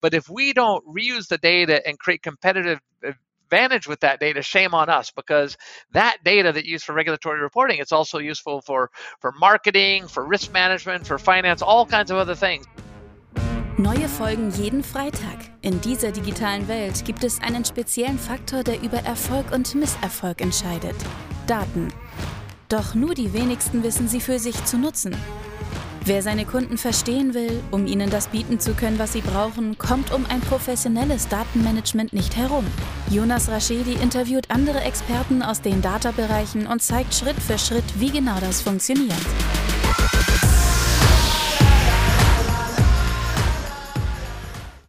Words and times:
But 0.00 0.14
if 0.14 0.28
we 0.28 0.52
don't 0.52 0.84
reuse 0.86 1.28
the 1.28 1.38
data 1.38 1.86
and 1.86 1.98
create 1.98 2.22
competitive 2.22 2.80
advantage 3.50 3.88
with 3.88 4.00
that 4.00 4.20
data, 4.20 4.42
shame 4.42 4.74
on 4.74 4.88
us 4.88 5.10
because 5.10 5.56
that 5.92 6.18
data 6.24 6.52
that 6.52 6.64
used 6.64 6.84
for 6.84 6.94
regulatory 6.94 7.40
reporting, 7.40 7.78
it's 7.80 7.92
also 7.92 8.18
useful 8.18 8.60
for, 8.60 8.90
for 9.20 9.32
marketing, 9.32 10.06
for 10.08 10.24
risk 10.24 10.52
management, 10.52 11.06
for 11.06 11.18
finance, 11.18 11.62
all 11.62 11.84
kinds 11.84 12.10
of 12.10 12.16
other 12.16 12.34
things. 12.34 12.66
Neue 13.76 14.08
Folgen 14.08 14.50
jeden 14.50 14.82
Freitag. 14.84 15.38
In 15.62 15.80
dieser 15.80 16.12
digitalen 16.12 16.68
Welt 16.68 17.02
gibt 17.06 17.24
es 17.24 17.40
einen 17.40 17.64
speziellen 17.64 18.18
Faktor, 18.18 18.62
der 18.62 18.82
über 18.82 18.98
Erfolg 18.98 19.52
und 19.52 19.74
Misserfolg 19.74 20.42
entscheidet. 20.42 20.96
Daten. 21.46 21.88
Doch 22.68 22.94
nur 22.94 23.14
die 23.14 23.32
wenigsten 23.32 23.82
wissen 23.82 24.06
sie 24.06 24.20
für 24.20 24.38
sich 24.38 24.64
zu 24.66 24.76
nutzen. 24.76 25.16
Wer 26.12 26.22
seine 26.22 26.44
Kunden 26.44 26.76
verstehen 26.76 27.34
will, 27.34 27.62
um 27.70 27.86
ihnen 27.86 28.10
das 28.10 28.26
bieten 28.26 28.58
zu 28.58 28.74
können, 28.74 28.98
was 28.98 29.12
sie 29.12 29.20
brauchen, 29.20 29.78
kommt 29.78 30.12
um 30.12 30.26
ein 30.26 30.40
professionelles 30.40 31.28
Datenmanagement 31.28 32.12
nicht 32.12 32.36
herum. 32.36 32.66
Jonas 33.08 33.48
Raschedi 33.48 33.92
interviewt 33.92 34.50
andere 34.50 34.80
Experten 34.80 35.40
aus 35.40 35.62
den 35.62 35.80
Data-Bereichen 35.82 36.66
und 36.66 36.82
zeigt 36.82 37.14
Schritt 37.14 37.36
für 37.36 37.58
Schritt, 37.58 37.84
wie 38.00 38.10
genau 38.10 38.40
das 38.40 38.60
funktioniert. 38.60 39.14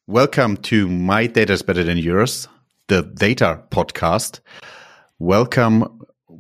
Welcome 0.08 0.60
to 0.64 0.88
My 0.88 1.32
Data 1.32 1.54
is 1.54 1.62
Better 1.62 1.86
Than 1.86 2.00
Yours, 2.00 2.50
the 2.90 3.04
Data 3.04 3.68
Podcast. 3.70 4.42
Welcome 5.20 5.88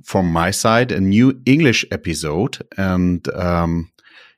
from 0.02 0.34
my 0.34 0.52
side, 0.52 0.91
a 0.91 1.00
new 1.00 1.34
English 1.45 1.86
episode. 1.91 2.66
And 2.77 3.27
um, 3.36 3.91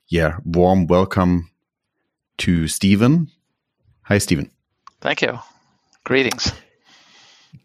yeah, 0.08 0.38
warm 0.46 0.88
welcome 0.88 1.50
to 2.40 2.68
Stephen. 2.68 3.30
Hi, 4.04 4.18
Stephen. 4.18 4.52
Thank 5.02 5.22
you. 5.22 5.40
Greetings. 6.04 6.52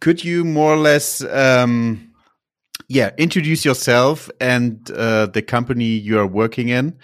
Could 0.00 0.24
you 0.24 0.44
more 0.44 0.74
or 0.74 0.76
less, 0.76 1.24
um, 1.24 2.12
yeah, 2.88 3.10
introduce 3.18 3.64
yourself 3.64 4.30
and 4.40 4.90
uh, 4.90 5.26
the 5.26 5.42
company 5.42 5.86
you 5.86 6.18
are 6.18 6.26
working 6.26 6.68
in? 6.68 6.96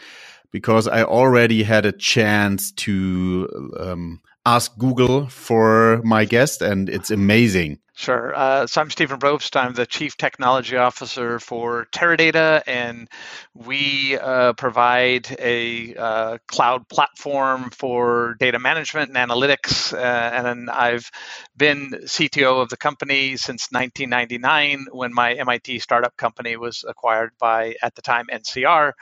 Because 0.50 0.86
I 0.86 1.02
already 1.02 1.64
had 1.64 1.84
a 1.84 1.92
chance 1.92 2.70
to 2.72 3.72
um, 3.80 4.20
ask 4.46 4.76
Google 4.78 5.26
for 5.28 6.00
my 6.04 6.24
guest, 6.24 6.62
and 6.62 6.88
it's 6.88 7.10
amazing. 7.10 7.78
Sure. 7.96 8.34
Uh, 8.34 8.66
so 8.66 8.80
I'm 8.80 8.90
Stephen 8.90 9.20
Brobst. 9.20 9.54
I'm 9.54 9.72
the 9.72 9.86
Chief 9.86 10.16
Technology 10.16 10.76
Officer 10.76 11.38
for 11.38 11.86
Teradata, 11.92 12.60
and 12.66 13.08
we 13.54 14.18
uh, 14.18 14.52
provide 14.54 15.28
a 15.38 15.94
uh, 15.94 16.38
cloud 16.48 16.88
platform 16.88 17.70
for 17.70 18.34
data 18.40 18.58
management 18.58 19.16
and 19.16 19.30
analytics. 19.30 19.94
Uh, 19.94 19.98
and 19.98 20.68
I've 20.70 21.08
been 21.56 21.90
CTO 22.02 22.60
of 22.60 22.68
the 22.68 22.76
company 22.76 23.36
since 23.36 23.68
1999 23.70 24.86
when 24.90 25.14
my 25.14 25.34
MIT 25.34 25.78
startup 25.78 26.16
company 26.16 26.56
was 26.56 26.84
acquired 26.86 27.30
by, 27.38 27.76
at 27.80 27.94
the 27.94 28.02
time, 28.02 28.26
NCR. 28.26 28.92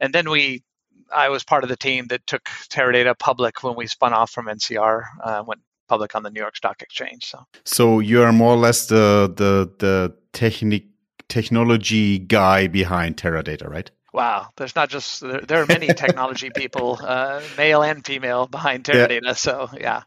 And 0.00 0.14
then 0.14 0.28
we 0.28 0.64
I 1.14 1.28
was 1.28 1.44
part 1.44 1.64
of 1.64 1.70
the 1.70 1.76
team 1.76 2.06
that 2.08 2.26
took 2.26 2.44
Teradata 2.68 3.18
public 3.18 3.62
when 3.62 3.76
we 3.76 3.86
spun 3.86 4.12
off 4.12 4.30
from 4.30 4.46
NCR, 4.46 5.04
uh, 5.22 5.44
went 5.46 5.60
public 5.88 6.14
on 6.14 6.22
the 6.22 6.30
New 6.30 6.40
York 6.40 6.56
Stock 6.56 6.82
Exchange. 6.82 7.26
So, 7.26 7.46
so 7.64 8.00
you 8.00 8.22
are 8.22 8.32
more 8.32 8.54
or 8.54 8.58
less 8.58 8.86
the 8.86 9.32
the 9.34 9.70
the 9.78 10.14
technic 10.32 10.84
technology 11.28 12.18
guy 12.18 12.66
behind 12.66 13.16
Teradata, 13.16 13.68
right? 13.68 13.90
Wow, 14.12 14.50
there's 14.56 14.76
not 14.76 14.90
just 14.90 15.22
there, 15.22 15.40
there 15.40 15.62
are 15.62 15.66
many 15.66 15.88
technology 15.88 16.48
people, 16.54 17.00
uh, 17.02 17.42
male 17.56 17.82
and 17.82 18.06
female, 18.06 18.46
behind 18.46 18.84
Teradata. 18.84 19.20
Yeah. 19.24 19.32
So 19.32 19.68
yeah, 19.78 20.02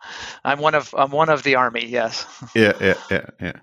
I'm 0.45 0.59
one 0.59 0.75
of 0.75 0.95
I'm 0.97 1.11
one 1.11 1.29
of 1.29 1.43
the 1.43 1.55
army. 1.55 1.85
Yes. 1.85 2.25
Yeah, 2.55 2.73
yeah, 2.79 2.93
yeah, 3.11 3.25
yeah. 3.41 3.59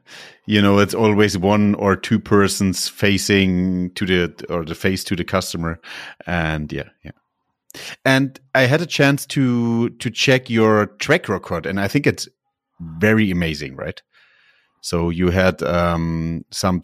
You 0.47 0.61
know, 0.61 0.78
it's 0.78 0.95
always 0.95 1.39
one 1.39 1.75
or 1.77 1.97
two 1.97 2.20
persons 2.20 2.89
facing 2.89 3.92
to 3.95 4.05
the 4.05 4.44
or 4.50 4.65
the 4.66 4.75
face 4.75 5.03
to 5.05 5.16
the 5.16 5.25
customer, 5.25 5.81
and 6.26 6.71
yeah, 6.71 6.91
yeah. 7.03 7.12
And 8.05 8.39
I 8.55 8.62
had 8.62 8.81
a 8.81 8.87
chance 8.87 9.27
to 9.27 9.91
to 9.91 10.11
check 10.11 10.51
your 10.51 10.87
track 10.99 11.29
record, 11.29 11.67
and 11.67 11.81
I 11.81 11.89
think 11.89 12.07
it's 12.07 12.29
very 12.81 13.31
amazing, 13.31 13.77
right? 13.77 14.01
So 14.81 15.11
you 15.11 15.31
had 15.31 15.62
um, 15.62 16.45
some 16.51 16.83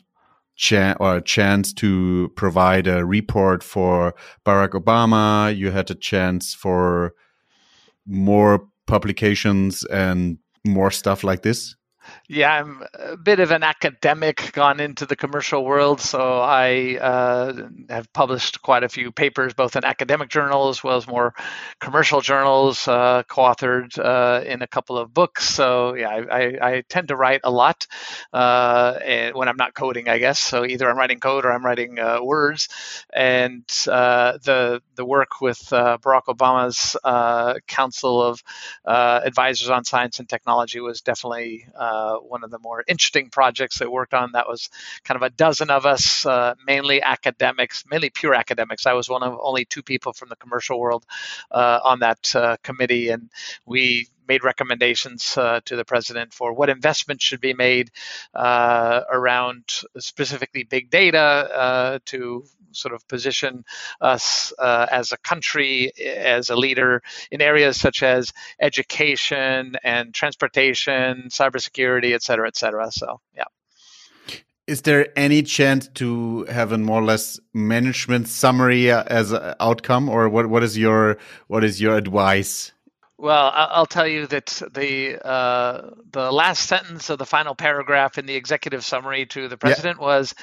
cha- 0.57 0.97
or 1.01 1.17
a 1.17 1.23
chance 1.23 1.73
to 1.75 2.33
provide 2.37 2.87
a 2.87 3.05
report 3.05 3.63
for 3.63 4.15
Barack 4.45 4.71
Obama. 4.71 5.55
You 5.57 5.71
had 5.71 5.91
a 5.91 5.95
chance 5.95 6.55
for 6.55 7.15
more 8.07 8.67
publications 8.87 9.85
and 9.85 10.39
more 10.67 10.91
stuff 10.91 11.25
like 11.25 11.43
this. 11.43 11.77
Yeah, 12.33 12.53
I'm 12.61 12.85
a 12.95 13.17
bit 13.17 13.41
of 13.41 13.51
an 13.51 13.65
academic, 13.65 14.53
gone 14.53 14.79
into 14.79 15.05
the 15.05 15.17
commercial 15.17 15.65
world. 15.65 16.01
So 16.01 16.39
I 16.39 16.97
uh, 16.97 17.69
have 17.89 18.13
published 18.13 18.63
quite 18.63 18.85
a 18.85 18.89
few 18.89 19.11
papers, 19.11 19.53
both 19.53 19.75
in 19.75 19.85
academic 19.85 20.29
journals 20.29 20.79
as 20.79 20.85
well 20.85 20.97
as 20.97 21.09
more 21.09 21.35
commercial 21.81 22.21
journals, 22.21 22.87
uh, 22.87 23.25
co 23.27 23.43
authored 23.43 23.99
uh, 23.99 24.45
in 24.45 24.63
a 24.63 24.69
couple 24.69 24.97
of 24.97 25.13
books. 25.13 25.45
So 25.45 25.95
yeah, 25.95 26.09
I, 26.09 26.21
I, 26.21 26.69
I 26.77 26.81
tend 26.89 27.09
to 27.09 27.17
write 27.17 27.41
a 27.43 27.51
lot 27.51 27.89
uh, 28.33 29.01
when 29.33 29.49
I'm 29.49 29.57
not 29.57 29.75
coding, 29.75 30.09
I 30.09 30.19
guess. 30.19 30.39
So 30.39 30.65
either 30.65 30.89
I'm 30.89 30.97
writing 30.97 31.19
code 31.19 31.45
or 31.45 31.51
I'm 31.51 31.67
writing 31.67 31.99
uh, 31.99 32.23
words. 32.23 32.69
And 33.13 33.65
uh, 33.89 34.39
the, 34.45 34.81
the 34.95 35.05
work 35.05 35.41
with 35.41 35.59
Barack 35.59 36.27
Obama's 36.29 36.97
Council 37.67 38.23
of 38.23 38.41
Advisors 38.87 39.69
on 39.69 39.83
Science 39.85 40.21
and 40.21 40.29
Technology 40.29 40.79
was 40.79 41.01
definitely. 41.01 41.67
One 42.23 42.45
of 42.45 42.51
the 42.51 42.59
more 42.59 42.85
interesting 42.87 43.31
projects 43.31 43.79
they 43.79 43.87
worked 43.87 44.15
on. 44.15 44.33
That 44.33 44.49
was 44.49 44.71
kind 45.05 45.17
of 45.17 45.23
a 45.23 45.31
dozen 45.31 45.71
of 45.71 45.87
us, 45.87 46.25
uh, 46.27 46.55
mainly 46.67 47.03
academics, 47.03 47.85
mainly 47.91 48.11
pure 48.11 48.35
academics. 48.35 48.87
I 48.87 48.93
was 48.93 49.09
one 49.09 49.23
of 49.23 49.39
only 49.41 49.65
two 49.65 49.83
people 49.83 50.13
from 50.13 50.29
the 50.29 50.37
commercial 50.37 50.79
world 50.79 51.05
uh, 51.51 51.81
on 51.83 52.01
that 52.01 52.35
uh, 52.35 52.57
committee, 52.63 53.11
and 53.11 53.31
we 53.67 54.09
made 54.33 54.43
recommendations 54.53 55.21
uh, 55.37 55.61
to 55.69 55.75
the 55.81 55.85
president 55.93 56.29
for 56.39 56.49
what 56.59 56.69
investments 56.79 57.23
should 57.27 57.43
be 57.51 57.55
made 57.69 57.87
uh, 58.49 59.01
around 59.17 59.65
specifically 59.99 60.65
big 60.77 60.85
data 61.01 61.27
uh, 61.65 61.99
to 62.13 62.21
sort 62.73 62.95
of 62.95 63.01
position 63.15 63.65
us 64.01 64.53
uh, 64.59 64.87
as 65.01 65.07
a 65.13 65.19
country, 65.31 65.73
as 66.39 66.51
a 66.51 66.57
leader 66.65 66.93
in 67.35 67.41
areas 67.53 67.75
such 67.87 67.99
as 68.03 68.33
education 68.61 69.75
and 69.83 70.15
transportation, 70.21 71.29
cybersecurity, 71.29 72.11
et 72.15 72.23
cetera, 72.23 72.47
et 72.47 72.57
cetera. 72.57 72.87
So, 73.01 73.21
yeah. 73.35 73.51
Is 74.67 74.83
there 74.83 75.05
any 75.17 75.43
chance 75.43 75.89
to 75.95 76.45
have 76.45 76.71
a 76.71 76.79
more 76.79 77.01
or 77.03 77.07
less 77.13 77.41
management 77.53 78.29
summary 78.29 78.83
as 78.93 79.33
an 79.33 79.55
outcome, 79.59 80.09
or 80.09 80.29
what? 80.35 80.47
What 80.47 80.63
is 80.63 80.79
your 80.79 81.19
what 81.49 81.65
is 81.65 81.81
your 81.81 81.97
advice? 81.97 82.73
Well, 83.21 83.53
I'll 83.55 83.85
tell 83.85 84.09
you 84.09 84.27
that 84.29 84.63
the 84.73 85.21
uh, 85.23 85.91
the 86.11 86.33
last 86.33 86.67
sentence 86.67 87.11
of 87.11 87.19
the 87.19 87.27
final 87.27 87.55
paragraph 87.55 88.17
in 88.17 88.25
the 88.25 88.35
executive 88.35 88.83
summary 88.83 89.27
to 89.27 89.47
the 89.47 89.59
president 89.59 89.99
yeah. 90.01 90.07
was, 90.07 90.35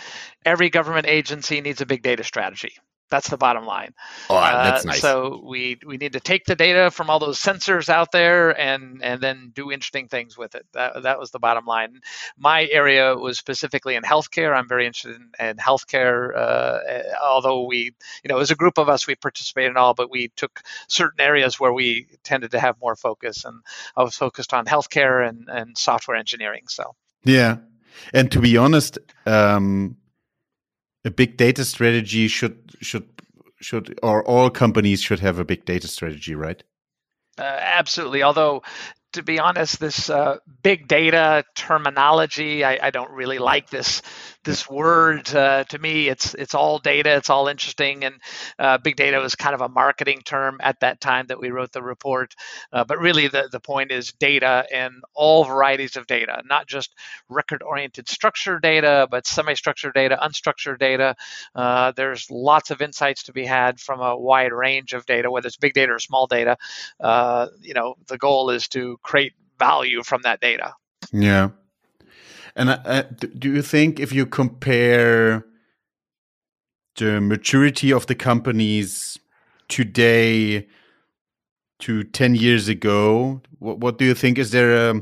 "Every 0.46 0.70
government 0.70 1.08
agency 1.08 1.60
needs 1.60 1.82
a 1.82 1.88
big 1.88 2.04
data 2.04 2.24
strategy." 2.24 2.74
That's 3.10 3.30
the 3.30 3.38
bottom 3.38 3.66
line. 3.66 3.94
Oh, 4.30 4.36
that's 4.36 4.86
uh, 4.86 4.90
nice. 4.90 5.00
So 5.00 5.42
we 5.46 5.80
we 5.86 5.98
need 5.98 6.14
to 6.14 6.20
take 6.20 6.46
the 6.46 6.56
data 6.56 6.92
from 6.92 7.10
all 7.10 7.20
those 7.20 7.40
sensors 7.40 7.88
out 7.88 8.12
there 8.12 8.60
and 8.60 9.02
and 9.02 9.22
then 9.22 9.52
do 9.56 9.72
interesting 9.72 10.08
things 10.08 10.38
with 10.38 10.56
it. 10.56 10.66
That 10.74 11.04
that 11.04 11.20
was 11.20 11.32
the 11.32 11.40
bottom 11.40 11.66
line. 11.66 12.02
My 12.38 12.66
area 12.66 13.16
was 13.16 13.38
specifically 13.38 13.96
in 13.96 14.04
healthcare. 14.04 14.56
I'm 14.56 14.68
very 14.68 14.86
interested 14.86 15.16
in, 15.16 15.48
in 15.48 15.58
healthcare. 15.58 16.36
Uh, 16.36 16.80
although 17.24 17.64
we, 17.64 17.96
you 18.24 18.28
know, 18.28 18.40
as 18.40 18.52
a 18.52 18.56
group 18.56 18.78
of 18.78 18.90
us, 18.90 19.08
we 19.08 19.16
participated 19.16 19.72
in 19.72 19.78
all, 19.78 19.94
but 19.94 20.12
we 20.12 20.30
took 20.36 20.62
certain 20.90 21.22
areas 21.22 21.60
where 21.60 21.72
we 21.72 22.08
tended 22.24 22.52
to 22.52 22.60
have 22.60 22.76
more 22.82 22.96
focus. 22.98 23.46
And 23.46 23.62
I 23.96 24.04
was 24.04 24.16
focused 24.16 24.54
on 24.54 24.66
healthcare 24.66 25.28
and 25.28 25.48
and 25.48 25.78
software 25.78 26.18
engineering. 26.18 26.64
So 26.68 26.96
yeah, 27.24 27.58
and 28.14 28.30
to 28.34 28.42
be 28.42 28.58
honest. 28.58 28.98
Um, 29.26 29.98
a 31.08 31.12
big 31.12 31.38
data 31.38 31.66
strategy 31.66 32.28
should 32.28 32.76
should 32.82 33.08
should 33.60 33.98
or 34.04 34.24
all 34.28 34.50
companies 34.50 35.02
should 35.02 35.20
have 35.20 35.40
a 35.40 35.46
big 35.46 35.66
data 35.66 35.88
strategy, 35.88 36.36
right? 36.36 36.62
Uh, 37.40 37.58
absolutely. 37.60 38.22
Although 38.24 38.62
to 39.14 39.24
be 39.24 39.40
honest, 39.40 39.80
this 39.80 40.10
uh, 40.10 40.38
big 40.62 40.88
data 40.88 41.46
terminology, 41.56 42.64
I, 42.64 42.78
I, 42.84 42.90
don't 42.92 43.12
really 43.12 43.40
like 43.40 43.70
this 43.70 44.02
this 44.48 44.70
word 44.70 45.36
uh, 45.36 45.66
to 45.66 45.78
me 45.78 46.08
it's 46.08 46.34
it's 46.34 46.56
all 46.56 46.80
data 46.80 47.14
it's 47.14 47.30
all 47.30 47.50
interesting 47.50 48.06
and 48.06 48.16
uh, 48.58 48.78
big 48.78 48.96
data 48.96 49.20
was 49.20 49.36
kind 49.36 49.54
of 49.54 49.60
a 49.60 49.68
marketing 49.68 50.22
term 50.24 50.58
at 50.62 50.80
that 50.80 51.02
time 51.02 51.28
that 51.28 51.38
we 51.38 51.52
wrote 51.52 51.74
the 51.74 51.84
report. 51.84 52.34
Uh, 52.72 52.86
but 52.86 52.98
really 52.98 53.28
the, 53.28 53.50
the 53.52 53.60
point 53.60 53.92
is 53.92 54.14
data 54.14 54.66
and 54.74 54.94
all 55.14 55.44
varieties 55.44 55.98
of 55.98 56.08
data 56.08 56.42
not 56.46 56.66
just 56.66 56.96
record 57.28 57.62
oriented 57.62 58.08
structured 58.08 58.62
data 58.62 59.06
but 59.12 59.28
semi-structured 59.28 59.94
data 59.94 60.18
unstructured 60.24 60.80
data. 60.80 61.14
Uh, 61.54 61.92
there's 61.92 62.32
lots 62.32 62.72
of 62.72 62.82
insights 62.82 63.24
to 63.24 63.34
be 63.34 63.46
had 63.46 63.82
from 63.82 64.00
a 64.00 64.18
wide 64.18 64.54
range 64.54 64.94
of 64.94 65.06
data 65.06 65.30
whether 65.30 65.48
it's 65.48 65.58
big 65.58 65.74
data 65.74 65.92
or 65.92 66.00
small 66.00 66.26
data. 66.26 66.56
Uh, 67.02 67.48
you 67.62 67.74
know 67.74 67.96
the 68.08 68.18
goal 68.18 68.50
is 68.50 68.70
to 68.70 68.98
create 69.04 69.34
value 69.60 70.04
from 70.04 70.22
that 70.22 70.40
data. 70.40 70.74
Yeah 71.12 71.50
and 72.58 72.72
uh, 72.72 73.04
do 73.38 73.54
you 73.54 73.62
think 73.62 74.00
if 74.00 74.12
you 74.12 74.26
compare 74.26 75.46
the 76.96 77.22
maturity 77.22 77.94
of 77.94 78.08
the 78.08 78.16
companies 78.16 79.20
today 79.70 80.68
to 81.80 82.04
10 82.04 82.34
years 82.34 82.68
ago, 82.68 83.42
what, 83.60 83.80
what 83.80 83.98
do 84.00 84.06
you 84.06 84.16
think? 84.16 84.40
Is 84.40 84.50
there 84.50 84.90
a, 84.90 85.02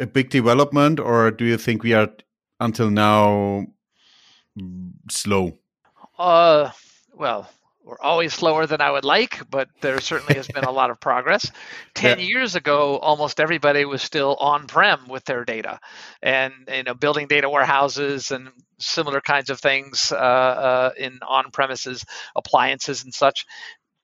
a 0.00 0.06
big 0.06 0.30
development 0.30 0.98
or 0.98 1.30
do 1.30 1.44
you 1.44 1.56
think 1.56 1.84
we 1.84 1.94
are 1.94 2.08
until 2.58 2.90
now 2.90 3.66
slow? 5.08 5.56
Uh, 6.18 6.70
well, 7.14 7.48
we're 7.86 8.00
always 8.00 8.34
slower 8.34 8.66
than 8.66 8.80
I 8.80 8.90
would 8.90 9.04
like, 9.04 9.48
but 9.48 9.68
there 9.80 10.00
certainly 10.00 10.34
has 10.34 10.48
been 10.48 10.64
a 10.64 10.72
lot 10.72 10.90
of 10.90 10.98
progress. 10.98 11.48
10 11.94 12.18
yeah. 12.18 12.24
years 12.24 12.56
ago, 12.56 12.98
almost 12.98 13.38
everybody 13.38 13.84
was 13.84 14.02
still 14.02 14.34
on 14.40 14.66
prem 14.66 15.06
with 15.08 15.24
their 15.24 15.44
data 15.44 15.78
and 16.20 16.52
you 16.68 16.82
know 16.82 16.94
building 16.94 17.28
data 17.28 17.48
warehouses 17.48 18.32
and 18.32 18.48
similar 18.78 19.20
kinds 19.20 19.50
of 19.50 19.60
things 19.60 20.12
uh, 20.12 20.16
uh, 20.16 20.90
in 20.98 21.20
on 21.26 21.50
premises 21.52 22.04
appliances 22.34 23.04
and 23.04 23.14
such 23.14 23.46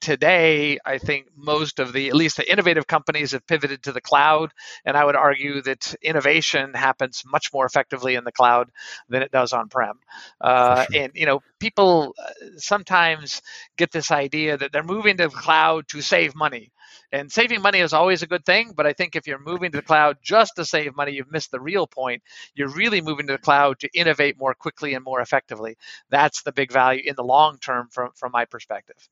today, 0.03 0.79
I 0.85 0.99
think 0.99 1.29
most 1.35 1.79
of 1.79 1.93
the, 1.93 2.09
at 2.09 2.15
least 2.15 2.37
the 2.37 2.53
innovative 2.53 2.87
companies 2.87 3.33
have 3.33 3.47
pivoted 3.47 3.85
to 3.85 3.93
the 3.93 4.01
cloud. 4.01 4.53
And 4.85 4.97
I 4.97 5.05
would 5.05 5.17
argue 5.17 5.63
that 5.63 5.95
innovation 6.03 6.75
happens 6.75 7.23
much 7.25 7.53
more 7.55 7.65
effectively 7.65 8.17
in 8.17 8.25
the 8.25 8.33
cloud 8.33 8.71
than 9.09 9.23
it 9.23 9.31
does 9.31 9.53
on 9.53 9.69
prem. 9.69 9.99
Uh, 10.41 10.85
sure. 10.85 11.03
And, 11.03 11.13
you 11.15 11.25
know, 11.25 11.41
people 11.59 12.15
uh, 12.19 12.59
sometimes 12.59 13.41
get 13.79 13.93
this 13.93 14.11
idea 14.11 14.59
that 14.59 14.73
they're 14.73 14.83
moving 14.83 15.17
to 15.17 15.29
the 15.29 15.31
cloud 15.31 15.89
to 15.89 16.03
save 16.03 16.35
money. 16.35 16.73
And 17.13 17.31
saving 17.31 17.63
money 17.63 17.81
is 17.81 17.93
always 17.93 18.23
a 18.23 18.27
good 18.27 18.45
thing, 18.45 18.73
but 18.75 18.87
I 18.87 18.93
think 18.93 19.17
if 19.17 19.27
you're 19.27 19.39
moving 19.39 19.73
to 19.73 19.79
the 19.79 19.83
cloud 19.83 20.19
just 20.23 20.57
to 20.57 20.65
save 20.65 20.97
money, 20.97 21.13
you've 21.13 21.31
missed 21.31 21.51
the 21.51 21.61
real 21.61 21.87
point. 21.87 22.23
You're 22.55 22.69
really 22.69 23.01
moving 23.01 23.27
to 23.27 23.35
the 23.35 23.39
cloud 23.39 23.79
to 23.81 23.89
innovate 23.95 24.39
more 24.39 24.55
quickly 24.55 24.95
and 24.95 25.05
more 25.05 25.21
effectively. 25.21 25.77
That's 26.11 26.43
the 26.43 26.53
big 26.53 26.73
value 26.73 27.03
in 27.05 27.17
the 27.17 27.25
long 27.25 27.59
term 27.59 27.89
from, 27.91 28.11
from 28.15 28.33
my 28.33 28.45
perspective. 28.45 29.09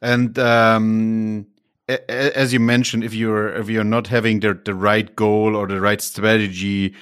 And 0.00 0.38
um, 0.38 1.46
as 1.88 2.52
you 2.52 2.60
mentioned, 2.60 3.04
if 3.04 3.14
you're 3.14 3.54
if 3.54 3.68
you're 3.68 3.84
not 3.84 4.06
having 4.06 4.40
the 4.40 4.58
the 4.64 4.74
right 4.74 5.14
goal 5.14 5.56
or 5.56 5.66
the 5.66 5.80
right 5.80 6.00
strategy, 6.00 6.94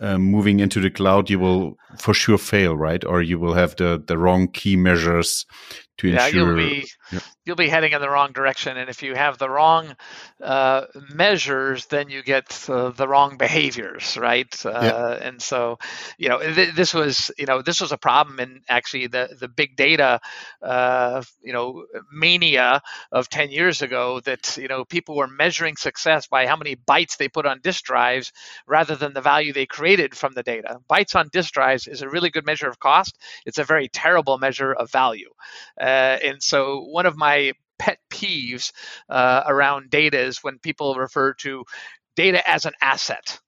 um, 0.00 0.22
moving 0.22 0.60
into 0.60 0.80
the 0.80 0.90
cloud, 0.90 1.30
you 1.30 1.38
will 1.38 1.78
for 1.98 2.12
sure 2.12 2.38
fail, 2.38 2.76
right? 2.76 3.04
Or 3.04 3.22
you 3.22 3.38
will 3.38 3.54
have 3.54 3.76
the 3.76 4.02
the 4.04 4.18
wrong 4.18 4.48
key 4.48 4.76
measures 4.76 5.46
to 5.98 6.08
yeah, 6.08 6.26
ensure. 6.26 6.58
You'll 6.58 6.70
be, 6.70 6.88
yeah. 7.12 7.20
you'll 7.44 7.56
be 7.56 7.68
heading 7.68 7.92
in 7.92 8.00
the 8.00 8.10
wrong 8.10 8.32
direction, 8.32 8.76
and 8.76 8.90
if 8.90 9.02
you 9.02 9.14
have 9.14 9.38
the 9.38 9.48
wrong 9.48 9.96
uh, 10.42 10.82
measures, 11.14 11.86
then 11.86 12.10
you 12.10 12.22
get 12.22 12.68
uh, 12.68 12.90
the 12.90 13.08
wrong 13.08 13.36
behaviors, 13.38 14.16
right? 14.16 14.54
Uh, 14.64 14.70
yeah. 14.70 15.26
And 15.26 15.40
so, 15.40 15.78
you 16.18 16.28
know, 16.28 16.40
th- 16.40 16.74
this 16.74 16.92
was, 16.92 17.30
you 17.38 17.46
know, 17.46 17.62
this 17.62 17.80
was 17.80 17.92
a 17.92 17.98
problem 17.98 18.40
in 18.40 18.60
actually 18.68 19.06
the 19.06 19.34
the 19.38 19.48
big 19.48 19.76
data, 19.76 20.20
uh, 20.62 21.22
you 21.42 21.52
know, 21.52 21.86
mania 22.12 22.82
of 23.10 23.28
ten 23.28 23.50
years 23.50 23.82
ago. 23.82 24.20
That 24.20 24.56
you 24.56 24.68
know, 24.68 24.84
people 24.84 25.16
were 25.16 25.28
measuring 25.28 25.76
success 25.76 26.26
by 26.26 26.46
how 26.46 26.56
many 26.56 26.76
bytes 26.76 27.16
they 27.16 27.28
put 27.28 27.46
on 27.46 27.60
disk 27.62 27.84
drives 27.84 28.32
rather 28.66 28.96
than 28.96 29.14
the 29.14 29.20
value 29.20 29.52
they 29.52 29.66
created 29.66 30.14
from 30.14 30.34
the 30.34 30.42
data. 30.42 30.78
Bytes 30.90 31.16
on 31.16 31.28
disk 31.32 31.52
drives 31.52 31.86
is 31.86 32.02
a 32.02 32.08
really 32.08 32.30
good 32.30 32.44
measure 32.44 32.68
of 32.68 32.78
cost. 32.78 33.16
It's 33.46 33.58
a 33.58 33.64
very 33.64 33.88
terrible 33.88 34.38
measure 34.38 34.72
of 34.72 34.90
value. 34.90 35.30
Uh, 35.86 36.18
and 36.24 36.42
so 36.42 36.80
one 36.80 37.06
of 37.06 37.16
my 37.16 37.52
pet 37.78 37.98
peeves 38.10 38.72
uh, 39.08 39.44
around 39.46 39.90
data 39.90 40.18
is 40.18 40.38
when 40.42 40.58
people 40.58 40.96
refer 40.96 41.34
to 41.34 41.64
data 42.16 42.48
as 42.50 42.66
an 42.66 42.72
asset 42.82 43.38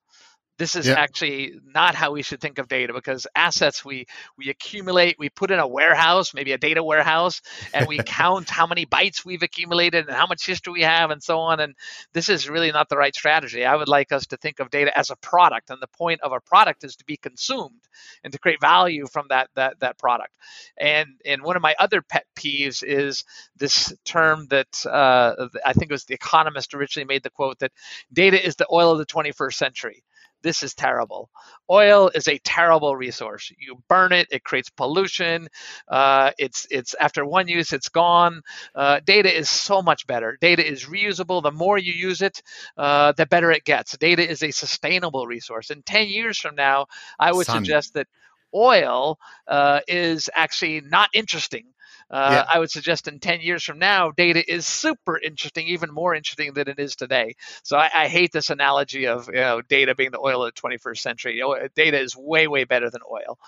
this 0.58 0.76
is 0.76 0.88
actually 0.88 1.54
not 1.74 1.94
how 1.94 2.12
we 2.12 2.22
should 2.22 2.40
think 2.40 2.58
of 2.58 2.68
data 2.68 2.92
because 2.92 3.26
assets 3.34 3.84
we 3.84 4.06
we 4.36 4.50
accumulate 4.50 5.16
we 5.18 5.28
put 5.30 5.50
in 5.50 5.58
a 5.58 5.66
warehouse 5.66 6.34
maybe 6.34 6.52
a 6.52 6.58
data 6.58 6.82
warehouse 6.82 7.40
and 7.72 7.86
we 7.86 7.98
count 8.06 8.50
how 8.50 8.66
many 8.66 8.86
bytes 8.86 9.24
we've 9.24 9.42
accumulated 9.42 10.06
and 10.06 10.16
how 10.16 10.26
much 10.26 10.46
history 10.46 10.72
we 10.72 10.82
have 10.82 11.10
and 11.10 11.22
so 11.22 11.38
on 11.38 11.60
and 11.60 11.74
this 12.12 12.28
is 12.28 12.48
really 12.48 12.72
not 12.72 12.88
the 12.88 12.96
right 12.96 13.14
strategy. 13.14 13.64
I 13.64 13.76
would 13.76 13.88
like 13.88 14.12
us 14.12 14.26
to 14.28 14.36
think 14.36 14.60
of 14.60 14.70
data 14.70 14.96
as 14.96 15.10
a 15.10 15.16
product 15.16 15.70
and 15.70 15.80
the 15.80 15.88
point 15.88 16.20
of 16.22 16.32
a 16.32 16.40
product 16.40 16.84
is 16.84 16.96
to 16.96 17.04
be 17.04 17.16
consumed 17.16 17.80
and 18.24 18.32
to 18.32 18.38
create 18.38 18.60
value 18.60 19.06
from 19.06 19.26
that 19.30 19.48
that 19.54 19.80
that 19.80 19.98
product. 19.98 20.32
And 20.76 21.08
and 21.24 21.42
one 21.42 21.56
of 21.56 21.62
my 21.62 21.74
other 21.78 22.02
pet 22.02 22.24
peeves 22.36 22.82
is 22.82 23.24
this 23.56 23.92
term 24.04 24.46
that 24.50 24.86
uh, 24.86 25.48
i 25.64 25.72
think 25.72 25.90
it 25.90 25.94
was 25.94 26.04
the 26.04 26.14
economist 26.14 26.74
originally 26.74 27.06
made 27.06 27.22
the 27.22 27.30
quote 27.30 27.58
that 27.58 27.72
data 28.12 28.44
is 28.44 28.56
the 28.56 28.66
oil 28.72 28.92
of 28.92 28.98
the 28.98 29.06
21st 29.06 29.54
century 29.54 30.04
this 30.42 30.62
is 30.62 30.74
terrible. 30.74 31.30
Oil 31.70 32.10
is 32.14 32.28
a 32.28 32.38
terrible 32.38 32.96
resource. 32.96 33.52
You 33.58 33.82
burn 33.88 34.12
it, 34.12 34.28
it 34.30 34.44
creates 34.44 34.70
pollution. 34.70 35.48
Uh, 35.88 36.30
it's 36.38 36.66
it's 36.70 36.94
after 37.00 37.24
one 37.24 37.48
use, 37.48 37.72
it's 37.72 37.88
gone. 37.88 38.42
Uh, 38.74 39.00
data 39.04 39.34
is 39.34 39.50
so 39.50 39.82
much 39.82 40.06
better. 40.06 40.38
Data 40.40 40.66
is 40.66 40.86
reusable. 40.86 41.42
The 41.42 41.52
more 41.52 41.78
you 41.78 41.92
use 41.92 42.22
it, 42.22 42.42
uh, 42.76 43.12
the 43.12 43.26
better 43.26 43.50
it 43.50 43.64
gets. 43.64 43.96
Data 43.98 44.28
is 44.28 44.42
a 44.42 44.50
sustainable 44.50 45.26
resource. 45.26 45.70
And 45.70 45.84
10 45.84 46.08
years 46.08 46.38
from 46.38 46.54
now, 46.54 46.86
I 47.18 47.32
would 47.32 47.46
Sun. 47.46 47.56
suggest 47.58 47.94
that 47.94 48.06
oil 48.54 49.18
uh, 49.46 49.80
is 49.88 50.30
actually 50.34 50.80
not 50.82 51.10
interesting 51.12 51.66
uh, 52.10 52.30
yeah. 52.32 52.44
I 52.52 52.58
would 52.58 52.70
suggest 52.70 53.08
in 53.08 53.20
10 53.20 53.40
years 53.40 53.62
from 53.62 53.78
now, 53.78 54.10
data 54.10 54.42
is 54.50 54.66
super 54.66 55.18
interesting, 55.18 55.68
even 55.68 55.92
more 55.92 56.14
interesting 56.14 56.52
than 56.54 56.68
it 56.68 56.78
is 56.78 56.96
today. 56.96 57.36
So 57.62 57.76
I, 57.76 57.90
I 57.94 58.08
hate 58.08 58.32
this 58.32 58.50
analogy 58.50 59.06
of 59.06 59.28
you 59.28 59.34
know, 59.34 59.60
data 59.60 59.94
being 59.94 60.10
the 60.10 60.20
oil 60.20 60.44
of 60.44 60.54
the 60.54 60.60
21st 60.60 60.98
century. 60.98 61.34
You 61.36 61.42
know, 61.42 61.68
data 61.74 61.98
is 61.98 62.16
way, 62.16 62.48
way 62.48 62.64
better 62.64 62.90
than 62.90 63.02
oil. 63.10 63.38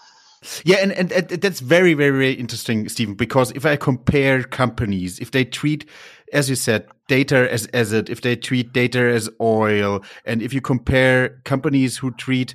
Yeah, 0.65 0.77
and, 0.77 0.93
and, 0.93 1.13
and 1.13 1.29
that's 1.29 1.61
very, 1.61 1.93
very, 1.93 2.11
very 2.11 2.33
interesting, 2.33 2.89
Stephen, 2.89 3.15
because 3.15 3.51
if 3.53 3.67
I 3.67 3.77
compare 3.77 4.43
companies, 4.43 5.19
if 5.19 5.33
they 5.33 5.45
treat, 5.45 5.87
as 6.33 6.49
you 6.49 6.57
said, 6.57 6.87
data 7.09 7.51
as, 7.53 7.67
as 7.69 7.93
it, 7.93 8.09
if 8.09 8.23
they 8.23 8.37
treat 8.37 8.73
data 8.73 9.01
as 9.01 9.29
oil, 9.41 10.03
and 10.25 10.41
if 10.41 10.55
you 10.55 10.63
compare 10.63 11.41
companies 11.45 11.99
who 11.99 12.11
treat 12.13 12.55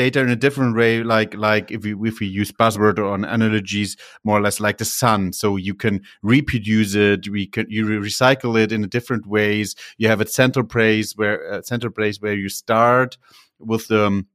data 0.00 0.20
in 0.20 0.30
a 0.30 0.36
different 0.46 0.74
way, 0.74 1.02
like 1.02 1.34
like 1.34 1.70
if 1.70 1.84
we 1.84 1.92
if 2.08 2.20
we 2.20 2.26
use 2.26 2.50
buzzword 2.50 2.98
or 2.98 3.14
analogies, 3.14 3.98
more 4.24 4.38
or 4.38 4.40
less 4.40 4.58
like 4.58 4.78
the 4.78 4.84
sun. 4.86 5.34
So 5.34 5.56
you 5.56 5.74
can 5.74 6.00
reproduce 6.22 6.94
it, 6.94 7.28
we 7.28 7.46
can 7.46 7.66
you 7.68 7.84
recycle 7.84 8.58
it 8.58 8.72
in 8.72 8.88
different 8.88 9.26
ways. 9.26 9.76
You 9.98 10.08
have 10.08 10.22
a 10.22 10.26
central 10.26 10.64
place 10.64 11.12
where 11.18 11.36
a 11.52 11.62
central 11.62 11.92
place 11.92 12.16
where 12.22 12.34
you 12.34 12.48
start 12.48 13.18
with 13.58 13.88
the 13.88 14.06
um, 14.06 14.26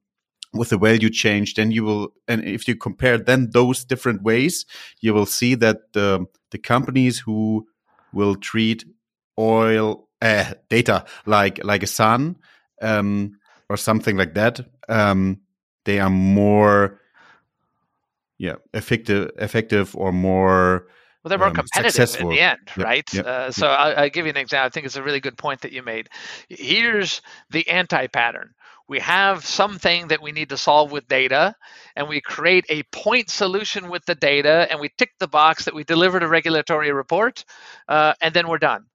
with 0.54 0.70
the 0.70 0.78
value 0.78 1.10
change, 1.10 1.56
then 1.56 1.72
you 1.72 1.84
will, 1.84 2.14
and 2.28 2.44
if 2.44 2.68
you 2.68 2.76
compare 2.76 3.18
then 3.18 3.50
those 3.52 3.84
different 3.84 4.22
ways, 4.22 4.66
you 5.02 5.16
will 5.16 5.26
see 5.26 5.56
that 5.56 5.78
the 5.94 6.28
the 6.52 6.60
companies 6.60 7.20
who 7.26 7.66
will 8.14 8.36
treat 8.36 8.86
oil 9.40 10.08
uh, 10.22 10.54
data 10.70 11.06
like 11.26 11.64
like 11.64 11.84
a 11.84 11.88
sun 12.02 12.36
um, 12.84 13.32
or 13.68 13.78
something 13.78 14.16
like 14.16 14.36
that 14.36 14.60
um, 14.90 15.42
they 15.86 16.00
are 16.00 16.10
more 16.10 17.00
yeah 18.38 18.56
effective 18.74 19.32
effective 19.38 19.96
or 19.96 20.12
more 20.12 20.88
well, 21.24 21.30
they're 21.30 21.40
more 21.40 21.48
um, 21.48 21.56
competitive 21.56 21.92
successful. 21.92 22.30
in 22.30 22.36
the 22.36 22.42
end, 22.42 22.60
yep, 22.78 22.86
right? 22.86 23.14
Yep, 23.14 23.26
uh, 23.26 23.52
so 23.52 23.68
yep. 23.68 23.80
I'll, 23.80 24.00
I'll, 24.04 24.10
give 24.12 24.28
you 24.28 24.30
an 24.30 24.38
example. 24.38 24.68
I 24.68 24.70
think 24.70 24.86
it's 24.86 24.96
a 24.96 25.02
really 25.02 25.20
good 25.20 25.38
point 25.40 25.62
that 25.62 25.72
you 25.72 25.82
made. 25.82 26.08
Here's 26.50 27.24
the 27.50 27.68
anti-pattern. 27.68 28.54
We 28.88 29.00
have 29.00 29.44
something 29.44 30.10
that 30.10 30.22
we 30.22 30.32
need 30.32 30.50
to 30.50 30.58
solve 30.58 30.92
with 30.92 31.08
data, 31.08 31.56
and 31.96 32.08
we 32.08 32.22
create 32.22 32.66
a 32.70 32.84
point 32.92 33.32
solution 33.32 33.90
with 33.90 34.06
the 34.06 34.14
data, 34.14 34.68
and 34.70 34.80
we 34.80 34.92
tick 35.00 35.14
the 35.20 35.28
box 35.28 35.66
that 35.66 35.74
we 35.74 35.84
delivered 35.84 36.22
a 36.22 36.28
regulatory 36.28 36.92
report, 36.92 37.44
uh, 37.88 38.14
and 38.22 38.36
then 38.36 38.48
we're 38.48 38.60
done 38.60 38.86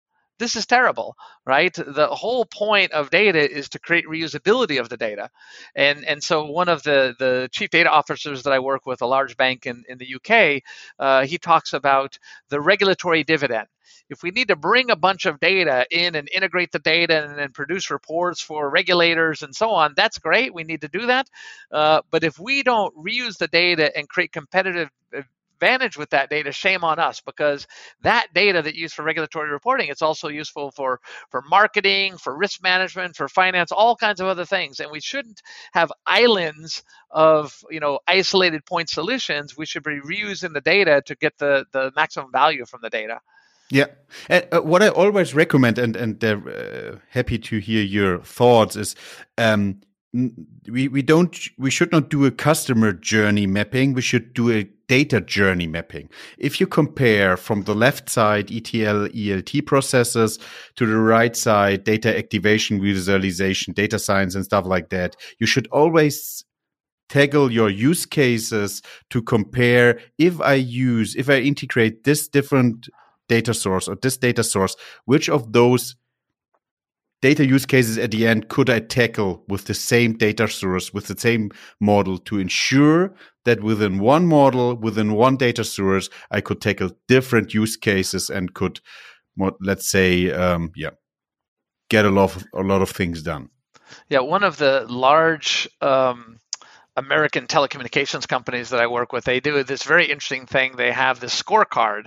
this 0.40 0.56
is 0.56 0.66
terrible, 0.66 1.14
right? 1.46 1.72
The 1.72 2.08
whole 2.08 2.44
point 2.44 2.90
of 2.90 3.10
data 3.10 3.38
is 3.48 3.68
to 3.70 3.78
create 3.78 4.06
reusability 4.06 4.80
of 4.80 4.88
the 4.88 4.96
data. 4.96 5.30
And, 5.76 6.04
and 6.04 6.20
so 6.22 6.46
one 6.46 6.68
of 6.68 6.82
the, 6.82 7.14
the 7.18 7.48
chief 7.52 7.70
data 7.70 7.90
officers 7.90 8.42
that 8.42 8.52
I 8.52 8.58
work 8.58 8.86
with, 8.86 9.02
a 9.02 9.06
large 9.06 9.36
bank 9.36 9.66
in, 9.66 9.84
in 9.88 9.98
the 9.98 10.16
UK, 10.16 10.62
uh, 10.98 11.26
he 11.26 11.38
talks 11.38 11.72
about 11.72 12.18
the 12.48 12.60
regulatory 12.60 13.22
dividend 13.22 13.68
if 14.08 14.24
we 14.24 14.30
need 14.30 14.48
to 14.48 14.56
bring 14.56 14.90
a 14.90 14.96
bunch 14.96 15.24
of 15.24 15.38
data 15.38 15.86
in 15.90 16.16
and 16.16 16.28
integrate 16.34 16.72
the 16.72 16.80
data 16.80 17.24
and 17.24 17.38
then 17.38 17.52
produce 17.52 17.90
reports 17.90 18.40
for 18.40 18.68
regulators 18.68 19.42
and 19.42 19.54
so 19.54 19.70
on, 19.70 19.94
that's 19.96 20.18
great. 20.18 20.52
We 20.52 20.64
need 20.64 20.80
to 20.80 20.88
do 20.88 21.06
that. 21.06 21.28
Uh, 21.70 22.02
but 22.10 22.24
if 22.24 22.38
we 22.38 22.64
don't 22.64 22.94
reuse 22.96 23.38
the 23.38 23.46
data 23.46 23.96
and 23.96 24.08
create 24.08 24.32
competitive 24.32 24.90
advantage 25.60 25.96
with 25.96 26.10
that 26.10 26.30
data, 26.30 26.52
shame 26.52 26.84
on 26.84 26.98
us 26.98 27.20
because 27.20 27.66
that 28.02 28.28
data 28.34 28.62
that 28.62 28.74
used 28.74 28.94
for 28.94 29.02
regulatory 29.02 29.50
reporting, 29.50 29.88
it's 29.88 30.02
also 30.02 30.28
useful 30.28 30.70
for 30.70 31.00
for 31.30 31.42
marketing, 31.42 32.16
for 32.16 32.36
risk 32.36 32.62
management, 32.62 33.16
for 33.16 33.28
finance, 33.28 33.70
all 33.72 33.94
kinds 33.94 34.20
of 34.20 34.26
other 34.26 34.44
things. 34.44 34.80
And 34.80 34.90
we 34.90 35.00
shouldn't 35.00 35.42
have 35.72 35.92
islands 36.06 36.82
of 37.10 37.62
you 37.70 37.80
know 37.80 37.98
isolated 38.08 38.64
point 38.64 38.88
solutions. 38.88 39.56
We 39.56 39.66
should 39.66 39.82
be 39.82 40.00
reusing 40.00 40.54
the 40.54 40.60
data 40.60 41.02
to 41.06 41.14
get 41.14 41.38
the 41.38 41.66
the 41.72 41.92
maximum 41.94 42.32
value 42.32 42.64
from 42.64 42.80
the 42.82 42.90
data. 42.90 43.20
Yeah, 43.72 43.86
and 44.28 44.48
uh, 44.50 44.62
what 44.62 44.82
I 44.82 44.88
always 44.88 45.34
recommend, 45.34 45.78
and 45.78 45.94
and 45.94 46.18
they're 46.18 46.48
uh, 46.48 46.98
happy 47.10 47.38
to 47.38 47.58
hear 47.58 47.82
your 47.82 48.18
thoughts, 48.18 48.76
is 48.76 48.96
um, 49.38 49.82
we 50.12 50.88
we 50.88 51.02
don't 51.02 51.38
we 51.56 51.70
should 51.70 51.92
not 51.92 52.10
do 52.10 52.26
a 52.26 52.30
customer 52.30 52.92
journey 52.92 53.46
mapping. 53.46 53.92
We 53.92 54.02
should 54.02 54.34
do 54.34 54.50
a 54.50 54.64
data 54.88 55.20
journey 55.20 55.68
mapping. 55.68 56.08
If 56.36 56.60
you 56.60 56.66
compare 56.66 57.36
from 57.36 57.62
the 57.62 57.76
left 57.76 58.10
side 58.10 58.50
ETL 58.50 59.08
ELT 59.08 59.66
processes 59.66 60.38
to 60.74 60.86
the 60.86 60.96
right 60.96 61.36
side 61.36 61.84
data 61.84 62.16
activation, 62.16 62.82
visualization, 62.82 63.72
data 63.72 64.00
science, 64.00 64.34
and 64.34 64.44
stuff 64.44 64.66
like 64.66 64.88
that, 64.90 65.14
you 65.38 65.46
should 65.46 65.68
always 65.68 66.44
tackle 67.08 67.52
your 67.52 67.70
use 67.70 68.04
cases 68.04 68.82
to 69.10 69.22
compare 69.22 70.00
if 70.18 70.40
I 70.40 70.54
use, 70.54 71.14
if 71.14 71.30
I 71.30 71.38
integrate 71.38 72.02
this 72.02 72.26
different 72.26 72.88
data 73.28 73.54
source 73.54 73.86
or 73.86 73.96
this 73.96 74.16
data 74.16 74.42
source, 74.42 74.74
which 75.04 75.28
of 75.28 75.52
those 75.52 75.94
data 77.22 77.46
use 77.46 77.66
cases 77.66 77.98
at 77.98 78.10
the 78.10 78.26
end 78.26 78.48
could 78.48 78.70
I 78.70 78.80
tackle 78.80 79.44
with 79.48 79.66
the 79.66 79.74
same 79.74 80.16
data 80.16 80.48
source, 80.48 80.92
with 80.92 81.06
the 81.06 81.18
same 81.18 81.50
model 81.80 82.18
to 82.18 82.38
ensure 82.38 83.14
that 83.44 83.62
within 83.62 83.98
one 83.98 84.26
model, 84.26 84.74
within 84.76 85.12
one 85.12 85.36
data 85.36 85.64
source, 85.64 86.08
I 86.30 86.40
could 86.40 86.60
tackle 86.60 86.90
different 87.08 87.54
use 87.54 87.76
cases 87.76 88.30
and 88.30 88.54
could, 88.54 88.80
let's 89.60 89.88
say, 89.88 90.30
um, 90.32 90.72
yeah, 90.76 90.90
get 91.88 92.04
a 92.04 92.10
lot 92.10 92.36
of, 92.36 92.44
a 92.54 92.62
lot 92.62 92.82
of 92.82 92.90
things 92.90 93.22
done. 93.22 93.50
Yeah, 94.08 94.20
one 94.20 94.44
of 94.44 94.58
the 94.58 94.86
large 94.88 95.68
um, 95.80 96.39
American 97.00 97.46
telecommunications 97.46 98.28
companies 98.28 98.68
that 98.68 98.80
I 98.80 98.86
work 98.86 99.12
with, 99.12 99.24
they 99.24 99.40
do 99.40 99.62
this 99.64 99.84
very 99.84 100.04
interesting 100.04 100.44
thing. 100.44 100.76
They 100.76 100.92
have 100.92 101.18
this 101.18 101.40
scorecard 101.42 102.04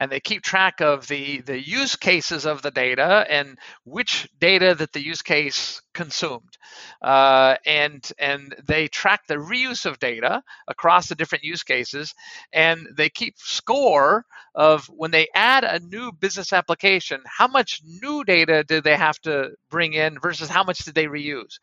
and 0.00 0.10
they 0.10 0.18
keep 0.18 0.42
track 0.42 0.80
of 0.80 1.06
the, 1.08 1.42
the 1.42 1.60
use 1.60 1.94
cases 1.96 2.46
of 2.46 2.62
the 2.62 2.70
data 2.70 3.26
and 3.28 3.58
which 3.84 4.28
data 4.40 4.74
that 4.74 4.92
the 4.92 5.04
use 5.04 5.20
case 5.20 5.82
consumed. 5.94 6.56
Uh, 7.02 7.56
and, 7.66 8.10
and 8.18 8.54
they 8.66 8.88
track 8.88 9.26
the 9.26 9.34
reuse 9.34 9.86
of 9.86 9.98
data 9.98 10.42
across 10.68 11.08
the 11.08 11.14
different 11.14 11.44
use 11.44 11.62
cases 11.62 12.14
and 12.52 12.86
they 12.96 13.08
keep 13.08 13.34
score 13.38 14.24
of 14.54 14.86
when 14.86 15.10
they 15.10 15.28
add 15.34 15.64
a 15.64 15.80
new 15.80 16.12
business 16.12 16.52
application, 16.52 17.20
how 17.24 17.46
much 17.46 17.80
new 18.02 18.24
data 18.24 18.64
did 18.64 18.84
they 18.84 18.96
have 18.96 19.18
to 19.20 19.50
bring 19.70 19.92
in 19.92 20.18
versus 20.18 20.48
how 20.48 20.64
much 20.64 20.78
did 20.78 20.94
they 20.94 21.06
reuse? 21.06 21.58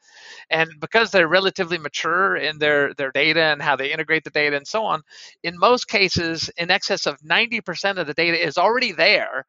And 0.49 0.69
because 0.79 1.11
they're 1.11 1.27
relatively 1.27 1.77
mature 1.77 2.35
in 2.35 2.57
their, 2.59 2.93
their 2.93 3.11
data 3.11 3.41
and 3.41 3.61
how 3.61 3.75
they 3.75 3.91
integrate 3.91 4.23
the 4.23 4.29
data 4.29 4.55
and 4.55 4.67
so 4.67 4.85
on, 4.85 5.01
in 5.43 5.57
most 5.57 5.87
cases, 5.87 6.49
in 6.57 6.71
excess 6.71 7.05
of 7.05 7.19
90% 7.21 7.97
of 7.97 8.07
the 8.07 8.13
data 8.13 8.45
is 8.45 8.57
already 8.57 8.91
there 8.91 9.45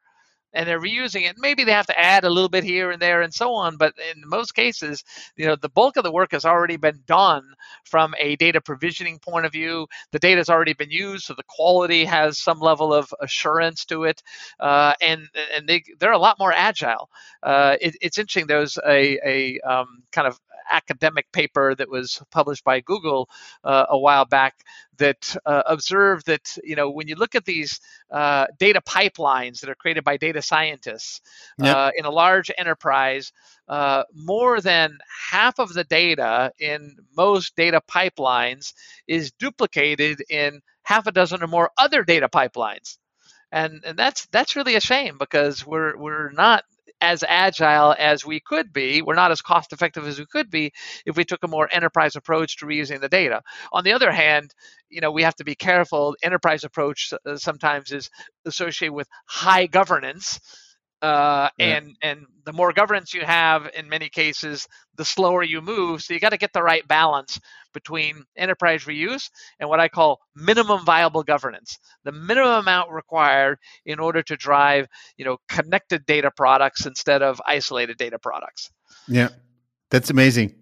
and 0.53 0.67
they're 0.67 0.79
reusing 0.79 1.29
it. 1.29 1.35
Maybe 1.37 1.63
they 1.63 1.71
have 1.71 1.87
to 1.87 1.99
add 1.99 2.23
a 2.23 2.29
little 2.29 2.49
bit 2.49 2.63
here 2.63 2.91
and 2.91 3.01
there 3.01 3.21
and 3.21 3.33
so 3.33 3.53
on, 3.53 3.77
but 3.77 3.93
in 4.13 4.21
most 4.27 4.55
cases, 4.55 5.03
you 5.35 5.45
know, 5.45 5.55
the 5.55 5.69
bulk 5.69 5.97
of 5.97 6.03
the 6.03 6.11
work 6.11 6.31
has 6.31 6.45
already 6.45 6.77
been 6.77 6.99
done 7.05 7.43
from 7.85 8.13
a 8.19 8.35
data 8.37 8.61
provisioning 8.61 9.19
point 9.19 9.45
of 9.45 9.51
view. 9.51 9.87
The 10.11 10.19
data 10.19 10.39
has 10.39 10.49
already 10.49 10.73
been 10.73 10.91
used, 10.91 11.25
so 11.25 11.33
the 11.33 11.43
quality 11.47 12.05
has 12.05 12.41
some 12.41 12.59
level 12.59 12.93
of 12.93 13.13
assurance 13.21 13.85
to 13.85 14.03
it, 14.05 14.21
uh, 14.59 14.93
and 15.01 15.27
and 15.55 15.67
they 15.67 15.83
they're 15.99 16.11
a 16.11 16.17
lot 16.17 16.39
more 16.39 16.51
agile. 16.51 17.09
Uh, 17.43 17.75
it, 17.81 17.95
it's 18.01 18.17
interesting. 18.17 18.47
There 18.47 18.59
was 18.59 18.77
a 18.85 19.19
a 19.25 19.59
um, 19.61 20.03
kind 20.11 20.27
of 20.27 20.39
academic 20.71 21.31
paper 21.31 21.75
that 21.75 21.89
was 21.89 22.21
published 22.31 22.63
by 22.63 22.79
Google 22.79 23.29
uh, 23.63 23.85
a 23.89 23.97
while 23.97 24.25
back 24.25 24.63
that 24.97 25.35
uh, 25.45 25.63
observed 25.65 26.25
that 26.27 26.57
you 26.63 26.75
know 26.75 26.89
when 26.89 27.07
you 27.07 27.15
look 27.15 27.35
at 27.35 27.45
these 27.45 27.79
uh, 28.11 28.45
data 28.57 28.81
pipelines 28.81 29.61
that 29.61 29.69
are 29.69 29.75
created 29.75 30.03
by 30.03 30.17
data 30.17 30.41
scientists 30.41 31.21
yep. 31.57 31.75
Uh, 31.75 31.91
in 31.97 32.05
a 32.05 32.09
large 32.09 32.51
enterprise, 32.57 33.31
uh, 33.67 34.03
more 34.13 34.61
than 34.61 34.97
half 35.31 35.59
of 35.59 35.73
the 35.73 35.83
data 35.83 36.51
in 36.59 36.95
most 37.15 37.55
data 37.55 37.81
pipelines 37.89 38.73
is 39.07 39.31
duplicated 39.39 40.23
in 40.29 40.61
half 40.83 41.07
a 41.07 41.11
dozen 41.11 41.43
or 41.43 41.47
more 41.47 41.71
other 41.77 42.03
data 42.03 42.27
pipelines 42.27 42.97
and 43.51 43.83
and 43.85 43.97
that's 43.97 44.27
that's 44.27 44.55
really 44.55 44.75
a 44.75 44.81
shame 44.81 45.17
because 45.17 45.65
we're 45.65 45.97
we're 45.97 46.31
not 46.31 46.63
as 47.01 47.23
agile 47.27 47.95
as 47.97 48.25
we 48.25 48.39
could 48.39 48.73
be. 48.73 49.01
We're 49.01 49.15
not 49.15 49.31
as 49.31 49.41
cost 49.41 49.73
effective 49.73 50.07
as 50.07 50.19
we 50.19 50.25
could 50.25 50.49
be 50.49 50.71
if 51.05 51.15
we 51.15 51.25
took 51.25 51.43
a 51.43 51.47
more 51.47 51.69
enterprise 51.71 52.15
approach 52.15 52.57
to 52.57 52.65
reusing 52.65 53.01
the 53.01 53.09
data. 53.09 53.41
On 53.71 53.83
the 53.83 53.93
other 53.93 54.11
hand, 54.11 54.53
you 54.89 55.01
know, 55.01 55.11
we 55.11 55.23
have 55.23 55.35
to 55.35 55.43
be 55.43 55.55
careful. 55.55 56.15
Enterprise 56.23 56.63
approach 56.63 57.13
uh, 57.25 57.37
sometimes 57.37 57.91
is 57.91 58.09
associated 58.45 58.93
with 58.93 59.07
high 59.25 59.67
governance 59.67 60.39
uh, 61.01 61.49
yeah. 61.57 61.77
and 61.77 61.95
and 62.01 62.25
the 62.45 62.53
more 62.53 62.73
governance 62.73 63.13
you 63.13 63.21
have 63.21 63.69
in 63.75 63.87
many 63.87 64.09
cases 64.09 64.67
the 64.95 65.05
slower 65.05 65.43
you 65.43 65.61
move 65.61 66.01
so 66.01 66.13
you 66.13 66.19
got 66.19 66.29
to 66.29 66.37
get 66.37 66.51
the 66.53 66.63
right 66.63 66.87
balance 66.87 67.39
between 67.73 68.23
enterprise 68.35 68.83
reuse 68.83 69.29
and 69.59 69.69
what 69.69 69.79
i 69.79 69.87
call 69.87 70.19
minimum 70.35 70.83
viable 70.83 71.23
governance 71.23 71.79
the 72.03 72.11
minimum 72.11 72.59
amount 72.59 72.91
required 72.91 73.57
in 73.85 73.99
order 73.99 74.21
to 74.21 74.35
drive 74.35 74.87
you 75.17 75.23
know 75.23 75.37
connected 75.47 76.05
data 76.05 76.31
products 76.35 76.85
instead 76.85 77.21
of 77.21 77.41
isolated 77.45 77.97
data 77.97 78.19
products 78.19 78.69
yeah 79.07 79.29
that's 79.89 80.09
amazing 80.09 80.53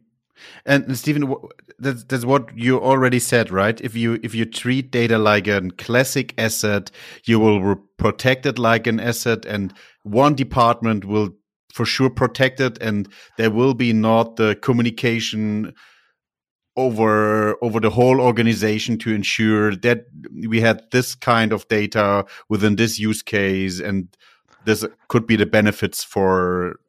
and 0.65 0.97
Stephen, 0.97 1.33
that's, 1.79 2.03
that's 2.03 2.25
what 2.25 2.55
you 2.55 2.79
already 2.79 3.19
said, 3.19 3.51
right? 3.51 3.79
If 3.81 3.95
you 3.95 4.19
if 4.23 4.35
you 4.35 4.45
treat 4.45 4.91
data 4.91 5.17
like 5.17 5.47
a 5.47 5.61
classic 5.77 6.33
asset, 6.37 6.91
you 7.25 7.39
will 7.39 7.75
protect 7.97 8.45
it 8.45 8.59
like 8.59 8.87
an 8.87 8.99
asset, 8.99 9.45
and 9.45 9.73
one 10.07 10.35
department 10.35 11.05
will 11.05 11.29
for 11.73 11.85
sure 11.85 12.09
protect 12.09 12.59
it 12.59 12.77
and 12.81 13.07
there 13.37 13.51
will 13.51 13.73
be 13.73 13.93
not 13.93 14.35
the 14.35 14.55
communication 14.55 15.73
over 16.75 17.61
over 17.63 17.79
the 17.79 17.89
whole 17.89 18.21
organization 18.21 18.97
to 18.99 19.13
ensure 19.13 19.75
that 19.75 20.05
we 20.47 20.61
had 20.61 20.83
this 20.91 21.15
kind 21.15 21.51
of 21.51 21.67
data 21.67 22.25
within 22.49 22.75
this 22.75 22.99
use 22.99 23.21
case 23.21 23.79
and 23.79 24.15
this 24.65 24.85
could 25.07 25.25
be 25.25 25.35
the 25.35 25.45
benefits 25.45 26.03
for 26.03 26.79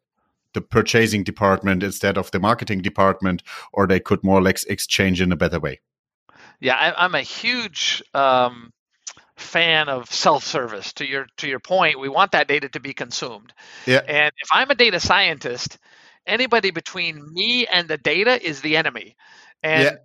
the 0.54 0.60
purchasing 0.60 1.24
department 1.24 1.82
instead 1.82 2.18
of 2.18 2.30
the 2.30 2.38
marketing 2.38 2.82
department 2.82 3.42
or 3.72 3.86
they 3.86 4.00
could 4.00 4.22
more 4.22 4.38
or 4.38 4.42
less 4.42 4.64
exchange 4.64 5.20
in 5.20 5.32
a 5.32 5.36
better 5.36 5.60
way. 5.60 5.80
Yeah 6.60 6.74
I, 6.74 7.04
am 7.04 7.14
a 7.14 7.22
huge 7.22 8.02
um, 8.14 8.72
fan 9.38 9.88
of 9.88 10.12
self-service. 10.12 10.92
To 10.94 11.06
your 11.06 11.26
to 11.38 11.48
your 11.48 11.60
point, 11.60 12.00
we 12.00 12.08
want 12.08 12.32
that 12.32 12.48
data 12.48 12.68
to 12.70 12.80
be 12.80 12.92
consumed. 12.92 13.52
Yeah. 13.86 14.02
And 14.06 14.32
if 14.36 14.48
I'm 14.52 14.70
a 14.70 14.74
data 14.74 15.00
scientist, 15.00 15.78
anybody 16.26 16.70
between 16.70 17.32
me 17.32 17.66
and 17.66 17.88
the 17.88 17.98
data 17.98 18.44
is 18.44 18.60
the 18.60 18.76
enemy. 18.76 19.16
And 19.62 19.84
yeah 19.84 19.96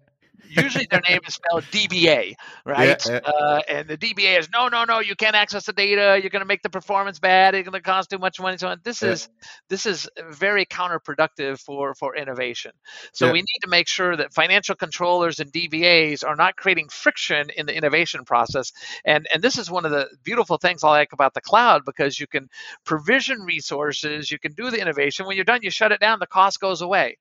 usually 0.48 0.88
their 0.90 1.02
name 1.08 1.20
is 1.28 1.36
spelled 1.36 1.64
DBA, 1.66 2.34
right? 2.66 3.06
Yeah, 3.06 3.20
yeah. 3.24 3.32
Uh, 3.32 3.62
and 3.68 3.88
the 3.88 3.98
DBA 3.98 4.40
is 4.40 4.50
no, 4.52 4.68
no, 4.68 4.84
no, 4.86 5.00
you 5.00 5.16
can't 5.16 5.36
access 5.36 5.66
the 5.66 5.74
data. 5.74 6.20
You're 6.22 6.30
going 6.30 6.42
to 6.42 6.48
make 6.48 6.62
the 6.62 6.70
performance 6.70 7.20
bad. 7.20 7.56
It's 7.56 7.68
going 7.68 7.80
to 7.80 7.82
cost 7.82 8.10
too 8.10 8.18
much 8.18 8.40
money. 8.40 8.58
So 8.58 8.68
on. 8.68 8.80
This 8.84 9.02
yeah. 9.02 9.12
is 9.12 9.30
this 9.70 9.86
is 9.86 10.10
very 10.32 10.66
counterproductive 10.66 11.60
for 11.60 11.94
for 11.96 12.16
innovation. 12.16 12.72
So 13.14 13.32
we 13.32 13.40
need 13.40 13.60
to 13.64 13.70
make 13.70 13.88
sure 13.88 14.16
that 14.16 14.34
financial 14.34 14.76
controllers 14.76 15.40
and 15.40 15.52
DBAs 15.52 16.26
are 16.26 16.36
not 16.36 16.56
creating 16.56 16.90
friction 16.90 17.50
in 17.56 17.66
the 17.66 17.76
innovation 17.76 18.26
process. 18.26 18.72
And 19.06 19.28
and 19.34 19.42
this 19.44 19.58
is 19.58 19.72
one 19.72 19.86
of 19.86 19.92
the 19.92 20.08
beautiful 20.24 20.58
things 20.58 20.84
I 20.84 20.90
like 20.90 21.14
about 21.14 21.34
the 21.34 21.42
cloud 21.42 21.84
because 21.86 22.20
you 22.20 22.28
can 22.28 22.50
provision 22.86 23.42
resources, 23.42 24.32
you 24.32 24.40
can 24.40 24.54
do 24.54 24.70
the 24.70 24.80
innovation. 24.80 25.26
When 25.26 25.36
you're 25.36 25.46
done, 25.46 25.62
you 25.64 25.72
shut 25.72 25.92
it 25.92 26.00
down. 26.00 26.20
The 26.20 26.28
cost 26.28 26.60
goes 26.60 26.82
away. 26.82 27.18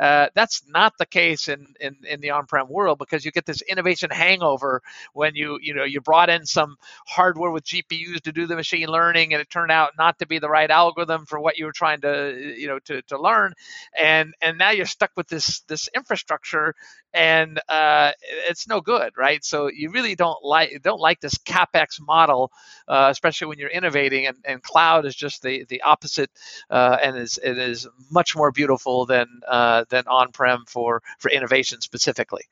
Uh, 0.00 0.28
that's 0.34 0.62
not 0.66 0.92
the 0.98 1.06
case 1.06 1.48
in, 1.48 1.66
in, 1.80 1.96
in 2.08 2.20
the 2.20 2.30
on-prem 2.30 2.63
world 2.68 2.98
because 2.98 3.24
you 3.24 3.32
get 3.32 3.46
this 3.46 3.62
innovation 3.62 4.10
hangover 4.10 4.82
when 5.12 5.34
you 5.34 5.58
you 5.62 5.74
know 5.74 5.84
you 5.84 6.00
brought 6.00 6.30
in 6.30 6.46
some 6.46 6.76
hardware 7.06 7.50
with 7.50 7.64
GPUs 7.64 8.22
to 8.22 8.32
do 8.32 8.46
the 8.46 8.56
machine 8.56 8.88
learning 8.88 9.32
and 9.32 9.40
it 9.40 9.50
turned 9.50 9.70
out 9.70 9.92
not 9.98 10.18
to 10.18 10.26
be 10.26 10.38
the 10.38 10.48
right 10.48 10.70
algorithm 10.70 11.26
for 11.26 11.40
what 11.40 11.58
you 11.58 11.66
were 11.66 11.72
trying 11.72 12.00
to 12.02 12.54
you 12.56 12.66
know 12.68 12.78
to, 12.80 13.02
to 13.02 13.20
learn. 13.20 13.54
And 13.98 14.34
and 14.42 14.58
now 14.58 14.70
you're 14.70 14.86
stuck 14.86 15.10
with 15.16 15.28
this 15.28 15.60
this 15.68 15.88
infrastructure 15.94 16.74
and 17.14 17.60
uh, 17.68 18.12
it's 18.48 18.66
no 18.68 18.80
good 18.80 19.12
right? 19.16 19.44
So 19.44 19.70
you 19.70 19.90
really 19.90 20.14
don't 20.14 20.42
like 20.44 20.82
don't 20.82 21.00
like 21.00 21.20
this 21.20 21.36
capex 21.36 22.00
model 22.00 22.50
uh, 22.88 23.08
especially 23.10 23.48
when 23.48 23.58
you're 23.58 23.70
innovating 23.70 24.26
and, 24.26 24.36
and 24.44 24.62
cloud 24.62 25.06
is 25.06 25.14
just 25.14 25.42
the 25.42 25.64
the 25.68 25.80
opposite 25.82 26.30
uh, 26.70 26.98
and 27.02 27.16
is 27.16 27.38
it 27.42 27.56
is 27.56 27.88
much 28.10 28.36
more 28.36 28.50
beautiful 28.52 29.06
than 29.06 29.26
uh, 29.48 29.84
than 29.88 30.04
on-prem 30.06 30.64
for 30.66 31.02
for 31.18 31.30
innovation 31.30 31.80
specifically. 31.80 32.42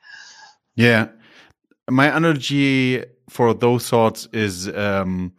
Yeah. 0.75 1.09
My 1.91 2.17
analogy 2.17 3.05
for 3.29 3.55
those 3.55 3.89
thoughts 3.89 4.29
is 4.33 4.69
um, 4.69 5.33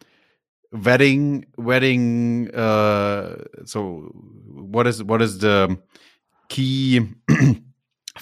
wedding 0.71 1.45
wedding 1.57 2.53
uh, 2.53 3.43
so 3.65 4.11
what 4.53 4.87
is 4.87 5.03
what 5.03 5.21
is 5.21 5.37
the 5.39 5.79
key 6.49 7.07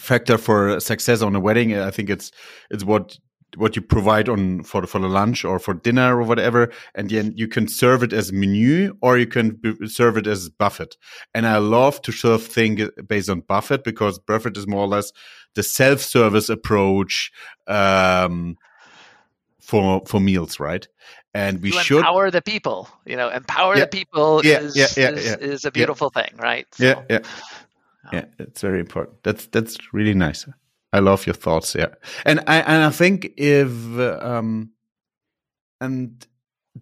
factor 0.02 0.38
for 0.38 0.80
success 0.80 1.22
on 1.22 1.36
a 1.36 1.40
wedding 1.40 1.78
i 1.78 1.92
think 1.92 2.10
it's 2.10 2.32
it's 2.72 2.84
what 2.84 3.18
what 3.58 3.76
you 3.76 3.82
provide 3.82 4.28
on 4.30 4.64
for 4.64 4.88
for 4.88 5.00
the 5.00 5.08
lunch 5.10 5.44
or 5.46 5.60
for 5.60 5.74
dinner 5.74 6.18
or 6.20 6.24
whatever 6.24 6.72
and 6.96 7.10
then 7.10 7.34
you 7.36 7.48
can 7.48 7.68
serve 7.68 8.02
it 8.02 8.14
as 8.14 8.32
menu 8.32 8.96
or 9.02 9.18
you 9.18 9.28
can 9.28 9.60
serve 9.88 10.16
it 10.18 10.26
as 10.26 10.50
buffet. 10.50 10.96
And 11.36 11.46
i 11.46 11.58
love 11.58 12.02
to 12.04 12.12
serve 12.14 12.42
things 12.48 12.90
based 13.08 13.30
on 13.30 13.42
buffet 13.42 13.84
because 13.84 14.20
buffet 14.20 14.58
is 14.58 14.68
more 14.68 14.82
or 14.86 14.88
less 14.88 15.12
the 15.56 15.64
self-service 15.64 16.48
approach 16.50 17.32
um, 17.68 18.56
for 19.60 20.02
for 20.08 20.20
meals 20.22 20.60
right? 20.60 20.88
And 21.34 21.62
we 21.62 21.70
you 21.72 21.80
should 21.84 21.98
empower 22.00 22.32
the 22.32 22.42
people 22.42 22.88
you 23.06 23.18
know 23.18 23.30
empower 23.30 23.76
Yeah. 23.76 23.82
the 23.86 23.88
people 24.00 24.42
Yeah, 24.46 24.60
is, 24.62 24.76
yeah, 24.76 25.12
is, 25.12 25.36
is 25.38 25.66
a 25.66 25.72
beautiful 25.72 26.10
thing 26.10 26.32
right? 26.38 26.66
So- 26.74 26.86
yeah 26.86 27.04
yeah 27.10 27.20
it's 28.40 28.62
very 28.62 28.80
important. 28.80 29.24
That's 29.24 29.48
that's 29.48 29.94
really 29.94 30.14
nice. 30.14 30.46
I 30.94 31.00
love 31.00 31.26
your 31.26 31.36
thoughts 31.36 31.76
yeah. 31.76 31.88
And 32.26 32.42
i 32.48 32.58
and 32.58 32.84
i 32.84 32.90
think 32.90 33.32
if 33.38 33.70
um 34.22 34.72
and 35.80 36.26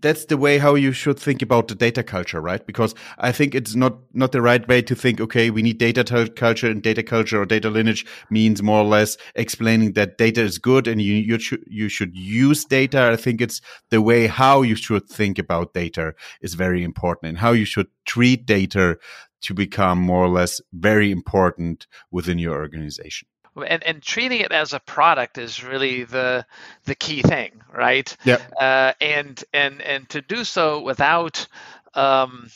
that's 0.01 0.25
the 0.25 0.37
way 0.37 0.59
how 0.59 0.75
you 0.75 0.91
should 0.91 1.19
think 1.19 1.41
about 1.41 1.67
the 1.67 1.73
data 1.73 2.03
culture 2.03 2.41
right? 2.41 2.65
Because 2.65 2.95
i 3.19 3.31
think 3.31 3.53
it's 3.53 3.75
not 3.75 3.97
not 4.13 4.31
the 4.31 4.41
right 4.41 4.67
way 4.67 4.81
to 4.81 4.95
think 4.95 5.21
okay 5.21 5.49
we 5.49 5.61
need 5.61 5.77
data 5.77 6.03
culture 6.35 6.69
and 6.69 6.81
data 6.81 7.03
culture 7.03 7.41
or 7.41 7.45
data 7.45 7.69
lineage 7.69 8.05
means 8.29 8.63
more 8.63 8.81
or 8.81 8.85
less 8.85 9.17
explaining 9.35 9.93
that 9.93 10.17
data 10.17 10.41
is 10.41 10.57
good 10.57 10.87
and 10.87 11.01
you 11.01 11.15
you 11.15 11.39
should 11.39 11.63
you 11.67 11.89
should 11.89 12.15
use 12.15 12.65
data. 12.65 13.11
I 13.13 13.15
think 13.15 13.41
it's 13.41 13.61
the 13.89 14.01
way 14.01 14.27
how 14.27 14.63
you 14.63 14.75
should 14.75 15.07
think 15.07 15.37
about 15.37 15.73
data 15.73 16.13
is 16.41 16.55
very 16.55 16.83
important 16.83 17.29
and 17.29 17.37
how 17.37 17.51
you 17.51 17.65
should 17.65 17.87
treat 18.05 18.45
data 18.47 18.97
to 19.41 19.53
become 19.53 19.99
more 19.99 20.23
or 20.23 20.29
less 20.29 20.61
very 20.73 21.11
important 21.11 21.87
within 22.11 22.39
your 22.39 22.55
organization. 22.55 23.27
And 23.55 23.83
and 23.83 24.01
treating 24.01 24.39
it 24.39 24.53
as 24.53 24.73
a 24.73 24.79
product 24.79 25.37
is 25.37 25.63
really 25.63 26.05
the 26.05 26.45
the 26.85 26.95
key 26.95 27.21
thing 27.21 27.59
right? 27.73 28.15
Yeah. 28.23 28.39
Uh, 28.59 28.93
and 29.01 29.43
and 29.53 29.81
and 29.81 30.09
to 30.09 30.21
do 30.21 30.43
so 30.43 30.81
without 30.81 31.47
um, 31.93 32.49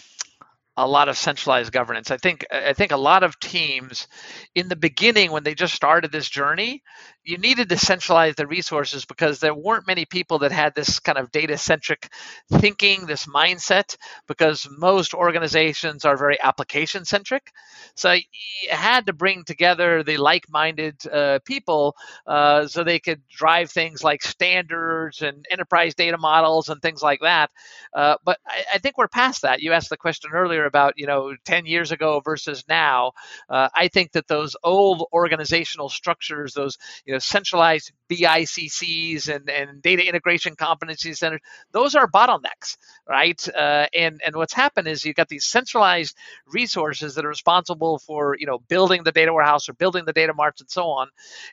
a 0.76 0.88
lot 0.88 1.10
of 1.10 1.18
centralized 1.18 1.72
governance. 1.72 2.12
I 2.12 2.18
think 2.18 2.46
I 2.52 2.74
think 2.74 2.92
a 2.92 2.98
lot 2.98 3.24
of 3.24 3.40
teams 3.40 4.08
in 4.56 4.70
the 4.70 4.76
beginning 4.76 5.32
when 5.32 5.44
they 5.44 5.56
just 5.56 5.76
started 5.76 6.12
this 6.12 6.30
journey, 6.30 6.84
you 7.24 7.38
needed 7.38 7.70
to 7.70 7.78
centralize 7.78 8.36
the 8.36 8.48
resources 8.48 9.06
because 9.06 9.40
there 9.40 9.54
weren't 9.54 9.88
many 9.88 10.06
people 10.06 10.40
that 10.40 10.52
had 10.52 10.76
this 10.76 11.00
kind 11.00 11.18
of 11.18 11.32
data 11.32 11.58
centric 11.58 12.10
thinking, 12.52 13.06
this 13.06 13.26
mindset 13.26 13.96
because 14.28 14.68
most 14.78 15.14
organizations 15.14 16.06
are 16.06 16.18
very 16.18 16.40
application 16.42 17.06
centric. 17.06 17.52
So 17.96 18.12
you 18.12 18.24
had 18.70 19.06
to 19.06 19.14
bring 19.14 19.44
together 19.46 20.04
the 20.04 20.18
like-minded 20.18 21.06
uh, 21.08 21.40
people 21.46 21.96
uh, 22.28 22.68
so 22.68 22.84
they 22.84 23.00
could 23.00 23.22
drive 23.30 23.72
things 23.72 24.04
like 24.04 24.24
standards 24.24 25.22
and 25.22 25.46
enterprise 25.50 25.96
data 25.96 26.18
models 26.18 26.70
and 26.70 26.82
things 26.82 27.02
like 27.02 27.22
that. 27.22 27.52
Uh, 27.94 28.16
but 28.24 28.40
I, 28.46 28.64
I, 28.76 28.78
think 28.80 28.98
we're 28.98 29.08
past 29.08 29.44
that. 29.44 29.62
You 29.62 29.74
asked 29.74 29.90
the 29.90 29.98
question 29.98 30.32
earlier 30.34 30.66
about 30.66 30.94
you 30.98 31.08
know 31.08 31.36
10 31.46 31.66
years 31.66 31.92
ago 31.92 32.22
versus 32.24 32.64
now. 32.68 33.12
Uh, 33.50 33.70
I 33.76 33.88
think 33.88 34.12
that 34.14 34.28
those 34.28 34.56
old 34.64 35.08
organizational 35.14 35.90
structures, 35.90 36.54
those 36.54 36.78
you 37.06 37.13
know 37.13 37.13
centralized 37.20 37.92
BICCs 38.10 39.34
and, 39.34 39.50
and 39.50 39.82
data 39.82 40.08
integration 40.08 40.56
competency 40.56 41.14
centers, 41.14 41.42
those 41.72 41.96
are 41.96 42.08
bottlenecks, 42.08 42.78
right? 43.08 43.48
Uh, 43.56 43.88
and 43.94 44.22
and 44.26 44.36
what's 44.36 44.54
happened 44.54 44.88
is 44.88 45.04
you've 45.04 45.16
got 45.16 45.30
these 45.30 45.46
centralized 45.46 46.16
resources 46.48 47.16
that 47.16 47.26
are 47.26 47.30
responsible 47.30 48.00
for 48.00 48.36
you 48.38 48.46
know 48.46 48.60
building 48.68 49.04
the 49.04 49.12
data 49.12 49.34
warehouse 49.34 49.68
or 49.70 49.74
building 49.74 50.06
the 50.06 50.14
data 50.14 50.34
marts 50.34 50.62
and 50.62 50.70
so 50.70 50.88
on. 50.88 51.08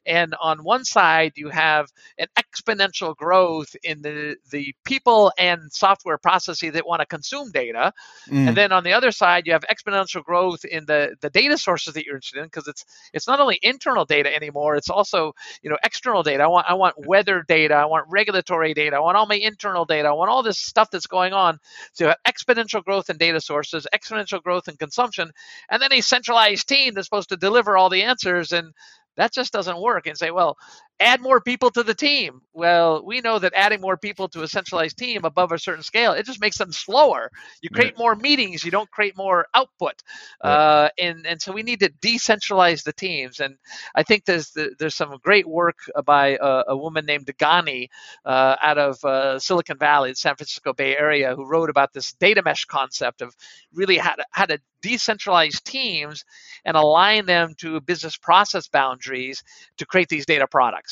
And 0.06 0.34
on 0.40 0.62
one 0.64 0.84
side 0.84 1.32
you 1.36 1.48
have 1.48 1.88
an 2.18 2.26
exponential 2.36 3.16
growth 3.16 3.74
in 3.82 4.02
the 4.02 4.36
the 4.50 4.74
people 4.84 5.32
and 5.38 5.72
software 5.72 6.18
processes 6.18 6.72
that 6.72 6.86
want 6.86 7.00
to 7.00 7.06
consume 7.06 7.50
data, 7.52 7.92
mm. 8.28 8.48
and 8.48 8.56
then 8.56 8.72
on 8.72 8.84
the 8.84 8.92
other 8.92 9.12
side 9.12 9.46
you 9.46 9.52
have 9.52 9.64
exponential 9.70 10.22
growth 10.22 10.64
in 10.64 10.84
the 10.86 11.16
the 11.20 11.30
data 11.30 11.56
sources 11.56 11.94
that 11.94 12.04
you're 12.04 12.16
interested 12.16 12.40
in 12.40 12.46
because 12.46 12.68
it's 12.68 12.84
it's 13.12 13.26
not 13.26 13.40
only 13.40 13.58
internal 13.62 14.04
data 14.04 14.34
anymore, 14.34 14.76
it's 14.76 14.90
also 14.90 15.32
you 15.62 15.70
know 15.70 15.76
external 15.84 16.22
data. 16.22 16.42
I 16.42 16.46
want 16.46 16.66
I 16.68 16.74
want 16.74 16.94
weather 17.06 17.44
data, 17.46 17.74
I 17.74 17.86
want 17.86 18.06
regulatory 18.08 18.74
data, 18.74 18.96
I 18.96 19.00
want 19.00 19.16
all 19.16 19.26
my 19.26 19.36
internal 19.36 19.84
data, 19.84 20.08
I 20.08 20.12
want 20.12 20.30
all 20.30 20.42
this 20.42 20.58
stuff 20.58 20.90
that's 20.90 21.06
going 21.06 21.32
on. 21.32 21.58
So 21.92 22.04
you 22.04 22.08
have 22.08 22.18
exponential 22.26 22.84
growth 22.84 23.10
in 23.10 23.16
data 23.18 23.40
sources, 23.40 23.86
exponential 23.94 24.42
growth 24.42 24.68
in 24.68 24.76
consumption, 24.76 25.30
and 25.70 25.82
then 25.82 25.92
a 25.92 26.00
centralized 26.00 26.68
team 26.68 26.94
that's 26.94 27.06
supposed 27.06 27.30
to 27.30 27.36
deliver 27.36 27.76
all 27.76 27.90
the 27.90 28.02
answers 28.02 28.52
and 28.52 28.72
that 29.16 29.32
just 29.32 29.52
doesn't 29.52 29.80
work. 29.80 30.06
And 30.06 30.16
say 30.16 30.30
well 30.30 30.56
add 31.00 31.20
more 31.22 31.40
people 31.40 31.70
to 31.70 31.82
the 31.82 31.94
team. 31.94 32.42
Well 32.54 33.04
we 33.04 33.20
know 33.20 33.38
that 33.38 33.54
adding 33.56 33.80
more 33.80 33.96
people 33.96 34.28
to 34.30 34.42
a 34.42 34.48
centralized 34.48 34.98
team 34.98 35.24
above 35.24 35.52
a 35.52 35.58
certain 35.58 35.82
scale 35.84 36.12
it 36.12 36.26
just 36.26 36.40
makes 36.40 36.58
them 36.58 36.72
slower. 36.72 37.30
You 37.62 37.70
create 37.70 37.98
more 37.98 38.16
meetings 38.16 38.64
you 38.64 38.70
don't 38.70 38.90
create 38.90 39.16
more 39.16 39.46
output. 39.54 40.02
Right. 40.44 40.60
uh, 40.84 40.88
and 40.98 41.26
and 41.26 41.40
so 41.42 41.52
we 41.52 41.62
need 41.62 41.80
to 41.80 41.90
decentralize 42.02 42.84
the 42.84 42.92
teams. 42.92 43.40
And 43.40 43.56
i 43.94 44.02
think 44.02 44.24
there's 44.26 44.56
there's 44.78 44.94
some 44.94 45.16
great 45.22 45.48
work 45.48 45.78
by 46.06 46.38
a, 46.40 46.64
a 46.68 46.76
woman 46.76 47.06
named 47.06 47.26
Dehghani 47.26 47.88
uh, 48.24 48.56
out 48.62 48.78
of 48.78 49.04
uh, 49.04 49.38
silicon 49.38 49.78
valley 49.78 50.10
the 50.10 50.16
san 50.16 50.36
francisco 50.36 50.72
bay 50.72 50.96
area 50.96 51.34
who 51.34 51.46
wrote 51.46 51.70
about 51.70 51.92
this 51.92 52.12
data 52.14 52.42
mesh 52.44 52.64
concept 52.66 53.22
of 53.22 53.34
really 53.74 53.98
how 53.98 54.14
to, 54.14 54.24
how 54.32 54.46
to 54.46 54.58
decentralize 54.82 55.62
teams 55.62 56.24
and 56.64 56.76
align 56.76 57.26
them 57.26 57.54
to 57.58 57.80
business 57.82 58.16
process 58.16 58.68
boundaries 58.68 59.42
to 59.78 59.86
create 59.86 60.08
these 60.08 60.26
data 60.26 60.46
products. 60.46 60.89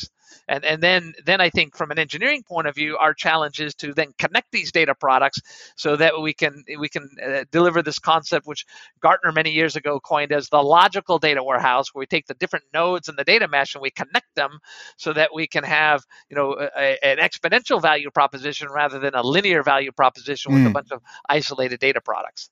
And, 0.48 0.64
and 0.64 0.82
then, 0.82 1.14
then 1.24 1.40
I 1.40 1.50
think 1.50 1.76
from 1.76 1.90
an 1.90 1.98
engineering 1.98 2.42
point 2.42 2.66
of 2.66 2.74
view, 2.74 2.96
our 2.96 3.14
challenge 3.14 3.60
is 3.60 3.74
to 3.76 3.92
then 3.92 4.12
connect 4.18 4.52
these 4.52 4.72
data 4.72 4.94
products 4.94 5.40
so 5.76 5.96
that 5.96 6.20
we 6.20 6.32
can 6.32 6.64
we 6.78 6.88
can 6.88 7.08
uh, 7.24 7.44
deliver 7.50 7.82
this 7.82 7.98
concept, 7.98 8.46
which 8.46 8.64
Gartner 9.00 9.32
many 9.32 9.50
years 9.50 9.76
ago 9.76 10.00
coined 10.00 10.32
as 10.32 10.48
the 10.48 10.62
logical 10.62 11.18
data 11.18 11.42
warehouse, 11.42 11.92
where 11.92 12.00
we 12.00 12.06
take 12.06 12.26
the 12.26 12.34
different 12.34 12.64
nodes 12.72 13.08
in 13.08 13.16
the 13.16 13.24
data 13.24 13.48
mesh 13.48 13.74
and 13.74 13.82
we 13.82 13.90
connect 13.90 14.34
them 14.34 14.58
so 14.96 15.12
that 15.12 15.34
we 15.34 15.46
can 15.46 15.64
have 15.64 16.04
you 16.30 16.36
know 16.36 16.56
a, 16.76 17.04
an 17.04 17.18
exponential 17.18 17.80
value 17.80 18.10
proposition 18.10 18.68
rather 18.70 18.98
than 18.98 19.14
a 19.14 19.22
linear 19.22 19.62
value 19.62 19.92
proposition 19.92 20.52
with 20.52 20.62
mm. 20.62 20.68
a 20.68 20.70
bunch 20.70 20.90
of 20.90 21.00
isolated 21.28 21.80
data 21.80 22.00
products. 22.00 22.50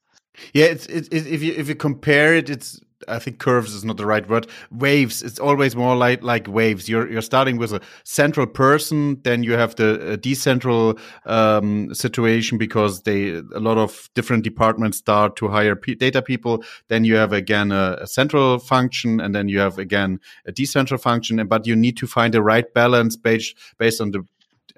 Yeah, 0.52 0.66
it's, 0.66 0.86
it's, 0.86 1.08
it's, 1.10 1.26
if 1.26 1.42
you 1.42 1.54
if 1.56 1.68
you 1.68 1.74
compare 1.74 2.34
it, 2.34 2.50
it's 2.50 2.80
I 3.08 3.18
think 3.18 3.38
curves 3.38 3.74
is 3.74 3.84
not 3.84 3.98
the 3.98 4.06
right 4.06 4.26
word. 4.28 4.46
Waves. 4.70 5.22
It's 5.22 5.38
always 5.38 5.76
more 5.76 5.94
like 5.94 6.22
like 6.22 6.48
waves. 6.48 6.88
You're 6.88 7.10
you're 7.10 7.22
starting 7.22 7.58
with 7.58 7.72
a 7.72 7.80
central 8.04 8.46
person, 8.46 9.20
then 9.22 9.42
you 9.42 9.52
have 9.52 9.76
the 9.76 10.18
decentral 10.22 10.98
um, 11.26 11.94
situation 11.94 12.58
because 12.58 13.02
they 13.02 13.30
a 13.30 13.60
lot 13.60 13.78
of 13.78 14.08
different 14.14 14.44
departments 14.44 14.98
start 14.98 15.36
to 15.36 15.48
hire 15.48 15.74
data 15.74 16.22
people. 16.22 16.64
Then 16.88 17.04
you 17.04 17.16
have 17.16 17.32
again 17.32 17.70
a, 17.70 17.98
a, 18.00 18.06
central 18.06 18.58
function, 18.58 19.20
and 19.20 19.34
then 19.34 19.48
you 19.48 19.58
have 19.58 19.78
again 19.78 20.20
a 20.46 20.52
decentral 20.52 21.00
function. 21.00 21.46
But 21.46 21.66
you 21.66 21.76
need 21.76 21.96
to 21.98 22.06
find 22.06 22.32
the 22.32 22.42
right 22.42 22.72
balance 22.72 23.16
based 23.16 23.54
based 23.78 24.00
on 24.00 24.12
the 24.12 24.26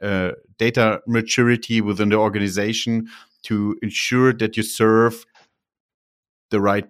uh, 0.02 0.32
data 0.58 1.00
maturity 1.06 1.80
within 1.80 2.08
the 2.08 2.16
organization 2.16 3.08
to 3.42 3.76
ensure 3.82 4.32
that 4.32 4.56
you 4.56 4.62
serve 4.62 5.24
the 6.50 6.60
right 6.60 6.88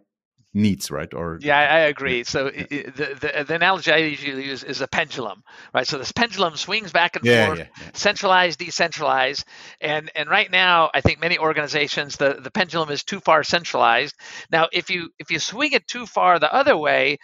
needs, 0.54 0.90
right? 0.90 1.12
Or 1.12 1.38
yeah, 1.40 1.58
I 1.58 1.78
agree. 1.80 2.24
So 2.24 2.50
yeah. 2.52 2.64
the, 2.68 3.18
the, 3.20 3.44
the 3.46 3.54
analogy 3.54 3.92
I 3.92 3.98
usually 3.98 4.44
use 4.44 4.64
is 4.64 4.80
a 4.80 4.88
pendulum, 4.88 5.42
right? 5.74 5.86
So 5.86 5.98
this 5.98 6.12
pendulum 6.12 6.56
swings 6.56 6.92
back 6.92 7.16
and 7.16 7.24
yeah, 7.24 7.46
forth, 7.46 7.58
yeah, 7.58 7.66
centralized, 7.94 8.58
decentralized, 8.58 9.44
and 9.80 10.10
and 10.14 10.28
right 10.28 10.50
now 10.50 10.90
I 10.94 11.00
think 11.00 11.20
many 11.20 11.38
organizations 11.38 12.16
the 12.16 12.34
the 12.40 12.50
pendulum 12.50 12.90
is 12.90 13.04
too 13.04 13.20
far 13.20 13.42
centralized. 13.44 14.14
Now 14.50 14.68
if 14.72 14.90
you 14.90 15.10
if 15.18 15.30
you 15.30 15.38
swing 15.38 15.72
it 15.72 15.86
too 15.86 16.06
far 16.06 16.38
the 16.38 16.52
other 16.52 16.76
way, 16.76 17.18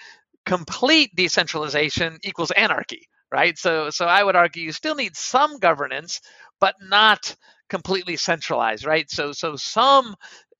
complete 0.44 1.14
decentralization 1.16 2.18
equals 2.22 2.50
anarchy, 2.50 3.08
right? 3.32 3.56
So, 3.58 3.90
so 3.90 4.06
I 4.06 4.22
would 4.22 4.36
argue 4.36 4.62
you 4.62 4.72
still 4.72 4.94
need 4.94 5.16
some 5.16 5.58
governance, 5.58 6.20
but 6.60 6.74
not 6.80 7.34
completely 7.68 8.16
centralized, 8.16 8.84
right? 8.84 9.10
So, 9.10 9.32
so 9.32 9.56
some 9.56 10.14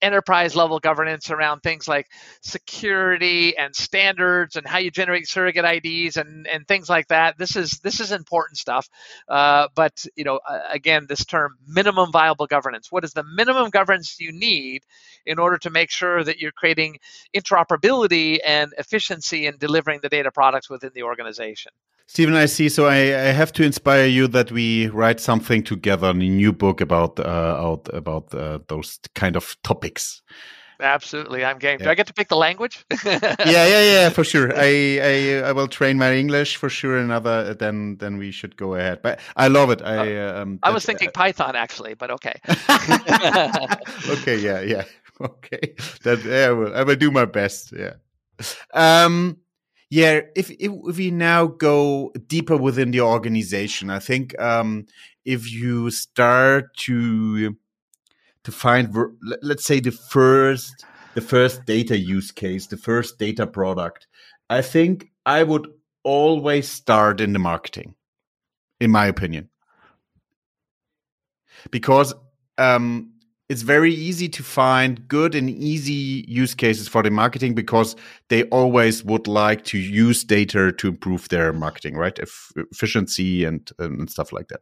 enterprise 0.05 0.55
level 0.55 0.79
governance 0.79 1.31
around 1.31 1.61
things 1.61 1.89
like 1.89 2.07
security 2.43 3.57
and 3.57 3.75
standards 3.75 4.57
and 4.57 4.67
how 4.67 4.79
you 4.79 4.91
generate 4.91 5.27
surrogate 5.27 5.65
IDs 5.65 6.19
and, 6.19 6.47
and 6.47 6.69
things 6.69 6.89
like 6.91 7.09
that. 7.09 7.39
This 7.39 7.57
is 7.57 7.81
this 7.83 8.01
is 8.01 8.13
important 8.13 8.59
stuff. 8.59 8.89
Uh, 9.29 9.69
but 9.75 10.05
you 10.15 10.25
know, 10.25 10.41
again, 10.71 11.07
this 11.09 11.25
term 11.25 11.57
minimum 11.67 12.13
viable 12.13 12.47
governance. 12.47 12.93
What 12.93 13.05
is 13.05 13.15
the 13.15 13.25
minimum 13.25 13.71
governance 13.71 14.21
you 14.21 14.33
need 14.33 14.83
in 15.25 15.39
order 15.39 15.57
to 15.59 15.71
make 15.71 15.91
sure 15.91 16.23
that 16.23 16.39
you're 16.39 16.53
creating 16.53 16.99
interoperability 17.35 18.39
and 18.45 18.73
efficiency 18.77 19.47
in 19.47 19.57
delivering 19.57 20.01
the 20.03 20.11
data 20.11 20.31
products 20.31 20.69
within 20.69 20.91
the 20.95 21.03
organization? 21.03 21.73
Stephen, 22.07 22.35
I 22.35 22.47
see. 22.47 22.69
So 22.69 22.87
I, 22.87 22.97
I, 22.97 23.33
have 23.33 23.53
to 23.55 23.65
inspire 23.65 24.07
you 24.07 24.29
that 24.29 24.53
we 24.53 24.89
write 24.89 25.21
something 25.21 25.63
together 25.63 26.11
in 26.11 26.23
a 26.23 26.29
new 26.29 26.53
book 26.53 26.81
about 26.81 27.19
uh, 27.19 27.23
out 27.23 27.89
about 27.93 28.33
uh, 28.35 28.59
those 28.69 29.01
kind 29.15 29.37
of 29.37 29.57
topics. 29.63 30.23
Absolutely, 30.81 31.45
I'm 31.45 31.59
game. 31.59 31.79
Yeah. 31.81 31.85
Do 31.85 31.91
I 31.91 31.95
get 31.95 32.07
to 32.09 32.13
pick 32.13 32.29
the 32.29 32.37
language? 32.37 32.85
yeah, 33.05 33.37
yeah, 33.45 33.83
yeah, 33.83 34.09
for 34.11 34.25
sure. 34.25 34.53
I, 34.57 34.99
I 35.03 35.49
I 35.49 35.53
will 35.53 35.69
train 35.69 35.99
my 35.99 36.15
English 36.15 36.57
for 36.57 36.69
sure. 36.69 36.99
Another 36.99 37.55
then 37.55 37.97
then 37.99 38.19
we 38.19 38.31
should 38.31 38.57
go 38.57 38.75
ahead. 38.75 39.01
But 39.03 39.21
I 39.37 39.49
love 39.49 39.71
it. 39.71 39.83
I 39.83 40.17
uh, 40.17 40.43
um, 40.43 40.59
I 40.63 40.71
was 40.71 40.85
thinking 40.85 41.11
Python 41.13 41.57
actually, 41.57 41.95
but 41.95 42.11
okay. 42.11 42.35
okay, 44.09 44.37
yeah, 44.37 44.61
yeah, 44.61 44.85
okay. 45.21 45.75
That 46.03 46.25
yeah, 46.25 46.49
I 46.49 46.53
will, 46.53 46.75
I 46.75 46.83
will 46.83 46.97
do 46.97 47.11
my 47.11 47.25
best. 47.25 47.73
Yeah. 47.73 47.95
Um 48.73 49.39
yeah, 49.95 50.23
if, 50.35 50.51
if, 50.51 50.73
we 50.97 51.13
now 51.13 51.47
go 51.47 52.13
deeper 52.27 52.57
within 52.57 52.91
the 52.91 53.03
organization, 53.03 53.91
I 53.91 54.01
think 54.01 54.37
um, 54.41 54.87
if 55.25 55.53
you 55.53 55.89
start 55.93 56.77
to 56.79 57.57
to 58.43 58.53
find, 58.53 58.93
let's 59.41 59.65
say, 59.65 59.79
the 59.79 59.93
first 59.93 60.85
the 61.15 61.21
first 61.21 61.65
data 61.65 61.97
use 61.97 62.33
case, 62.33 62.67
the 62.67 62.77
first 62.77 63.21
data 63.21 63.47
product, 63.47 64.09
I 64.51 64.63
think 64.63 65.13
I 65.25 65.45
would 65.45 65.69
always 66.03 66.69
start 66.69 67.21
in 67.21 67.33
the 67.33 67.39
marketing, 67.39 67.95
in 68.81 68.91
my 68.91 69.07
opinion, 69.07 69.49
because 71.71 72.13
um, 72.59 73.13
it's 73.49 73.63
very 73.63 73.93
easy 73.93 74.29
to 74.29 74.43
find 74.43 75.07
good 75.07 75.35
and 75.35 75.51
easy 75.51 76.25
use 76.27 76.55
cases 76.55 76.89
for 76.89 77.03
the 77.03 77.11
marketing 77.11 77.55
because 77.55 77.95
they 78.29 78.45
always 78.45 79.05
would 79.05 79.27
like 79.27 79.65
to 79.65 79.79
use 79.79 80.25
data 80.25 80.73
to 80.73 80.89
improve 80.89 81.29
their 81.29 81.53
marketing, 81.53 81.97
right? 81.97 82.19
efficiency 82.19 83.45
and, 83.45 83.71
and 83.79 84.09
stuff 84.09 84.33
like 84.33 84.49
that. 84.49 84.61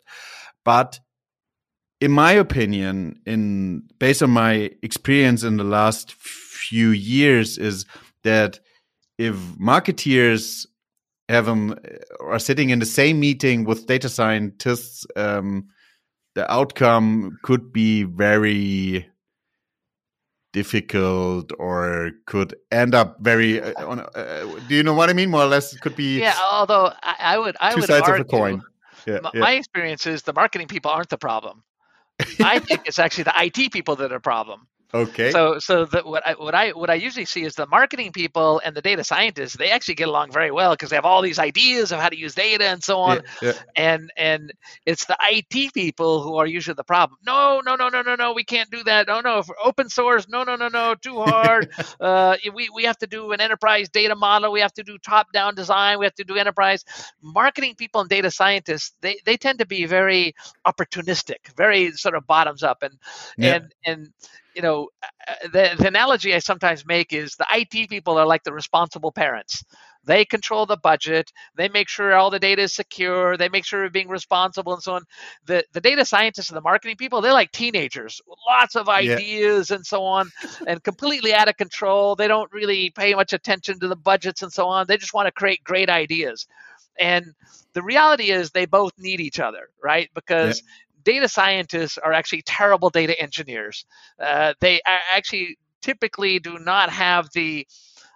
But 0.65 0.99
in 2.01 2.11
my 2.11 2.33
opinion, 2.33 3.21
in 3.25 3.85
based 4.01 4.23
on 4.23 4.31
my 4.31 4.71
experience 4.83 5.45
in 5.45 5.57
the 5.57 5.65
last 5.65 6.13
few 6.15 6.89
years, 6.91 7.59
is 7.59 7.87
that 8.25 8.59
if 9.19 9.37
marketeers 9.37 10.67
have 11.29 11.47
them 11.47 11.79
are 12.21 12.41
sitting 12.41 12.71
in 12.71 12.81
the 12.81 12.87
same 12.87 13.21
meeting 13.21 13.63
with 13.63 13.87
data 13.87 14.09
scientists 14.09 15.07
um, 15.15 15.69
the 16.35 16.51
outcome 16.51 17.39
could 17.43 17.73
be 17.73 18.05
very 18.05 19.09
difficult 20.53 21.51
or 21.59 22.11
could 22.27 22.55
end 22.71 22.95
up 22.95 23.17
very 23.21 23.63
uh, 23.63 23.87
on, 23.87 24.01
uh, 24.01 24.59
do 24.69 24.75
you 24.75 24.83
know 24.83 24.93
what 24.93 25.09
i 25.09 25.13
mean? 25.13 25.31
More 25.31 25.43
or 25.43 25.47
less 25.47 25.73
it 25.73 25.81
could 25.81 25.97
be 25.97 26.21
yeah 26.21 26.37
although 26.51 26.93
i, 27.03 27.17
I 27.21 27.39
would 27.39 27.57
i 27.61 27.73
two 27.73 27.81
would 27.81 27.89
sides 27.89 28.09
argue, 28.09 28.25
of 28.25 28.29
a 28.29 28.31
coin. 28.31 28.63
Yeah, 29.07 29.19
my, 29.23 29.31
yeah. 29.35 29.41
my 29.41 29.53
experience 29.53 30.07
is 30.07 30.23
the 30.23 30.33
marketing 30.33 30.69
people 30.69 30.91
aren't 30.91 31.09
the 31.09 31.19
problem. 31.19 31.65
I 32.41 32.61
think 32.61 32.83
it's 32.87 32.99
actually 33.01 33.25
the 33.25 33.37
it 33.37 33.73
people 33.73 33.97
that 33.97 34.13
are 34.13 34.17
the 34.17 34.21
problem 34.21 34.69
Okay. 34.95 35.31
So 35.31 35.59
so 35.59 35.87
the, 35.87 36.03
what 36.03 36.27
I 36.27 36.33
what 36.35 36.55
I 36.55 36.71
what 36.71 36.91
I 36.91 36.95
usually 36.95 37.25
see 37.25 37.45
is 37.45 37.55
the 37.55 37.67
marketing 37.67 38.13
people 38.13 38.61
and 38.63 38.77
the 38.77 38.83
data 38.83 39.03
scientists 39.05 39.57
they 39.57 39.71
actually 39.71 39.95
get 39.95 40.09
along 40.09 40.33
very 40.33 40.51
well 40.51 40.73
because 40.73 40.91
they 40.91 40.97
have 40.97 41.07
all 41.07 41.23
these 41.23 41.39
ideas 41.39 41.93
of 41.93 42.01
how 42.01 42.11
to 42.11 42.19
use 42.19 42.35
data 42.35 42.67
and 42.67 42.85
so 42.85 43.01
on. 43.01 43.23
Yeah, 43.41 43.49
yeah. 43.49 43.53
And 43.75 44.13
and 44.19 44.53
it's 44.85 45.07
the 45.07 45.17
IT 45.23 45.73
people 45.73 46.23
who 46.23 46.37
are 46.37 46.47
usually 46.47 46.75
the 46.75 46.85
problem. 46.85 47.19
No 47.25 47.63
no 47.65 47.75
no 47.75 47.89
no 47.89 48.03
no 48.03 48.17
no 48.17 48.35
we 48.35 48.45
can't 48.45 48.71
do 48.71 48.85
that. 48.85 49.07
No 49.07 49.21
no 49.21 49.43
for 49.43 49.57
open 49.65 49.89
source 49.89 50.29
no 50.29 50.45
no 50.45 50.57
no 50.57 50.69
no 50.69 50.95
too 50.95 51.23
hard. 51.23 51.71
uh, 52.01 52.37
we 52.53 52.69
we 52.75 52.85
have 52.85 52.99
to 52.99 53.07
do 53.07 53.33
an 53.33 53.41
enterprise 53.41 53.89
data 53.89 54.15
model. 54.15 54.53
We 54.53 54.61
have 54.61 54.75
to 54.75 54.83
do 54.83 54.99
top 54.99 55.33
down 55.33 55.55
design. 55.55 56.01
We 56.01 56.05
have 56.05 56.17
to 56.17 56.25
do 56.25 56.37
enterprise 56.37 56.85
marketing 57.23 57.77
people 57.77 58.03
and 58.03 58.11
data 58.11 58.31
scientists. 58.31 58.93
They 59.01 59.19
they 59.25 59.39
tend 59.39 59.61
to 59.61 59.67
be 59.67 59.87
very 59.87 60.35
opportunistic, 60.67 61.49
very 61.57 61.93
sort 61.93 62.15
of 62.15 62.27
bottoms 62.27 62.63
up 62.63 62.83
and 62.83 62.99
yeah. 63.39 63.55
and 63.55 63.75
and 63.87 64.13
you 64.55 64.63
know, 64.63 64.89
the, 65.45 65.75
the 65.79 65.87
analogy 65.87 66.35
I 66.35 66.39
sometimes 66.39 66.87
make 66.87 67.13
is 67.13 67.37
the 67.37 67.47
IT 67.53 67.89
people 67.89 68.19
are 68.19 68.27
like 68.27 68.45
the 68.45 68.53
responsible 68.53 69.13
parents. 69.13 69.65
They 70.05 70.25
control 70.25 70.67
the 70.67 70.77
budget. 70.77 71.33
They 71.57 71.69
make 71.69 71.89
sure 71.89 72.15
all 72.15 72.31
the 72.31 72.39
data 72.39 72.63
is 72.63 72.75
secure. 72.75 73.37
They 73.37 73.49
make 73.49 73.65
sure 73.65 73.83
we're 73.83 73.91
being 73.91 74.09
responsible 74.09 74.73
and 74.73 74.83
so 74.83 74.95
on. 74.95 75.03
The 75.47 75.65
the 75.73 75.81
data 75.81 76.05
scientists 76.05 76.51
and 76.51 76.57
the 76.57 76.63
marketing 76.63 76.97
people, 76.97 77.21
they're 77.21 77.33
like 77.33 77.53
teenagers, 77.53 78.21
lots 78.49 78.75
of 78.75 78.89
ideas 78.89 79.71
yeah. 79.71 79.77
and 79.77 79.87
so 79.87 80.03
on, 80.03 80.31
and 80.67 80.83
completely 80.83 81.33
out 81.33 81.49
of 81.49 81.57
control. 81.57 82.17
They 82.17 82.29
don't 82.29 82.53
really 82.53 82.91
pay 82.91 83.15
much 83.15 83.33
attention 83.33 83.79
to 83.81 83.89
the 83.89 83.97
budgets 83.97 84.43
and 84.43 84.53
so 84.53 84.67
on. 84.67 84.87
They 84.89 84.97
just 84.97 85.15
want 85.15 85.27
to 85.27 85.33
create 85.33 85.63
great 85.63 85.89
ideas. 85.89 86.47
And 86.99 87.27
the 87.73 87.83
reality 87.83 88.31
is 88.31 88.51
they 88.51 88.67
both 88.67 88.93
need 88.99 89.21
each 89.21 89.41
other, 89.41 89.71
right? 89.83 90.11
Because 90.15 90.63
data 91.05 91.29
scientists 91.29 91.99
are 91.99 92.13
actually 92.13 92.43
terrible 92.43 92.91
data 92.91 93.19
engineers. 93.21 93.85
Uh, 94.19 94.55
they 94.61 94.81
actually 94.87 95.59
typically 95.81 96.39
do 96.39 96.59
not 96.59 96.91
have 96.91 97.29
the 97.35 97.67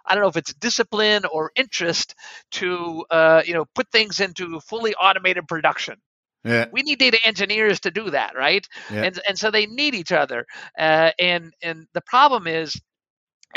I 0.05 0.13
don't 0.13 0.23
know 0.23 0.29
if 0.29 0.37
it's 0.37 0.53
discipline 0.53 1.25
or 1.25 1.51
interest 1.55 2.15
to 2.51 3.05
uh, 3.11 3.43
you 3.45 3.53
know 3.53 3.65
put 3.75 3.91
things 3.91 4.19
into 4.19 4.59
fully 4.61 4.95
automated 4.95 5.47
production. 5.47 5.97
Yeah. 6.43 6.65
We 6.71 6.81
need 6.83 6.99
data 6.99 7.19
engineers 7.25 7.81
to 7.81 7.91
do 7.91 8.09
that, 8.11 8.35
right? 8.35 8.65
Yeah. 8.89 9.03
And 9.03 9.19
and 9.27 9.37
so 9.37 9.51
they 9.51 9.65
need 9.65 9.95
each 9.95 10.11
other. 10.11 10.45
Uh, 10.77 11.11
and 11.19 11.53
and 11.61 11.87
the 11.93 12.01
problem 12.01 12.47
is 12.47 12.79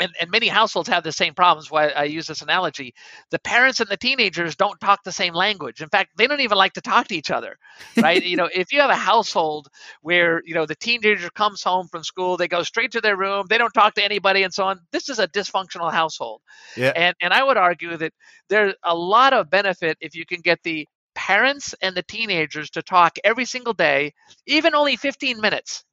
and, 0.01 0.11
and 0.19 0.29
many 0.31 0.47
households 0.47 0.89
have 0.89 1.03
the 1.03 1.11
same 1.11 1.33
problems 1.33 1.71
why 1.71 1.89
i 1.89 2.03
use 2.03 2.27
this 2.27 2.41
analogy. 2.41 2.93
The 3.29 3.39
parents 3.39 3.79
and 3.79 3.89
the 3.89 3.97
teenagers 3.97 4.55
don't 4.55 4.79
talk 4.79 5.03
the 5.03 5.11
same 5.11 5.33
language. 5.33 5.81
In 5.81 5.89
fact 5.89 6.11
they 6.17 6.27
don't 6.27 6.41
even 6.41 6.57
like 6.57 6.73
to 6.73 6.81
talk 6.81 7.07
to 7.07 7.15
each 7.15 7.31
other 7.31 7.57
right? 7.97 8.23
You 8.23 8.37
know 8.37 8.49
if 8.53 8.71
you 8.71 8.81
have 8.81 8.89
a 8.89 8.95
household 8.95 9.67
where 10.01 10.41
you 10.45 10.53
know 10.53 10.65
the 10.65 10.75
teenager 10.75 11.29
comes 11.29 11.63
home 11.63 11.87
from 11.87 12.03
school 12.03 12.37
they 12.37 12.47
go 12.47 12.63
straight 12.63 12.91
to 12.91 13.01
their 13.01 13.17
room 13.17 13.45
they 13.49 13.57
don't 13.57 13.73
talk 13.73 13.93
to 13.95 14.03
anybody 14.03 14.43
and 14.43 14.53
so 14.53 14.65
on 14.65 14.79
this 14.91 15.09
is 15.09 15.19
a 15.19 15.27
dysfunctional 15.27 15.91
household. 15.91 16.41
Yeah. 16.75 16.93
and 16.95 17.15
and 17.21 17.33
i 17.33 17.43
would 17.43 17.57
argue 17.57 17.97
that 17.97 18.13
there's 18.49 18.73
a 18.83 18.95
lot 18.95 19.33
of 19.33 19.49
benefit 19.49 19.97
if 20.01 20.15
you 20.15 20.25
can 20.25 20.41
get 20.41 20.59
the 20.63 20.87
parents 21.15 21.75
and 21.81 21.95
the 21.95 22.03
teenagers 22.03 22.69
to 22.71 22.81
talk 22.81 23.17
every 23.23 23.45
single 23.45 23.73
day 23.73 24.13
even 24.47 24.75
only 24.75 24.95
15 24.95 25.39
minutes. 25.39 25.83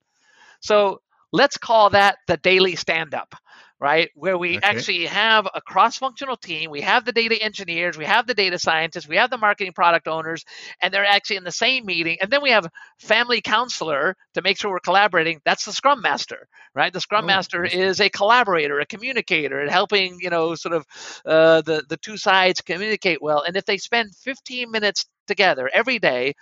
So 0.61 1.01
let's 1.33 1.59
call 1.59 1.91
that 1.91 2.19
the 2.27 2.37
daily 2.39 2.77
stand 2.77 3.15
up 3.15 3.35
right? 3.81 4.11
Where 4.15 4.37
we 4.37 4.57
okay. 4.57 4.67
actually 4.67 5.07
have 5.07 5.47
a 5.55 5.61
cross 5.61 5.99
functional 5.99 6.37
team. 6.37 6.71
We 6.71 6.81
have 6.81 7.05
the 7.05 7.13
data 7.13 7.41
engineers, 7.41 7.97
we 7.97 8.05
have 8.05 8.27
the 8.27 8.35
data 8.35 8.59
scientists, 8.59 9.09
we 9.09 9.17
have 9.17 9.31
the 9.31 9.39
marketing 9.39 9.73
product 9.73 10.09
owners, 10.09 10.45
and 10.83 10.93
they're 10.93 11.05
actually 11.05 11.37
in 11.37 11.45
the 11.45 11.53
same 11.53 11.87
meeting. 11.87 12.19
And 12.21 12.31
then 12.31 12.43
we 12.43 12.51
have 12.51 12.69
family 12.99 13.41
counselor 13.41 14.17
to 14.35 14.43
make 14.43 14.59
sure 14.59 14.71
we're 14.71 14.81
collaborating. 14.81 15.41
That's 15.45 15.65
the 15.65 15.73
scrum 15.73 16.03
master, 16.03 16.49
right? 16.75 16.93
The 16.93 17.01
scrum 17.01 17.25
oh, 17.25 17.29
master 17.29 17.65
is 17.65 18.01
a 18.01 18.11
collaborator, 18.11 18.81
a 18.81 18.87
communicator, 18.87 19.61
and 19.61 19.71
helping, 19.71 20.19
you 20.21 20.31
know, 20.31 20.55
sort 20.57 20.75
of 20.75 20.87
uh, 21.25 21.63
the, 21.63 21.85
the 21.89 21.97
two 21.97 22.17
sides 22.17 22.61
communicate 22.61 23.23
well. 23.23 23.45
And 23.47 23.57
if 23.57 23.65
they 23.65 23.79
spend 23.79 24.15
15 24.17 24.71
minutes 24.71 25.07
together 25.29 25.71
every 25.73 25.99
day, 25.99 26.35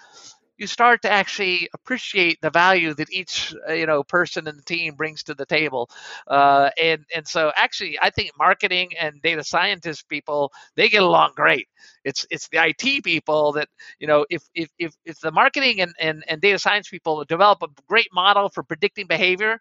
you 0.59 0.67
start 0.67 1.03
to 1.03 1.11
actually 1.11 1.69
appreciate 1.75 2.41
the 2.41 2.51
value 2.51 2.95
that 2.95 3.11
each 3.13 3.55
uh, 3.69 3.73
you 3.73 3.87
know 3.87 4.03
person 4.03 4.49
in 4.49 4.57
the 4.57 4.63
team 4.63 4.95
brings 4.95 5.23
to 5.25 5.35
the 5.35 5.47
table. 5.47 5.91
Uh, 6.27 6.71
and 6.83 7.05
and 7.15 7.27
so 7.27 7.53
actually 7.57 7.99
i 8.03 8.11
think 8.11 8.31
marketing 8.39 8.91
and 9.01 9.21
data 9.23 9.45
scientist 9.45 10.09
people 10.09 10.53
they 10.77 10.89
get 10.89 11.03
along 11.03 11.33
great. 11.37 11.69
It's 12.05 12.27
it's 12.31 12.49
the 12.49 12.59
it 12.59 13.03
people 13.05 13.53
that 13.53 13.69
you 13.99 14.07
know 14.07 14.27
if 14.31 14.43
if 14.55 14.69
if, 14.79 14.95
if 15.05 15.21
the 15.21 15.33
marketing 15.33 15.81
and, 15.81 15.93
and 16.01 16.25
and 16.29 16.41
data 16.41 16.59
science 16.59 16.89
people 16.89 17.25
develop 17.25 17.63
a 17.63 17.69
great 17.89 18.09
model 18.13 18.49
for 18.49 18.63
predicting 18.63 19.07
behavior 19.07 19.61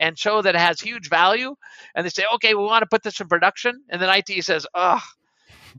and 0.00 0.18
show 0.18 0.42
that 0.42 0.54
it 0.54 0.60
has 0.60 0.80
huge 0.80 1.08
value 1.08 1.54
and 1.94 2.04
they 2.04 2.10
say 2.10 2.24
okay 2.34 2.54
we 2.54 2.62
want 2.64 2.82
to 2.82 2.86
put 2.86 3.02
this 3.02 3.20
in 3.20 3.28
production 3.28 3.82
and 3.90 4.00
then 4.00 4.08
it 4.10 4.44
says 4.44 4.66
oh 4.74 5.00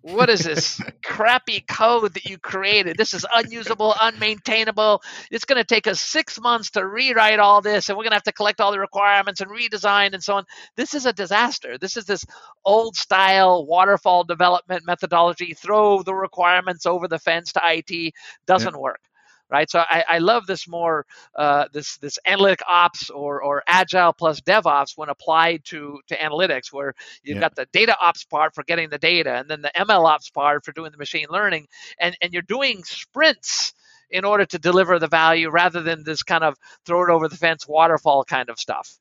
what 0.01 0.29
is 0.29 0.41
this 0.41 0.81
crappy 1.03 1.61
code 1.61 2.13
that 2.13 2.25
you 2.25 2.37
created? 2.37 2.97
This 2.97 3.13
is 3.13 3.25
unusable, 3.33 3.93
unmaintainable. 3.93 4.99
It's 5.31 5.45
going 5.45 5.57
to 5.57 5.63
take 5.63 5.87
us 5.87 5.99
six 5.99 6.39
months 6.39 6.71
to 6.71 6.85
rewrite 6.85 7.39
all 7.39 7.61
this, 7.61 7.89
and 7.89 7.97
we're 7.97 8.03
going 8.03 8.11
to 8.11 8.17
have 8.17 8.23
to 8.23 8.31
collect 8.31 8.61
all 8.61 8.71
the 8.71 8.79
requirements 8.79 9.41
and 9.41 9.51
redesign 9.51 10.13
and 10.13 10.23
so 10.23 10.35
on. 10.35 10.45
This 10.75 10.93
is 10.93 11.05
a 11.05 11.13
disaster. 11.13 11.77
This 11.77 11.97
is 11.97 12.05
this 12.05 12.25
old 12.65 12.95
style 12.95 13.65
waterfall 13.65 14.23
development 14.23 14.85
methodology. 14.85 15.53
Throw 15.53 16.03
the 16.03 16.15
requirements 16.15 16.85
over 16.85 17.07
the 17.07 17.19
fence 17.19 17.53
to 17.53 17.61
IT 17.63 18.13
doesn't 18.45 18.75
yeah. 18.75 18.79
work 18.79 19.01
right? 19.49 19.69
So 19.69 19.79
I, 19.79 20.03
I 20.07 20.17
love 20.19 20.45
this 20.47 20.67
more 20.67 21.05
uh, 21.35 21.65
this 21.73 21.97
this 21.97 22.19
analytic 22.25 22.61
ops 22.67 23.09
or 23.09 23.41
or 23.41 23.63
agile 23.67 24.13
plus 24.13 24.41
DevOps 24.41 24.97
when 24.97 25.09
applied 25.09 25.63
to 25.65 25.99
to 26.07 26.15
analytics, 26.15 26.71
where 26.71 26.93
you've 27.23 27.35
yeah. 27.35 27.41
got 27.41 27.55
the 27.55 27.67
data 27.71 27.95
ops 28.01 28.23
part 28.23 28.53
for 28.53 28.63
getting 28.63 28.89
the 28.89 28.97
data, 28.97 29.35
and 29.35 29.49
then 29.49 29.61
the 29.61 29.71
ML 29.75 30.05
ops 30.05 30.29
part 30.29 30.65
for 30.65 30.71
doing 30.71 30.91
the 30.91 30.97
machine 30.97 31.27
learning, 31.29 31.67
and 31.99 32.17
and 32.21 32.33
you're 32.33 32.41
doing 32.41 32.83
sprints 32.83 33.73
in 34.09 34.23
order 34.23 34.45
to 34.45 34.57
deliver 34.57 34.99
the 34.99 35.07
value 35.07 35.49
rather 35.49 35.81
than 35.81 36.03
this 36.03 36.23
kind 36.23 36.43
of 36.43 36.55
throw 36.85 37.03
it 37.03 37.09
over 37.09 37.27
the 37.27 37.35
fence 37.35 37.67
waterfall 37.67 38.23
kind 38.23 38.49
of 38.49 38.57
stuff. 38.57 38.97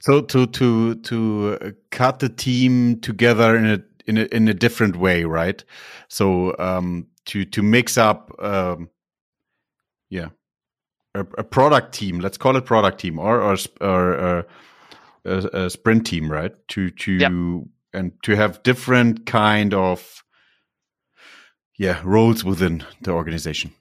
So 0.00 0.20
to 0.20 0.46
to 0.46 0.94
to 0.96 1.74
cut 1.90 2.18
the 2.18 2.28
team 2.28 3.00
together 3.00 3.56
in 3.56 3.66
a 3.66 3.82
in 4.06 4.18
a 4.18 4.24
in 4.24 4.48
a 4.48 4.54
different 4.54 4.96
way, 4.96 5.24
right? 5.24 5.62
So 6.08 6.54
um, 6.58 7.06
to 7.26 7.44
to 7.46 7.62
mix 7.62 7.96
up 7.96 8.32
um, 8.38 8.90
yeah. 10.10 10.28
A, 11.14 11.20
a, 11.20 11.44
product 11.44 11.94
team 11.94 12.20
let's 12.20 12.36
call 12.36 12.54
it 12.56 12.66
product 12.66 13.00
team 13.00 13.18
or 13.18 13.40
or, 13.40 13.56
or, 13.80 14.18
uh, 14.18 14.42
a, 15.24 15.64
a, 15.64 15.70
sprint 15.70 16.06
team 16.06 16.30
right? 16.30 16.54
To 16.68 16.90
to 16.90 17.12
yep. 17.12 17.32
and 17.92 18.12
to 18.22 18.36
have 18.36 18.62
different 18.62 19.26
kind 19.26 19.74
of 19.74 20.22
yeah 21.76 22.00
roles 22.04 22.44
within 22.44 22.84
the 23.02 23.12
organization. 23.12 23.72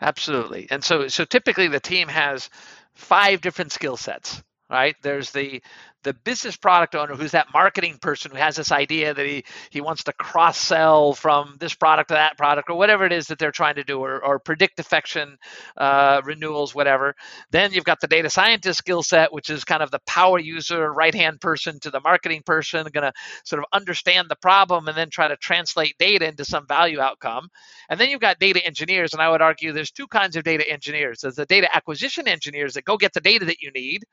Absolutely. 0.00 0.68
And 0.70 0.84
so 0.84 1.08
so 1.08 1.24
typically 1.24 1.68
the 1.68 1.80
team 1.80 2.08
has 2.08 2.50
five 2.94 3.40
different 3.40 3.72
skill 3.72 3.96
sets 3.96 4.42
right? 4.70 4.96
There's 5.02 5.30
the 5.30 5.62
the 6.08 6.14
business 6.14 6.56
product 6.56 6.94
owner 6.94 7.14
who's 7.14 7.32
that 7.32 7.48
marketing 7.52 7.98
person 8.00 8.30
who 8.30 8.38
has 8.38 8.56
this 8.56 8.72
idea 8.72 9.12
that 9.12 9.26
he 9.26 9.44
he 9.68 9.82
wants 9.82 10.04
to 10.04 10.12
cross 10.14 10.56
sell 10.56 11.12
from 11.12 11.56
this 11.60 11.74
product 11.74 12.08
to 12.08 12.14
that 12.14 12.38
product 12.38 12.70
or 12.70 12.78
whatever 12.78 13.04
it 13.04 13.12
is 13.12 13.26
that 13.26 13.38
they're 13.38 13.52
trying 13.52 13.74
to 13.74 13.84
do 13.84 14.00
or, 14.00 14.24
or 14.24 14.38
predict 14.38 14.74
defection 14.78 15.36
uh, 15.76 16.22
renewals 16.24 16.74
whatever. 16.74 17.14
Then 17.50 17.74
you've 17.74 17.84
got 17.84 18.00
the 18.00 18.06
data 18.06 18.30
scientist 18.30 18.78
skill 18.78 19.02
set 19.02 19.34
which 19.34 19.50
is 19.50 19.64
kind 19.64 19.82
of 19.82 19.90
the 19.90 20.00
power 20.06 20.38
user 20.38 20.90
right 20.90 21.14
hand 21.14 21.42
person 21.42 21.78
to 21.80 21.90
the 21.90 22.00
marketing 22.00 22.42
person 22.46 22.86
going 22.90 23.04
to 23.04 23.12
sort 23.44 23.58
of 23.58 23.66
understand 23.74 24.30
the 24.30 24.36
problem 24.36 24.88
and 24.88 24.96
then 24.96 25.10
try 25.10 25.28
to 25.28 25.36
translate 25.36 25.94
data 25.98 26.26
into 26.26 26.44
some 26.46 26.66
value 26.66 27.00
outcome. 27.00 27.48
And 27.90 28.00
then 28.00 28.08
you've 28.08 28.22
got 28.22 28.38
data 28.38 28.64
engineers 28.64 29.12
and 29.12 29.20
i 29.20 29.28
would 29.28 29.42
argue 29.42 29.72
there's 29.72 29.90
two 29.90 30.06
kinds 30.06 30.36
of 30.36 30.42
data 30.42 30.66
engineers. 30.66 31.20
There's 31.20 31.34
the 31.34 31.44
data 31.44 31.68
acquisition 31.76 32.26
engineers 32.26 32.72
that 32.74 32.86
go 32.86 32.96
get 32.96 33.12
the 33.12 33.20
data 33.20 33.44
that 33.44 33.60
you 33.60 33.70
need 33.72 34.04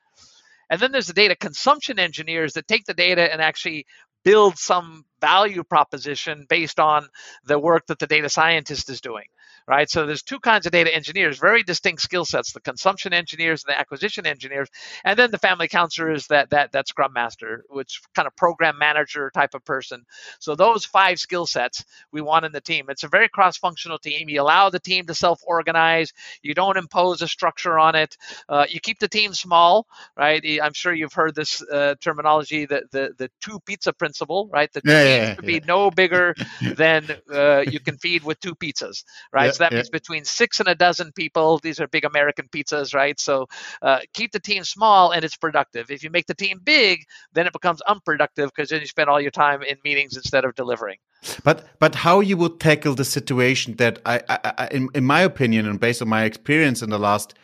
and 0.70 0.80
then 0.80 0.92
there's 0.92 1.06
the 1.06 1.12
data 1.12 1.36
consumption 1.36 1.98
engineers 1.98 2.54
that 2.54 2.66
take 2.66 2.84
the 2.84 2.94
data 2.94 3.32
and 3.32 3.40
actually 3.40 3.86
build 4.24 4.58
some 4.58 5.04
value 5.20 5.64
proposition 5.64 6.46
based 6.48 6.80
on 6.80 7.08
the 7.44 7.58
work 7.58 7.86
that 7.86 7.98
the 7.98 8.06
data 8.06 8.28
scientist 8.28 8.90
is 8.90 9.00
doing 9.00 9.24
right? 9.66 9.90
So 9.90 10.06
there's 10.06 10.22
two 10.22 10.40
kinds 10.40 10.66
of 10.66 10.72
data 10.72 10.94
engineers, 10.94 11.38
very 11.38 11.62
distinct 11.62 12.02
skill 12.02 12.24
sets: 12.24 12.52
the 12.52 12.60
consumption 12.60 13.12
engineers 13.12 13.64
and 13.64 13.74
the 13.74 13.78
acquisition 13.78 14.26
engineers, 14.26 14.68
and 15.04 15.18
then 15.18 15.30
the 15.30 15.38
family 15.38 15.68
counselor 15.68 16.12
is 16.12 16.26
that 16.28 16.50
that 16.50 16.72
that 16.72 16.88
Scrum 16.88 17.12
Master, 17.12 17.64
which 17.68 18.00
kind 18.14 18.26
of 18.26 18.36
program 18.36 18.78
manager 18.78 19.30
type 19.34 19.54
of 19.54 19.64
person. 19.64 20.04
So 20.40 20.54
those 20.54 20.84
five 20.84 21.18
skill 21.18 21.46
sets 21.46 21.84
we 22.12 22.20
want 22.20 22.44
in 22.44 22.52
the 22.52 22.60
team. 22.60 22.86
It's 22.88 23.04
a 23.04 23.08
very 23.08 23.28
cross-functional 23.28 23.98
team. 23.98 24.28
You 24.28 24.42
allow 24.42 24.70
the 24.70 24.80
team 24.80 25.06
to 25.06 25.14
self-organize. 25.14 26.12
You 26.42 26.54
don't 26.54 26.76
impose 26.76 27.22
a 27.22 27.28
structure 27.28 27.78
on 27.78 27.94
it. 27.94 28.16
Uh, 28.48 28.66
you 28.68 28.80
keep 28.80 28.98
the 28.98 29.08
team 29.08 29.34
small, 29.34 29.86
right? 30.16 30.44
I'm 30.62 30.72
sure 30.72 30.94
you've 30.94 31.12
heard 31.12 31.34
this 31.34 31.62
uh, 31.62 31.94
terminology, 32.00 32.66
the, 32.66 32.82
the 32.92 33.14
the 33.18 33.30
two 33.40 33.60
pizza 33.60 33.92
principle, 33.92 34.48
right? 34.52 34.72
The 34.72 34.82
yeah, 34.84 35.02
yeah, 35.06 35.34
yeah. 35.40 35.46
be 35.46 35.60
no 35.66 35.90
bigger 35.90 36.34
than 36.60 37.04
uh, 37.32 37.60
you 37.60 37.80
can 37.80 37.96
feed 37.98 38.24
with 38.24 38.40
two 38.40 38.54
pizzas, 38.54 39.04
right? 39.32 39.54
So 39.54 39.64
that 39.64 39.72
yeah. 39.72 39.78
means 39.78 39.90
between 39.90 40.24
six 40.24 40.60
and 40.60 40.68
a 40.68 40.74
dozen 40.74 41.12
people. 41.12 41.58
These 41.58 41.80
are 41.80 41.88
big 41.88 42.04
American 42.04 42.48
pizzas, 42.48 42.94
right? 42.94 43.18
So 43.18 43.46
uh, 43.82 44.00
keep 44.14 44.32
the 44.32 44.40
team 44.40 44.64
small 44.64 45.12
and 45.12 45.24
it's 45.24 45.36
productive. 45.36 45.90
If 45.90 46.02
you 46.02 46.10
make 46.10 46.26
the 46.26 46.34
team 46.34 46.60
big, 46.62 47.04
then 47.32 47.46
it 47.46 47.52
becomes 47.52 47.80
unproductive 47.82 48.50
because 48.54 48.70
then 48.70 48.80
you 48.80 48.86
spend 48.86 49.08
all 49.08 49.20
your 49.20 49.30
time 49.30 49.62
in 49.62 49.76
meetings 49.84 50.16
instead 50.16 50.44
of 50.44 50.54
delivering. 50.54 50.98
But 51.44 51.66
but 51.78 51.94
how 51.94 52.20
you 52.20 52.36
would 52.36 52.60
tackle 52.60 52.94
the 52.94 53.04
situation 53.04 53.76
that 53.76 54.00
I, 54.04 54.20
I, 54.28 54.38
I 54.58 54.68
in, 54.70 54.88
in 54.94 55.04
my 55.04 55.20
opinion 55.20 55.66
and 55.66 55.80
based 55.80 56.02
on 56.02 56.08
my 56.08 56.24
experience 56.24 56.82
in 56.82 56.90
the 56.90 56.98
last 56.98 57.34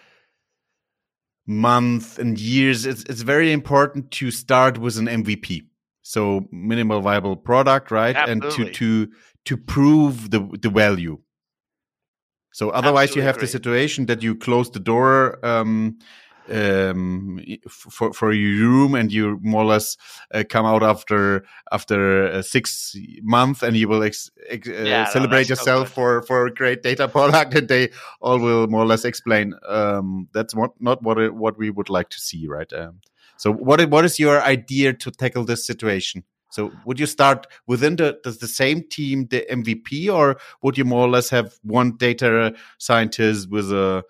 month 1.46 2.18
and 2.18 2.38
years, 2.38 2.86
it's 2.86 3.02
it's 3.04 3.22
very 3.22 3.52
important 3.52 4.10
to 4.12 4.30
start 4.30 4.78
with 4.78 4.98
an 4.98 5.06
MVP. 5.06 5.62
So 6.02 6.48
minimal 6.50 7.00
viable 7.00 7.36
product, 7.36 7.90
right? 7.90 8.16
Absolutely. 8.16 8.66
And 8.66 8.74
to 8.74 9.06
to 9.06 9.12
to 9.44 9.56
prove 9.56 10.30
the 10.30 10.40
the 10.60 10.70
value 10.70 11.18
so 12.52 12.70
otherwise, 12.70 13.08
Absolutely 13.10 13.20
you 13.20 13.26
have 13.26 13.36
agree. 13.36 13.46
the 13.46 13.52
situation 13.52 14.06
that 14.06 14.22
you 14.22 14.34
close 14.36 14.70
the 14.70 14.78
door 14.78 15.44
um, 15.44 15.98
um, 16.50 17.40
for 17.66 18.12
for 18.12 18.32
your 18.32 18.68
room, 18.68 18.94
and 18.94 19.10
you 19.10 19.38
more 19.42 19.62
or 19.62 19.66
less 19.66 19.96
uh, 20.34 20.44
come 20.48 20.66
out 20.66 20.82
after 20.82 21.44
after 21.72 22.26
uh, 22.26 22.42
six 22.42 22.94
months, 23.22 23.62
and 23.62 23.74
you 23.76 23.88
will 23.88 24.02
ex, 24.02 24.30
ex, 24.48 24.68
uh, 24.68 24.72
yeah, 24.72 25.04
celebrate 25.06 25.48
no, 25.48 25.48
yourself 25.48 25.88
for 25.90 26.22
for 26.22 26.46
a 26.46 26.52
great 26.52 26.82
data 26.82 27.08
product, 27.16 27.54
and 27.54 27.68
they 27.68 27.88
all 28.20 28.38
will 28.38 28.66
more 28.66 28.82
or 28.82 28.86
less 28.86 29.06
explain. 29.06 29.54
Um, 29.66 30.28
that's 30.34 30.54
what 30.54 30.72
not 30.78 31.02
what 31.02 31.18
it, 31.18 31.34
what 31.34 31.56
we 31.56 31.70
would 31.70 31.88
like 31.88 32.10
to 32.10 32.20
see, 32.20 32.46
right? 32.46 32.70
So 33.42 33.52
what 33.52 33.84
what 33.90 34.04
is 34.04 34.20
your 34.20 34.40
idea 34.40 34.92
to 34.92 35.10
tackle 35.10 35.44
this 35.44 35.66
situation? 35.66 36.22
So 36.52 36.70
would 36.84 37.00
you 37.00 37.06
start 37.06 37.48
within 37.66 37.96
the, 37.96 38.20
the, 38.22 38.30
the 38.30 38.46
same 38.46 38.84
team, 38.88 39.26
the 39.30 39.44
MVP, 39.50 40.14
or 40.14 40.38
would 40.62 40.78
you 40.78 40.84
more 40.84 41.00
or 41.00 41.08
less 41.08 41.28
have 41.30 41.52
one 41.64 41.96
data 41.96 42.54
scientist 42.78 43.50
with 43.50 43.72
a 43.72 44.04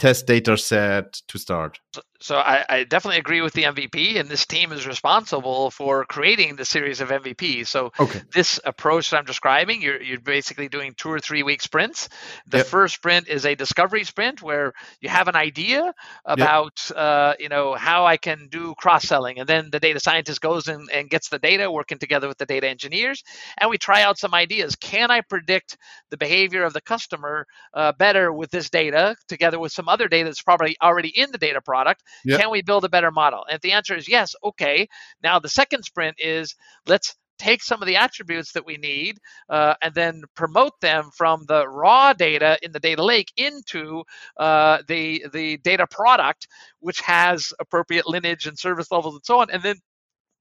test 0.00 0.26
data 0.26 0.58
set 0.58 1.12
to 1.28 1.38
start? 1.38 1.78
So 2.20 2.36
I, 2.36 2.64
I, 2.68 2.84
definitely 2.84 3.18
agree 3.18 3.40
with 3.40 3.52
the 3.52 3.64
MVP, 3.64 4.18
and 4.18 4.28
this 4.28 4.46
team 4.46 4.72
is 4.72 4.86
responsible 4.86 5.70
for 5.70 6.04
creating 6.04 6.56
the 6.56 6.64
series 6.64 7.00
of 7.00 7.10
MVPs. 7.10 7.66
So 7.66 7.92
okay. 7.98 8.22
this 8.32 8.58
approach 8.64 9.10
that 9.10 9.18
I'm 9.18 9.24
describing, 9.24 9.82
you're 9.82 10.00
you're 10.00 10.20
basically 10.20 10.68
doing 10.68 10.94
two 10.96 11.10
or 11.10 11.20
three 11.20 11.42
week 11.42 11.62
sprints. 11.62 12.08
The 12.46 12.58
yep. 12.58 12.66
first 12.66 12.94
sprint 12.94 13.28
is 13.28 13.44
a 13.44 13.54
discovery 13.54 14.04
sprint 14.04 14.42
where 14.42 14.72
you 15.00 15.08
have 15.08 15.28
an 15.28 15.36
idea 15.36 15.94
about 16.24 16.80
yep. 16.90 16.98
uh, 16.98 17.34
you 17.38 17.48
know 17.48 17.74
how 17.74 18.06
I 18.06 18.16
can 18.16 18.48
do 18.50 18.74
cross 18.76 19.04
selling, 19.04 19.38
and 19.38 19.48
then 19.48 19.70
the 19.70 19.80
data 19.80 20.00
scientist 20.00 20.40
goes 20.40 20.68
and, 20.68 20.88
and 20.90 21.10
gets 21.10 21.28
the 21.28 21.38
data, 21.38 21.70
working 21.70 21.98
together 21.98 22.28
with 22.28 22.38
the 22.38 22.46
data 22.46 22.68
engineers, 22.68 23.22
and 23.60 23.70
we 23.70 23.78
try 23.78 24.02
out 24.02 24.18
some 24.18 24.34
ideas. 24.34 24.76
Can 24.76 25.10
I 25.10 25.20
predict 25.20 25.76
the 26.10 26.16
behavior 26.16 26.64
of 26.64 26.72
the 26.72 26.80
customer 26.80 27.46
uh, 27.74 27.92
better 27.92 28.32
with 28.32 28.50
this 28.50 28.70
data, 28.70 29.16
together 29.28 29.58
with 29.58 29.72
some 29.72 29.88
other 29.88 30.08
data 30.08 30.24
that's 30.26 30.42
probably 30.42 30.76
already 30.82 31.08
in 31.08 31.30
the 31.30 31.38
data 31.38 31.60
product? 31.60 31.85
Yep. 32.24 32.40
Can 32.40 32.50
we 32.50 32.62
build 32.62 32.84
a 32.84 32.88
better 32.88 33.10
model? 33.10 33.44
And 33.48 33.56
if 33.56 33.62
the 33.62 33.72
answer 33.72 33.94
is 33.94 34.08
yes, 34.08 34.34
okay. 34.42 34.88
Now 35.22 35.38
the 35.38 35.48
second 35.48 35.84
sprint 35.84 36.16
is 36.18 36.54
let's 36.86 37.14
take 37.38 37.62
some 37.62 37.82
of 37.82 37.86
the 37.86 37.96
attributes 37.96 38.52
that 38.52 38.66
we 38.66 38.76
need 38.76 39.18
uh, 39.50 39.74
and 39.82 39.94
then 39.94 40.22
promote 40.34 40.72
them 40.80 41.10
from 41.16 41.44
the 41.48 41.68
raw 41.68 42.12
data 42.12 42.58
in 42.62 42.72
the 42.72 42.80
data 42.80 43.04
lake 43.04 43.32
into 43.36 44.02
uh, 44.38 44.78
the 44.88 45.24
the 45.32 45.58
data 45.58 45.86
product 45.90 46.48
which 46.80 47.00
has 47.00 47.52
appropriate 47.60 48.06
lineage 48.06 48.46
and 48.46 48.58
service 48.58 48.90
levels 48.90 49.14
and 49.14 49.24
so 49.24 49.40
on 49.40 49.50
and 49.50 49.62
then 49.62 49.76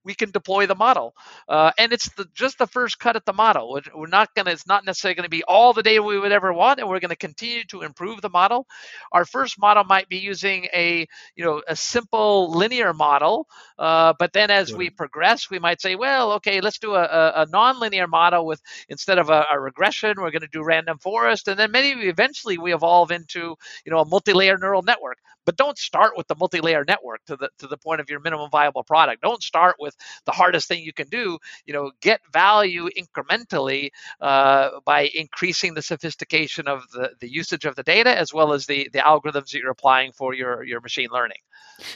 we 0.05 0.13
can 0.13 0.31
deploy 0.31 0.67
the 0.67 0.75
model. 0.75 1.13
Uh, 1.49 1.71
and 1.77 1.91
it's 1.91 2.09
the, 2.13 2.25
just 2.33 2.57
the 2.57 2.67
first 2.67 2.99
cut 2.99 3.15
at 3.15 3.25
the 3.25 3.33
model. 3.33 3.81
We're 3.93 4.07
not 4.07 4.33
going 4.35 4.45
to, 4.45 4.51
it's 4.51 4.67
not 4.67 4.85
necessarily 4.85 5.15
going 5.15 5.23
to 5.23 5.29
be 5.29 5.43
all 5.43 5.73
the 5.73 5.83
data 5.83 6.01
we 6.01 6.19
would 6.19 6.31
ever 6.31 6.53
want, 6.53 6.79
and 6.79 6.87
we're 6.87 6.99
going 6.99 7.09
to 7.09 7.15
continue 7.15 7.63
to 7.65 7.81
improve 7.81 8.21
the 8.21 8.29
model. 8.29 8.67
Our 9.11 9.25
first 9.25 9.59
model 9.59 9.83
might 9.83 10.07
be 10.07 10.17
using 10.17 10.67
a, 10.73 11.07
you 11.35 11.43
know, 11.43 11.61
a 11.67 11.75
simple 11.75 12.51
linear 12.51 12.93
model, 12.93 13.47
uh, 13.79 14.13
but 14.19 14.31
then 14.31 14.51
as 14.51 14.73
we 14.73 14.89
progress, 14.89 15.49
we 15.49 15.59
might 15.59 15.81
say, 15.81 15.95
well, 15.95 16.33
okay, 16.33 16.61
let's 16.61 16.79
do 16.79 16.93
a, 16.93 17.03
a, 17.03 17.41
a 17.41 17.45
non-linear 17.51 18.07
model 18.07 18.45
with, 18.45 18.61
instead 18.89 19.17
of 19.17 19.29
a, 19.29 19.45
a 19.51 19.59
regression, 19.59 20.13
we're 20.17 20.31
going 20.31 20.41
to 20.41 20.47
do 20.47 20.63
random 20.63 20.99
forest, 20.99 21.47
and 21.47 21.57
then 21.57 21.71
maybe 21.71 22.07
eventually 22.07 22.57
we 22.57 22.73
evolve 22.73 23.11
into, 23.11 23.55
you 23.85 23.91
know, 23.91 23.99
a 23.99 24.05
multi-layer 24.05 24.57
neural 24.57 24.83
network. 24.83 25.17
But 25.45 25.58
don't 25.58 25.77
start 25.77 26.13
with 26.17 26.27
the 26.27 26.36
multi-layer 26.36 26.84
network 26.88 27.23
to 27.25 27.36
the 27.36 27.49
to 27.60 27.67
the 27.67 27.77
point 27.77 28.01
of 28.01 28.10
your 28.10 28.19
minimum 28.19 28.49
viable 28.49 28.84
product. 28.84 29.21
Don't 29.21 29.43
start 29.43 29.75
with 29.79 29.95
the 30.25 30.31
hardest 30.31 30.67
thing 30.67 30.84
you 30.84 30.93
can 30.93 31.08
do. 31.10 31.38
You 31.65 31.73
know, 31.73 31.91
get 32.01 32.21
value 32.31 32.89
incrementally 32.97 33.89
uh, 34.21 34.71
by 34.86 35.10
increasing 35.13 35.73
the 35.73 35.81
sophistication 35.81 36.67
of 36.67 36.84
the, 36.91 37.12
the 37.19 37.31
usage 37.31 37.65
of 37.65 37.75
the 37.75 37.84
data 37.84 38.17
as 38.17 38.34
well 38.34 38.53
as 38.53 38.65
the 38.65 38.89
the 38.93 38.99
algorithms 38.99 39.51
that 39.51 39.60
you're 39.60 39.71
applying 39.71 40.12
for 40.12 40.34
your 40.34 40.63
your 40.63 40.81
machine 40.81 41.10
learning. 41.12 41.39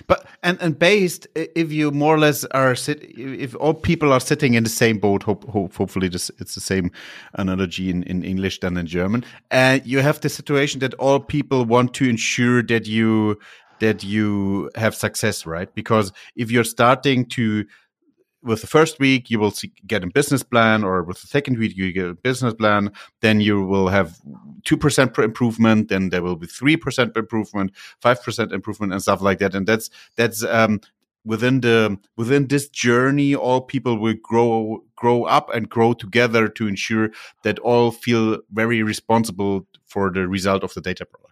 But 0.08 0.28
and 0.44 0.58
and 0.62 0.78
based, 0.78 1.28
if 1.36 1.72
you 1.72 1.92
more 1.92 2.16
or 2.16 2.20
less 2.20 2.44
are 2.46 2.76
sit, 2.76 3.02
if 3.18 3.56
all 3.56 3.74
people 3.74 4.12
are 4.12 4.20
sitting 4.20 4.54
in 4.54 4.64
the 4.64 4.70
same 4.70 4.98
boat, 4.98 5.24
hope, 5.24 5.50
hope 5.50 5.76
hopefully 5.76 6.10
this, 6.10 6.30
it's 6.40 6.56
the 6.56 6.62
same 6.62 6.92
analogy 7.34 7.90
in, 7.90 8.04
in 8.04 8.24
English 8.24 8.60
than 8.60 8.78
in 8.78 8.88
German, 8.88 9.24
and 9.52 9.86
you 9.86 10.00
have 10.00 10.20
the 10.20 10.30
situation 10.30 10.80
that 10.82 10.94
all 10.96 11.20
people 11.20 11.66
want 11.66 11.94
to 11.96 12.10
ensure 12.10 12.62
that 12.64 12.88
you 12.88 13.40
that 13.80 14.04
you 14.04 14.70
have 14.76 14.94
success, 14.96 15.46
right? 15.46 15.74
Because 15.74 16.12
if 16.36 16.52
you're 16.52 16.66
starting 16.66 17.26
to 17.28 17.66
with 18.44 18.62
the 18.62 18.68
first 18.68 19.00
week 19.00 19.30
you 19.30 19.40
will 19.40 19.52
see, 19.52 19.72
get 19.86 20.04
a 20.04 20.08
business 20.08 20.44
plan 20.44 20.84
or 20.84 21.04
with 21.04 21.22
the 21.22 21.28
second 21.28 21.58
week 21.58 21.76
you 21.76 21.92
get 21.92 22.10
a 22.10 22.14
business 22.14 22.54
plan. 22.54 22.92
Then 23.22 23.42
you 23.42 23.64
will 23.64 23.88
have 23.88 24.18
2% 24.64 25.24
improvement 25.24 25.90
then 25.90 26.10
there 26.10 26.22
will 26.22 26.36
be 26.36 26.48
3% 26.48 27.18
improvement 27.18 27.72
5% 28.04 28.52
improvement 28.54 28.94
and 28.94 29.02
stuff 29.02 29.22
like 29.22 29.40
that. 29.40 29.56
And 29.56 29.68
that's 29.68 29.90
that's 30.16 30.44
um, 30.44 30.82
within 31.26 31.62
the 31.62 31.98
within 32.18 32.48
this 32.48 32.70
journey 32.70 33.36
all 33.36 33.62
people 33.62 33.98
will 33.98 34.16
grow 34.24 34.84
grow 34.96 35.24
up 35.26 35.54
and 35.54 35.70
grow 35.70 35.94
together 35.94 36.48
to 36.48 36.68
ensure 36.68 37.12
that 37.44 37.60
all 37.60 37.92
feel 37.92 38.40
very 38.52 38.84
responsible 38.84 39.68
for 39.86 40.12
the 40.12 40.28
result 40.28 40.64
of 40.64 40.74
the 40.74 40.82
data 40.82 41.06
product 41.06 41.29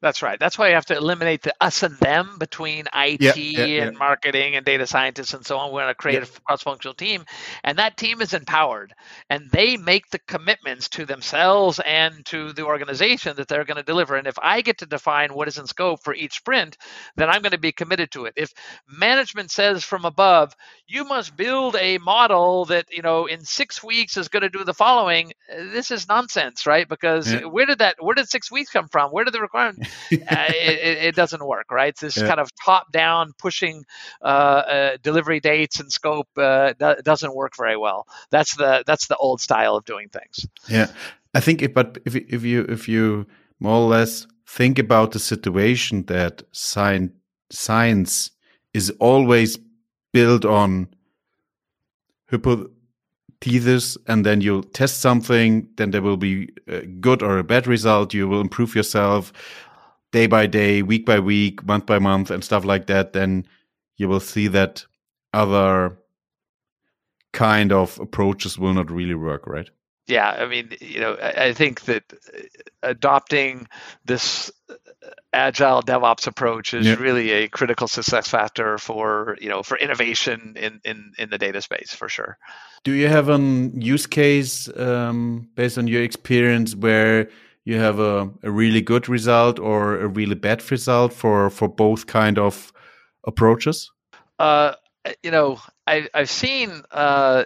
that's 0.00 0.22
right. 0.22 0.38
That's 0.38 0.56
why 0.56 0.68
you 0.68 0.74
have 0.74 0.86
to 0.86 0.96
eliminate 0.96 1.42
the 1.42 1.54
us 1.60 1.82
and 1.82 1.96
them 1.98 2.36
between 2.38 2.86
IT 2.94 3.20
yeah, 3.20 3.34
yeah, 3.36 3.84
and 3.84 3.98
marketing 3.98 4.54
and 4.54 4.64
data 4.64 4.86
scientists 4.86 5.34
and 5.34 5.44
so 5.44 5.58
on. 5.58 5.72
We're 5.72 5.82
going 5.82 5.90
to 5.90 5.94
create 5.94 6.22
a 6.22 6.40
cross-functional 6.42 6.94
team, 6.94 7.24
and 7.64 7.78
that 7.78 7.96
team 7.96 8.22
is 8.22 8.32
empowered, 8.32 8.94
and 9.28 9.50
they 9.50 9.76
make 9.76 10.08
the 10.10 10.20
commitments 10.20 10.88
to 10.90 11.04
themselves 11.04 11.80
and 11.84 12.24
to 12.26 12.52
the 12.52 12.64
organization 12.64 13.36
that 13.36 13.48
they're 13.48 13.64
going 13.64 13.76
to 13.76 13.82
deliver. 13.82 14.14
And 14.14 14.28
if 14.28 14.38
I 14.40 14.60
get 14.60 14.78
to 14.78 14.86
define 14.86 15.34
what 15.34 15.48
is 15.48 15.58
in 15.58 15.66
scope 15.66 16.04
for 16.04 16.14
each 16.14 16.34
sprint, 16.34 16.76
then 17.16 17.28
I'm 17.28 17.42
going 17.42 17.52
to 17.52 17.58
be 17.58 17.72
committed 17.72 18.12
to 18.12 18.26
it. 18.26 18.34
If 18.36 18.52
management 18.88 19.50
says 19.50 19.82
from 19.82 20.04
above, 20.04 20.54
you 20.86 21.04
must 21.04 21.36
build 21.36 21.74
a 21.76 21.98
model 21.98 22.66
that 22.66 22.86
you 22.92 23.02
know 23.02 23.26
in 23.26 23.40
six 23.44 23.82
weeks 23.82 24.16
is 24.16 24.28
going 24.28 24.42
to 24.42 24.48
do 24.48 24.62
the 24.62 24.74
following, 24.74 25.32
this 25.48 25.90
is 25.90 26.08
nonsense, 26.08 26.66
right? 26.66 26.88
Because 26.88 27.34
where 27.50 27.66
did 27.66 27.78
that? 27.80 27.96
Where 27.98 28.14
did 28.14 28.28
six 28.28 28.50
weeks 28.50 28.70
come 28.70 28.86
from? 28.86 29.10
Where 29.10 29.24
did 29.24 29.34
the 29.34 29.40
requirement? 29.40 29.87
uh, 30.12 30.16
it, 30.48 31.04
it, 31.04 31.14
doesn't 31.14 31.44
work, 31.44 31.70
right? 31.70 31.96
This 31.96 32.16
yeah. 32.16 32.26
kind 32.26 32.40
of 32.40 32.50
top-down 32.64 33.32
pushing 33.38 33.84
uh, 34.22 34.24
uh, 34.24 34.96
delivery 35.02 35.40
dates 35.40 35.80
and 35.80 35.90
scope 35.92 36.28
uh, 36.36 36.72
doesn't 37.02 37.34
work 37.34 37.52
very 37.56 37.76
well. 37.76 38.06
That's 38.30 38.56
the 38.56 38.84
that's 38.86 39.06
the 39.08 39.16
old 39.16 39.40
style 39.40 39.76
of 39.76 39.84
doing 39.84 40.08
things. 40.08 40.46
Yeah, 40.68 40.90
I 41.34 41.40
think, 41.40 41.62
if, 41.62 41.74
but 41.74 41.98
if 42.04 42.14
if 42.16 42.42
you 42.42 42.62
if 42.68 42.88
you 42.88 43.26
more 43.60 43.76
or 43.76 43.88
less 43.88 44.26
think 44.46 44.78
about 44.78 45.12
the 45.12 45.18
situation 45.18 46.04
that 46.04 46.42
science 46.52 47.12
science 47.50 48.30
is 48.74 48.90
always 48.98 49.58
built 50.12 50.44
on 50.44 50.88
hypothesis 52.30 53.96
and 54.06 54.24
then 54.24 54.40
you 54.40 54.62
test 54.72 55.00
something 55.00 55.68
then 55.76 55.90
there 55.90 56.02
will 56.02 56.16
be 56.16 56.48
a 56.66 56.84
good 56.86 57.22
or 57.22 57.38
a 57.38 57.44
bad 57.44 57.66
result 57.66 58.14
you 58.14 58.28
will 58.28 58.40
improve 58.40 58.74
yourself 58.74 59.32
day 60.12 60.26
by 60.26 60.46
day, 60.46 60.82
week 60.82 61.04
by 61.04 61.20
week, 61.20 61.64
month 61.64 61.86
by 61.86 61.98
month, 61.98 62.30
and 62.30 62.42
stuff 62.42 62.64
like 62.64 62.86
that, 62.86 63.12
then 63.12 63.46
you 63.96 64.08
will 64.08 64.20
see 64.20 64.48
that 64.48 64.84
other 65.32 65.98
kind 67.32 67.72
of 67.72 67.98
approaches 68.00 68.58
will 68.58 68.74
not 68.74 68.90
really 68.90 69.14
work, 69.14 69.46
right? 69.46 69.70
Yeah, 70.06 70.30
I 70.30 70.46
mean, 70.46 70.70
you 70.80 71.00
know, 71.00 71.18
I, 71.20 71.52
think 71.52 71.82
that 71.82 72.02
adopting 72.82 73.68
this 74.06 74.50
agile 75.34 75.82
DevOps 75.82 76.26
approach 76.26 76.72
is 76.72 76.86
yeah. 76.86 76.94
really 76.94 77.30
a 77.30 77.48
critical 77.48 77.86
success 77.88 78.26
factor 78.26 78.78
for 78.78 79.36
you 79.40 79.50
know 79.50 79.62
for 79.62 79.76
innovation 79.76 80.54
in 80.56 80.80
in 80.84 81.12
in 81.18 81.28
the 81.28 81.36
data 81.36 81.60
space 81.60 81.92
for 81.92 82.08
sure. 82.08 82.38
Do 82.84 82.92
you 82.92 83.08
have 83.08 83.28
a 83.28 83.38
use 83.74 84.06
case 84.06 84.68
um, 84.78 85.48
based 85.54 85.76
on 85.76 85.86
your 85.86 86.02
experience 86.02 86.74
where 86.74 87.28
you 87.68 87.78
have 87.78 87.98
a, 87.98 88.30
a 88.42 88.50
really 88.50 88.80
good 88.80 89.08
result 89.08 89.58
or 89.58 90.00
a 90.00 90.08
really 90.08 90.34
bad 90.34 90.70
result 90.70 91.12
for 91.12 91.50
for 91.50 91.68
both 91.68 92.06
kind 92.06 92.38
of 92.38 92.72
approaches? 93.26 93.90
Uh, 94.38 94.72
you 95.22 95.30
know, 95.30 95.58
I, 95.86 96.08
I've 96.14 96.30
seen 96.30 96.82
uh, 96.90 97.44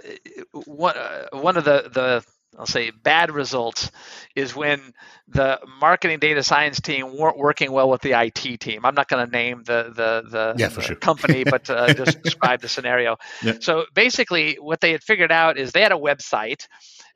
one 0.65 0.97
uh, 0.97 1.27
one 1.33 1.57
of 1.57 1.65
the 1.65 1.91
the 1.93 2.25
I'll 2.57 2.67
say 2.67 2.91
bad 2.91 3.33
results 3.33 3.91
is 4.37 4.55
when 4.55 4.93
the 5.27 5.59
marketing 5.81 6.21
data 6.21 6.43
science 6.43 6.81
team 6.81 7.17
weren't 7.17 7.39
working 7.39 7.73
well 7.73 7.89
with 7.89 8.03
the 8.03 8.13
IT 8.13 8.61
team. 8.61 8.85
I'm 8.85 8.95
not 8.95 9.09
going 9.09 9.27
to 9.27 9.33
name 9.33 9.65
the 9.65 9.85
the, 9.85 10.29
the, 10.31 10.55
yeah, 10.57 10.69
the 10.69 10.83
sure. 10.83 10.97
company, 10.97 11.43
but 11.43 11.69
uh, 11.69 11.95
just 12.05 12.23
describe 12.23 12.61
the 12.61 12.69
scenario. 12.69 13.17
Yeah. 13.43 13.55
So 13.61 13.87
basically, 13.93 14.59
what 14.61 14.81
they 14.81 14.93
had 14.93 15.03
figured 15.03 15.33
out 15.33 15.59
is 15.59 15.73
they 15.73 15.83
had 15.83 15.93
a 15.93 15.97
website, 15.97 16.69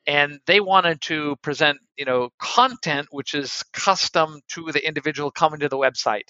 and 0.06 0.40
they 0.46 0.58
wanted 0.58 1.02
to 1.02 1.36
present 1.42 1.78
you 1.96 2.04
know 2.04 2.30
content 2.38 3.08
which 3.10 3.34
is 3.34 3.62
custom 3.72 4.40
to 4.48 4.70
the 4.72 4.86
individual 4.86 5.30
coming 5.30 5.60
to 5.60 5.68
the 5.68 5.78
website 5.78 6.28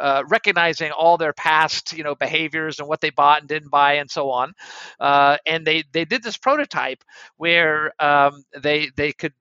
uh, 0.00 0.22
recognizing 0.28 0.90
all 0.92 1.16
their 1.16 1.32
past 1.32 1.92
you 1.92 2.02
know 2.02 2.14
behaviors 2.14 2.78
and 2.78 2.88
what 2.88 3.00
they 3.00 3.10
bought 3.10 3.40
and 3.40 3.48
didn't 3.48 3.70
buy 3.70 3.94
and 3.94 4.10
so 4.10 4.30
on. 4.30 4.52
Uh, 5.00 5.36
and 5.46 5.66
they 5.66 5.84
they 5.92 6.04
did 6.04 6.22
this 6.22 6.36
prototype 6.36 7.02
where 7.36 7.92
um, 8.02 8.42
they 8.60 8.90
they 8.96 9.12
could 9.12 9.32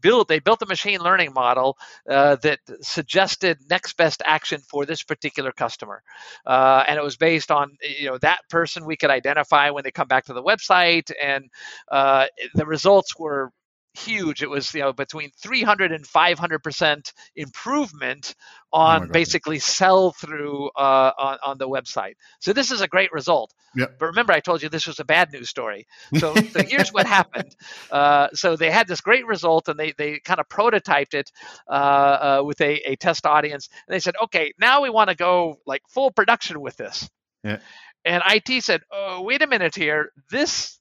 build 0.00 0.28
they 0.28 0.38
built 0.38 0.62
a 0.62 0.66
machine 0.66 1.00
learning 1.00 1.32
model 1.32 1.76
uh, 2.10 2.36
that 2.36 2.60
suggested 2.80 3.58
next 3.70 3.96
best 3.96 4.22
action 4.24 4.60
for 4.60 4.84
this 4.86 5.02
particular 5.02 5.52
customer. 5.52 6.02
Uh, 6.44 6.84
and 6.86 6.98
it 6.98 7.02
was 7.02 7.16
based 7.16 7.50
on 7.50 7.70
you 7.82 8.06
know 8.06 8.18
that 8.18 8.40
person 8.50 8.84
we 8.84 8.96
could 8.96 9.10
identify 9.10 9.70
when 9.70 9.84
they 9.84 9.90
come 9.90 10.08
back 10.08 10.24
to 10.24 10.32
the 10.32 10.42
website 10.42 11.10
and 11.22 11.44
uh, 11.90 12.26
the 12.54 12.66
results 12.66 13.18
were 13.18 13.50
huge. 13.96 14.42
It 14.42 14.50
was 14.50 14.72
you 14.74 14.82
know 14.82 14.92
between 14.92 15.30
300 15.42 15.92
and 15.92 16.06
500 16.06 16.62
percent 16.62 17.12
improvement 17.34 18.34
on 18.72 19.04
oh 19.04 19.12
basically 19.12 19.58
sell 19.58 20.12
through 20.12 20.70
uh, 20.76 21.12
on 21.18 21.38
on 21.44 21.58
the 21.58 21.68
website. 21.68 22.14
So 22.40 22.52
this 22.52 22.70
is 22.70 22.80
a 22.80 22.88
great 22.88 23.12
result. 23.12 23.52
Yep. 23.76 23.98
But 23.98 24.06
remember, 24.06 24.32
I 24.32 24.40
told 24.40 24.62
you 24.62 24.68
this 24.68 24.86
was 24.86 25.00
a 25.00 25.04
bad 25.04 25.32
news 25.32 25.48
story. 25.48 25.86
So, 26.16 26.34
so 26.34 26.62
here's 26.62 26.90
what 26.90 27.06
happened. 27.06 27.54
Uh, 27.90 28.28
so 28.32 28.56
they 28.56 28.70
had 28.70 28.88
this 28.88 29.00
great 29.00 29.26
result, 29.26 29.68
and 29.68 29.78
they 29.78 29.92
they 29.98 30.18
kind 30.20 30.40
of 30.40 30.48
prototyped 30.48 31.14
it 31.14 31.30
uh, 31.68 31.70
uh, 31.70 32.42
with 32.44 32.60
a, 32.60 32.90
a 32.90 32.96
test 32.96 33.26
audience. 33.26 33.68
And 33.86 33.94
they 33.94 34.00
said, 34.00 34.14
okay, 34.24 34.52
now 34.58 34.82
we 34.82 34.90
want 34.90 35.10
to 35.10 35.16
go 35.16 35.56
like 35.66 35.82
full 35.88 36.10
production 36.10 36.60
with 36.60 36.76
this. 36.76 37.08
Yeah. 37.44 37.58
And 38.04 38.22
IT 38.26 38.62
said, 38.62 38.82
oh, 38.90 39.22
wait 39.22 39.42
a 39.42 39.46
minute 39.46 39.74
here. 39.74 40.10
This 40.30 40.78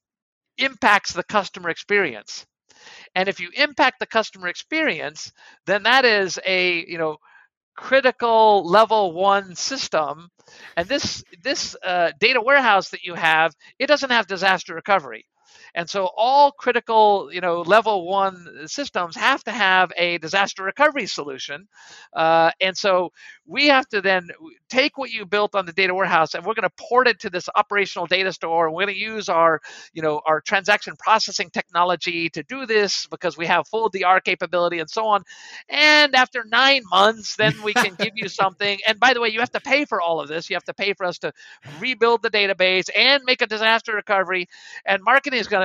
impacts 0.58 1.14
the 1.14 1.24
customer 1.24 1.70
experience. 1.70 2.46
And 3.16 3.30
if 3.30 3.40
you 3.40 3.50
impact 3.56 4.00
the 4.00 4.06
customer 4.08 4.48
experience, 4.48 5.32
then 5.66 5.84
that 5.84 6.06
is 6.06 6.40
a 6.46 6.86
you 6.88 6.98
know 6.98 7.18
critical 7.76 8.66
level 8.66 9.14
one 9.14 9.56
system. 9.56 10.30
And 10.78 10.88
this 10.88 11.24
this 11.44 11.76
uh, 11.84 12.12
data 12.20 12.42
warehouse 12.42 12.90
that 12.92 13.04
you 13.04 13.16
have, 13.16 13.54
it 13.80 13.88
doesn't 13.88 14.12
have 14.12 14.28
disaster 14.28 14.76
recovery. 14.76 15.26
And 15.76 15.90
so 15.90 16.10
all 16.18 16.52
critical, 16.54 17.30
you 17.32 17.42
know, 17.42 17.62
level 17.62 18.08
one 18.08 18.68
systems 18.68 19.16
have 19.18 19.44
to 19.44 19.52
have 19.52 19.92
a 19.98 20.18
disaster 20.20 20.64
recovery 20.64 21.06
solution. 21.06 21.68
Uh, 22.14 22.52
and 22.62 22.78
so 22.78 23.12
we 23.46 23.68
have 23.68 23.88
to 23.90 24.02
then 24.02 24.30
take 24.70 24.98
what 24.98 25.12
you 25.12 25.26
built 25.26 25.54
on 25.54 25.66
the 25.66 25.74
data 25.74 25.94
warehouse 25.94 26.34
and 26.34 26.46
we're 26.46 26.56
going 26.56 26.68
to 26.68 26.86
port 26.90 27.08
it 27.08 27.20
to 27.20 27.30
this 27.30 27.50
operational 27.56 28.08
data 28.08 28.34
store. 28.34 28.72
We're 28.72 28.86
going 28.86 28.96
to 28.96 29.00
use 29.00 29.30
our, 29.30 29.62
you 29.94 30.02
know, 30.02 30.22
our 30.26 30.42
transaction 30.42 30.96
processing 30.98 31.50
technology 31.52 32.30
to 32.30 32.44
do 32.44 32.66
this 32.66 33.08
because 33.08 33.38
we 33.38 33.46
have 33.46 33.68
full 33.68 33.90
DR 33.90 34.22
capability 34.22 34.80
and 34.80 34.90
so 34.90 35.06
on. 35.06 35.24
And 35.70 36.16
after 36.16 36.46
nine 36.46 36.84
months, 36.90 37.36
then 37.36 37.54
we 37.64 37.74
can 37.74 37.96
give 37.96 38.14
you 38.16 38.28
something. 38.30 38.80
And 38.88 39.00
by 39.00 39.14
the 39.14 39.22
way, 39.22 39.30
you 39.30 39.40
have 39.40 39.52
to 39.52 39.62
pay 39.62 39.86
for 39.86 40.02
all 40.02 40.20
of 40.20 40.28
this. 40.28 40.50
You 40.50 40.56
have 40.56 40.64
to 40.66 40.74
pay 40.74 40.94
for 40.94 41.06
us 41.06 41.20
to 41.20 41.32
rebuild 41.80 42.22
the 42.22 42.30
database 42.30 42.90
and 42.96 43.24
make 43.26 43.42
a 43.42 43.48
disaster 43.48 43.94
recovery. 43.94 44.48
And 44.86 45.04
marketing 45.04 45.40
is 45.40 45.48
going 45.48 45.65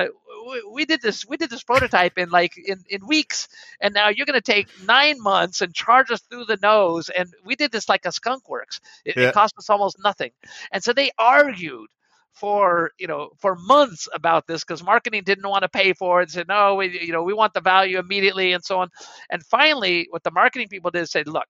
we 0.71 0.85
did 0.85 1.01
this 1.01 1.25
we 1.27 1.37
did 1.37 1.49
this 1.49 1.63
prototype 1.63 2.17
in 2.17 2.29
like 2.29 2.57
in, 2.57 2.79
in 2.89 3.05
weeks 3.05 3.47
and 3.79 3.93
now 3.93 4.09
you're 4.09 4.25
going 4.25 4.39
to 4.39 4.51
take 4.51 4.67
nine 4.85 5.21
months 5.21 5.61
and 5.61 5.73
charge 5.73 6.11
us 6.11 6.21
through 6.21 6.45
the 6.45 6.57
nose 6.61 7.09
and 7.09 7.33
we 7.43 7.55
did 7.55 7.71
this 7.71 7.89
like 7.89 8.05
a 8.05 8.11
skunk 8.11 8.49
works. 8.49 8.79
It, 9.05 9.17
yeah. 9.17 9.29
it 9.29 9.33
cost 9.33 9.53
us 9.57 9.69
almost 9.69 9.97
nothing. 10.03 10.31
And 10.71 10.83
so 10.83 10.93
they 10.93 11.11
argued 11.17 11.87
for 12.33 12.91
you 12.97 13.07
know 13.07 13.29
for 13.39 13.55
months 13.55 14.07
about 14.13 14.47
this 14.47 14.63
because 14.63 14.81
marketing 14.83 15.21
didn't 15.25 15.47
want 15.49 15.63
to 15.63 15.69
pay 15.69 15.93
for 15.93 16.21
it 16.21 16.23
and 16.23 16.31
said 16.31 16.47
no 16.47 16.75
we 16.75 16.97
you 16.99 17.11
know 17.11 17.23
we 17.23 17.33
want 17.33 17.53
the 17.53 17.59
value 17.61 17.99
immediately 17.99 18.53
and 18.53 18.63
so 18.63 18.79
on. 18.79 18.89
And 19.29 19.43
finally 19.45 20.07
what 20.09 20.23
the 20.23 20.31
marketing 20.31 20.69
people 20.69 20.91
did 20.91 21.01
is 21.01 21.11
say 21.11 21.23
look 21.23 21.47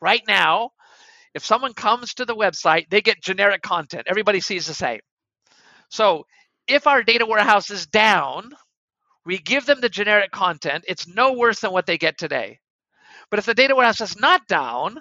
right 0.00 0.22
now 0.26 0.70
if 1.34 1.44
someone 1.44 1.74
comes 1.74 2.14
to 2.14 2.24
the 2.24 2.34
website 2.34 2.88
they 2.90 3.00
get 3.00 3.22
generic 3.22 3.62
content. 3.62 4.04
Everybody 4.06 4.40
sees 4.40 4.66
the 4.66 4.74
same. 4.74 5.00
So 5.90 6.26
if 6.68 6.86
our 6.86 7.02
data 7.02 7.26
warehouse 7.26 7.70
is 7.70 7.86
down, 7.86 8.52
we 9.26 9.38
give 9.38 9.66
them 9.66 9.80
the 9.80 9.88
generic 9.88 10.30
content. 10.30 10.84
It's 10.88 11.08
no 11.08 11.34
worse 11.34 11.60
than 11.60 11.72
what 11.72 11.86
they 11.86 11.98
get 11.98 12.18
today. 12.18 12.60
But 13.30 13.38
if 13.38 13.46
the 13.46 13.54
data 13.54 13.74
warehouse 13.74 14.00
is 14.00 14.18
not 14.18 14.46
down, 14.48 15.00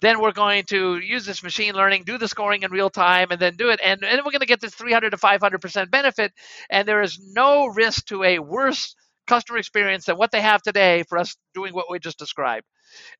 then 0.00 0.20
we're 0.20 0.32
going 0.32 0.64
to 0.64 0.98
use 0.98 1.24
this 1.24 1.42
machine 1.42 1.74
learning, 1.74 2.04
do 2.04 2.18
the 2.18 2.28
scoring 2.28 2.62
in 2.62 2.70
real 2.70 2.90
time, 2.90 3.28
and 3.30 3.40
then 3.40 3.56
do 3.56 3.70
it. 3.70 3.80
And, 3.82 4.04
and 4.04 4.18
we're 4.18 4.32
going 4.32 4.40
to 4.40 4.46
get 4.46 4.60
this 4.60 4.74
300 4.74 5.10
to 5.10 5.16
500% 5.16 5.90
benefit. 5.90 6.32
And 6.70 6.86
there 6.86 7.02
is 7.02 7.18
no 7.32 7.66
risk 7.66 8.06
to 8.06 8.22
a 8.24 8.38
worse 8.38 8.94
customer 9.26 9.58
experience 9.58 10.06
than 10.06 10.16
what 10.16 10.30
they 10.30 10.42
have 10.42 10.60
today 10.62 11.04
for 11.08 11.18
us 11.18 11.36
doing 11.54 11.72
what 11.72 11.86
we 11.90 11.98
just 11.98 12.18
described 12.18 12.64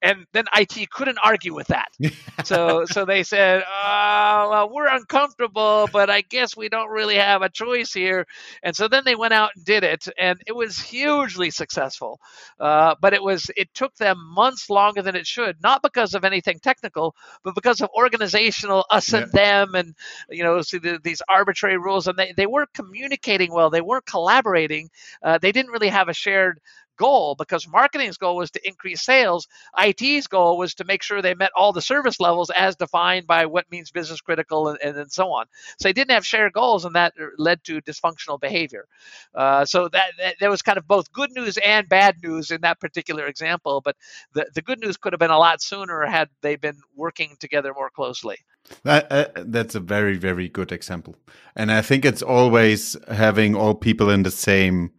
and 0.02 0.26
then 0.32 0.44
IT 0.56 0.90
couldn't 0.90 1.18
argue 1.22 1.54
with 1.54 1.68
that. 1.68 1.88
so 2.44 2.84
so 2.84 3.04
they 3.04 3.22
said, 3.22 3.62
oh, 3.66 4.48
well, 4.50 4.70
we're 4.72 4.88
uncomfortable, 4.88 5.88
but 5.92 6.10
I 6.10 6.22
guess 6.22 6.56
we 6.56 6.68
don't 6.68 6.90
really 6.90 7.16
have 7.16 7.42
a 7.42 7.48
choice 7.48 7.92
here. 7.92 8.26
And 8.62 8.74
so 8.74 8.88
then 8.88 9.04
they 9.04 9.14
went 9.14 9.34
out 9.34 9.50
and 9.56 9.64
did 9.64 9.84
it, 9.84 10.06
and 10.18 10.40
it 10.46 10.54
was 10.54 10.78
hugely 10.78 11.50
successful. 11.50 12.20
Uh, 12.58 12.94
but 13.00 13.12
it 13.12 13.22
was 13.22 13.50
it 13.56 13.72
took 13.74 13.94
them 13.96 14.16
months 14.34 14.70
longer 14.70 15.02
than 15.02 15.16
it 15.16 15.26
should, 15.26 15.56
not 15.62 15.82
because 15.82 16.14
of 16.14 16.24
anything 16.24 16.58
technical, 16.58 17.14
but 17.42 17.54
because 17.54 17.80
of 17.80 17.90
organizational 17.96 18.84
us 18.90 19.12
yeah. 19.12 19.20
and 19.20 19.32
them, 19.32 19.74
and 19.74 19.94
you 20.30 20.42
know, 20.42 20.60
see 20.62 20.78
the, 20.78 20.98
these 21.02 21.22
arbitrary 21.28 21.78
rules, 21.78 22.06
and 22.06 22.18
they 22.18 22.32
they 22.36 22.46
weren't 22.46 22.72
communicating 22.72 23.52
well, 23.52 23.70
they 23.70 23.80
weren't 23.80 24.06
collaborating, 24.06 24.90
uh, 25.22 25.38
they 25.38 25.52
didn't 25.52 25.72
really 25.72 25.88
have 25.88 26.08
a 26.08 26.14
shared 26.14 26.60
goal 26.96 27.34
because 27.34 27.68
marketing's 27.68 28.16
goal 28.16 28.36
was 28.36 28.50
to 28.52 28.66
increase 28.66 29.02
sales. 29.02 29.46
IT's 29.78 30.26
goal 30.26 30.58
was 30.58 30.74
to 30.74 30.84
make 30.84 31.02
sure 31.02 31.22
they 31.22 31.34
met 31.34 31.50
all 31.56 31.72
the 31.72 31.82
service 31.82 32.20
levels 32.20 32.50
as 32.50 32.76
defined 32.76 33.26
by 33.26 33.46
what 33.46 33.70
means 33.70 33.90
business 33.90 34.20
critical 34.20 34.68
and, 34.68 34.78
and, 34.82 34.96
and 34.96 35.12
so 35.12 35.32
on. 35.32 35.46
So 35.78 35.88
they 35.88 35.92
didn't 35.92 36.12
have 36.12 36.26
shared 36.26 36.52
goals, 36.52 36.84
and 36.84 36.94
that 36.94 37.14
led 37.38 37.62
to 37.64 37.80
dysfunctional 37.82 38.40
behavior. 38.40 38.86
Uh, 39.34 39.64
so 39.64 39.88
that, 39.88 40.12
that 40.18 40.36
there 40.40 40.50
was 40.50 40.62
kind 40.62 40.78
of 40.78 40.86
both 40.86 41.12
good 41.12 41.30
news 41.32 41.58
and 41.58 41.88
bad 41.88 42.16
news 42.22 42.50
in 42.50 42.60
that 42.62 42.80
particular 42.80 43.26
example. 43.26 43.80
But 43.80 43.96
the, 44.32 44.46
the 44.54 44.62
good 44.62 44.80
news 44.80 44.96
could 44.96 45.12
have 45.12 45.20
been 45.20 45.30
a 45.30 45.38
lot 45.38 45.62
sooner 45.62 46.02
had 46.02 46.28
they 46.42 46.56
been 46.56 46.80
working 46.94 47.36
together 47.40 47.72
more 47.74 47.90
closely. 47.90 48.36
That, 48.84 49.12
uh, 49.12 49.26
that's 49.36 49.74
a 49.74 49.80
very, 49.80 50.16
very 50.16 50.48
good 50.48 50.72
example. 50.72 51.16
And 51.54 51.70
I 51.70 51.82
think 51.82 52.04
it's 52.04 52.22
always 52.22 52.96
having 53.08 53.54
all 53.54 53.74
people 53.74 54.10
in 54.10 54.22
the 54.22 54.30
same 54.30 54.90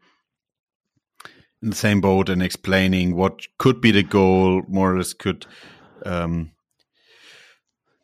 in 1.61 1.69
the 1.69 1.75
same 1.75 2.01
boat 2.01 2.29
and 2.29 2.41
explaining 2.41 3.15
what 3.15 3.41
could 3.57 3.81
be 3.81 3.91
the 3.91 4.03
goal, 4.03 4.63
more 4.67 4.93
or 4.93 4.97
less 4.97 5.13
could 5.13 5.45
um, 6.05 6.51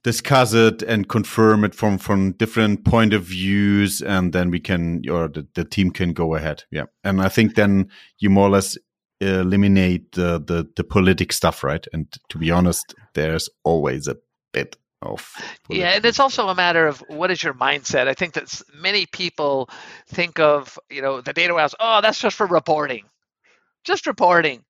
discuss 0.04 0.54
it 0.54 0.82
and 0.82 1.10
confirm 1.10 1.64
it 1.64 1.76
from 1.76 1.98
from 1.98 2.32
different 2.34 2.86
point 2.86 3.14
of 3.14 3.24
views, 3.24 4.02
and 4.02 4.34
then 4.34 4.50
we 4.50 4.60
can 4.60 5.08
or 5.10 5.28
the, 5.28 5.48
the 5.54 5.64
team 5.64 5.92
can 5.92 6.14
go 6.14 6.36
ahead. 6.36 6.64
Yeah, 6.72 6.86
and 7.04 7.22
I 7.22 7.30
think 7.30 7.56
then 7.56 7.90
you 8.20 8.30
more 8.30 8.48
or 8.48 8.52
less 8.52 8.78
eliminate 9.20 10.14
the 10.14 10.40
the, 10.40 10.68
the 10.76 10.84
politic 10.84 11.32
stuff, 11.32 11.64
right? 11.64 11.86
And 11.94 12.08
to 12.30 12.38
be 12.38 12.52
honest, 12.52 12.96
there's 13.14 13.50
always 13.64 14.08
a 14.08 14.18
bit 14.54 14.78
of 15.02 15.34
yeah 15.70 15.96
and 15.96 16.06
it's 16.06 16.20
also 16.20 16.48
a 16.48 16.56
matter 16.56 16.86
of 16.86 17.04
what 17.08 17.32
is 17.32 17.42
your 17.42 17.56
mindset 17.56 18.08
i 18.08 18.14
think 18.14 18.34
that 18.34 18.62
many 18.76 19.08
people 19.08 19.68
think 20.08 20.40
of 20.40 20.78
you 20.92 21.02
know 21.02 21.22
the 21.22 21.34
data 21.34 21.54
warehouse 21.54 21.74
oh 21.80 22.02
that's 22.02 22.20
just 22.20 22.36
for 22.36 22.46
reporting 22.46 23.04
just 23.84 24.08
reporting 24.08 24.64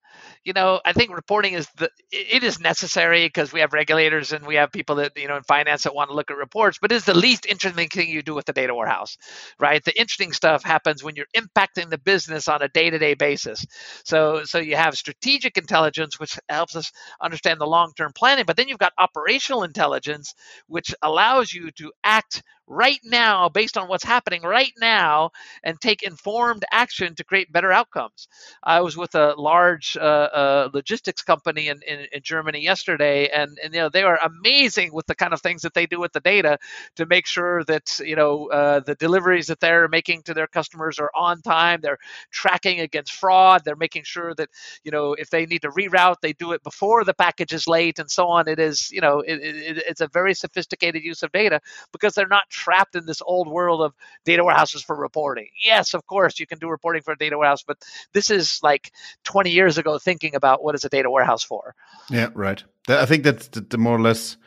you 0.44 0.54
know, 0.54 0.82
I 0.86 0.94
think 0.94 1.14
reporting 1.16 1.54
is 1.54 1.68
the 1.78 1.90
it 2.12 2.44
is 2.44 2.60
necessary 2.60 3.26
because 3.28 3.54
we 3.54 3.60
have 3.60 3.74
regulators 3.74 4.32
and 4.32 4.46
we 4.46 4.56
have 4.56 4.72
people 4.72 4.96
that 4.96 5.12
you 5.16 5.28
know 5.28 5.38
in 5.38 5.44
finance 5.44 5.84
that 5.84 5.94
want 5.94 6.10
to 6.10 6.16
look 6.16 6.32
at 6.32 6.38
reports, 6.38 6.80
but 6.82 6.92
it's 6.92 7.06
the 7.06 7.14
least 7.14 7.46
interesting 7.46 7.88
thing 7.90 8.10
you 8.10 8.22
do 8.24 8.34
with 8.34 8.46
the 8.46 8.54
data 8.54 8.74
warehouse, 8.74 9.18
right? 9.60 9.84
The 9.84 9.98
interesting 10.00 10.32
stuff 10.34 10.64
happens 10.64 11.04
when 11.04 11.16
you're 11.16 11.28
impacting 11.36 11.90
the 11.90 11.98
business 11.98 12.48
on 12.48 12.62
a 12.62 12.70
day-to-day 12.70 13.14
basis. 13.16 13.66
So 14.04 14.44
so 14.44 14.58
you 14.60 14.76
have 14.76 14.96
strategic 14.96 15.58
intelligence, 15.58 16.20
which 16.20 16.40
helps 16.50 16.76
us 16.76 16.92
understand 17.22 17.62
the 17.62 17.68
long-term 17.68 18.14
planning, 18.16 18.46
but 18.46 18.58
then 18.58 18.68
you've 18.68 18.80
got 18.80 18.94
operational 18.98 19.64
intelligence, 19.64 20.34
which 20.68 20.94
allows 21.04 21.54
you 21.54 21.72
to 21.72 21.92
act 22.04 22.42
right 22.72 23.02
now 23.04 23.50
based 23.50 23.78
on 23.78 23.88
what's 23.88 24.04
happening 24.04 24.42
right 24.44 24.74
now 24.80 25.32
and 25.64 25.80
take 25.80 26.04
informed 26.04 26.64
action 26.72 27.14
to 27.16 27.24
create 27.24 27.52
better 27.52 27.72
outcomes. 27.72 28.28
I 28.64 28.80
was 28.82 28.96
with 28.96 29.14
a 29.16 29.34
large 29.38 29.98
uh, 29.98 30.00
uh, 30.00 30.70
logistics 30.74 31.22
company 31.22 31.68
in, 31.68 31.82
in, 31.86 32.08
in, 32.12 32.22
Germany 32.24 32.62
yesterday, 32.62 33.28
and, 33.28 33.58
and 33.64 33.74
you 33.74 33.82
know 33.82 33.90
they 33.90 34.04
are 34.04 34.20
amazing 34.24 34.94
with 34.94 35.06
the 35.08 35.16
kind 35.16 35.34
of 35.34 35.42
things 35.42 35.64
that 35.64 35.74
they 35.74 35.86
do 35.86 36.00
with 36.00 36.14
the 36.14 36.20
data 36.22 36.58
to 36.96 37.06
make 37.06 37.28
sure 37.28 37.64
that 37.66 38.00
you 38.00 38.16
know 38.16 38.50
uh, 38.50 38.80
the 38.80 38.96
deliveries 38.96 39.48
that 39.48 39.60
they're 39.60 39.88
making 39.88 40.24
to 40.24 40.34
their 40.34 40.48
customers 40.48 41.00
are 41.00 41.12
on 41.16 41.42
time. 41.42 41.82
They're 41.82 41.98
tracking 42.32 42.80
against 42.80 43.14
fraud. 43.14 43.64
They're 43.66 43.76
making 43.76 44.04
sure 44.04 44.34
that 44.36 44.50
you 44.84 44.92
know 44.92 45.14
if 45.14 45.30
they 45.30 45.46
need 45.46 45.64
to 45.64 45.70
reroute, 45.70 46.22
they 46.22 46.34
do 46.34 46.54
it 46.54 46.64
before 46.64 47.04
the 47.04 47.14
package 47.14 47.54
is 47.54 47.68
late, 47.68 48.00
and 48.00 48.10
so 48.10 48.28
on. 48.28 48.48
It 48.48 48.60
is 48.60 48.92
you 48.92 49.02
know 49.02 49.20
it, 49.20 49.36
it, 49.42 49.84
it's 49.90 50.02
a 50.02 50.08
very 50.08 50.34
sophisticated 50.34 51.04
use 51.04 51.24
of 51.24 51.32
data 51.32 51.60
because 51.92 52.14
they're 52.14 52.28
not 52.28 52.50
trapped 52.62 52.96
in 52.96 53.06
this 53.06 53.22
old 53.26 53.48
world 53.48 53.82
of 53.82 53.94
data 54.24 54.44
warehouses 54.44 54.84
for 54.84 54.96
reporting. 54.96 55.48
Yes, 55.66 55.94
of 55.94 56.06
course, 56.06 56.40
you 56.40 56.46
can 56.46 56.60
do 56.60 56.70
reporting 56.70 57.02
for 57.02 57.14
a 57.14 57.18
data 57.18 57.38
warehouse, 57.38 57.64
but 57.64 57.78
this 58.14 58.30
is 58.30 58.60
like 58.62 58.92
20 59.24 59.50
years 59.50 59.78
ago 59.80 59.98
thinking 59.98 60.36
about 60.36 60.64
what 60.64 60.76
is 60.76 60.86
a 60.86 60.90
data 60.90 61.10
warehouse 61.10 61.44
for. 61.44 61.74
Yeah, 62.10 62.30
right. 62.36 62.64
I 62.88 63.06
think 63.06 63.24
that's 63.24 63.48
the, 63.48 63.78
more 63.78 63.96
or 63.96 64.02
less 64.02 64.38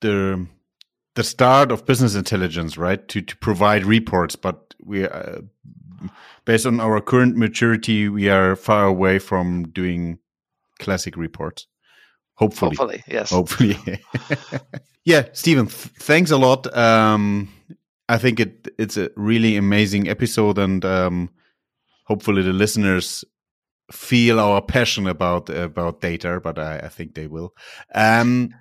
the 0.00 0.46
the 1.14 1.24
start 1.24 1.72
of 1.72 1.86
business 1.86 2.14
intelligence, 2.14 2.78
right? 2.78 3.06
To 3.08 3.20
to 3.20 3.36
provide 3.36 3.84
reports, 3.84 4.36
but 4.36 4.74
we 4.82 5.06
uh, 5.06 5.42
based 6.44 6.66
on 6.66 6.80
our 6.80 7.00
current 7.00 7.36
maturity, 7.36 8.08
we 8.08 8.28
are 8.28 8.56
far 8.56 8.86
away 8.86 9.18
from 9.18 9.68
doing 9.68 10.18
classic 10.78 11.16
reports. 11.16 11.66
Hopefully. 12.40 12.74
Hopefully, 12.74 13.04
yes. 13.06 13.30
Hopefully. 13.30 13.76
yeah, 15.04 15.28
Stephen, 15.32 15.66
th 15.66 15.90
thanks 15.98 16.30
a 16.30 16.38
lot. 16.38 16.66
Um, 16.74 17.48
I 18.08 18.16
think 18.18 18.40
it 18.40 18.68
it's 18.78 18.96
a 18.96 19.10
really 19.14 19.56
amazing 19.56 20.08
episode, 20.08 20.58
and 20.58 20.82
um, 20.84 21.28
hopefully 22.06 22.42
the 22.42 22.54
listeners 22.54 23.24
feel 23.92 24.40
our 24.40 24.62
passion 24.62 25.06
about 25.06 25.50
about 25.50 26.00
data. 26.00 26.40
But 26.40 26.58
I, 26.58 26.78
I 26.78 26.88
think 26.88 27.14
they 27.14 27.26
will. 27.26 27.52
Um, 27.94 28.54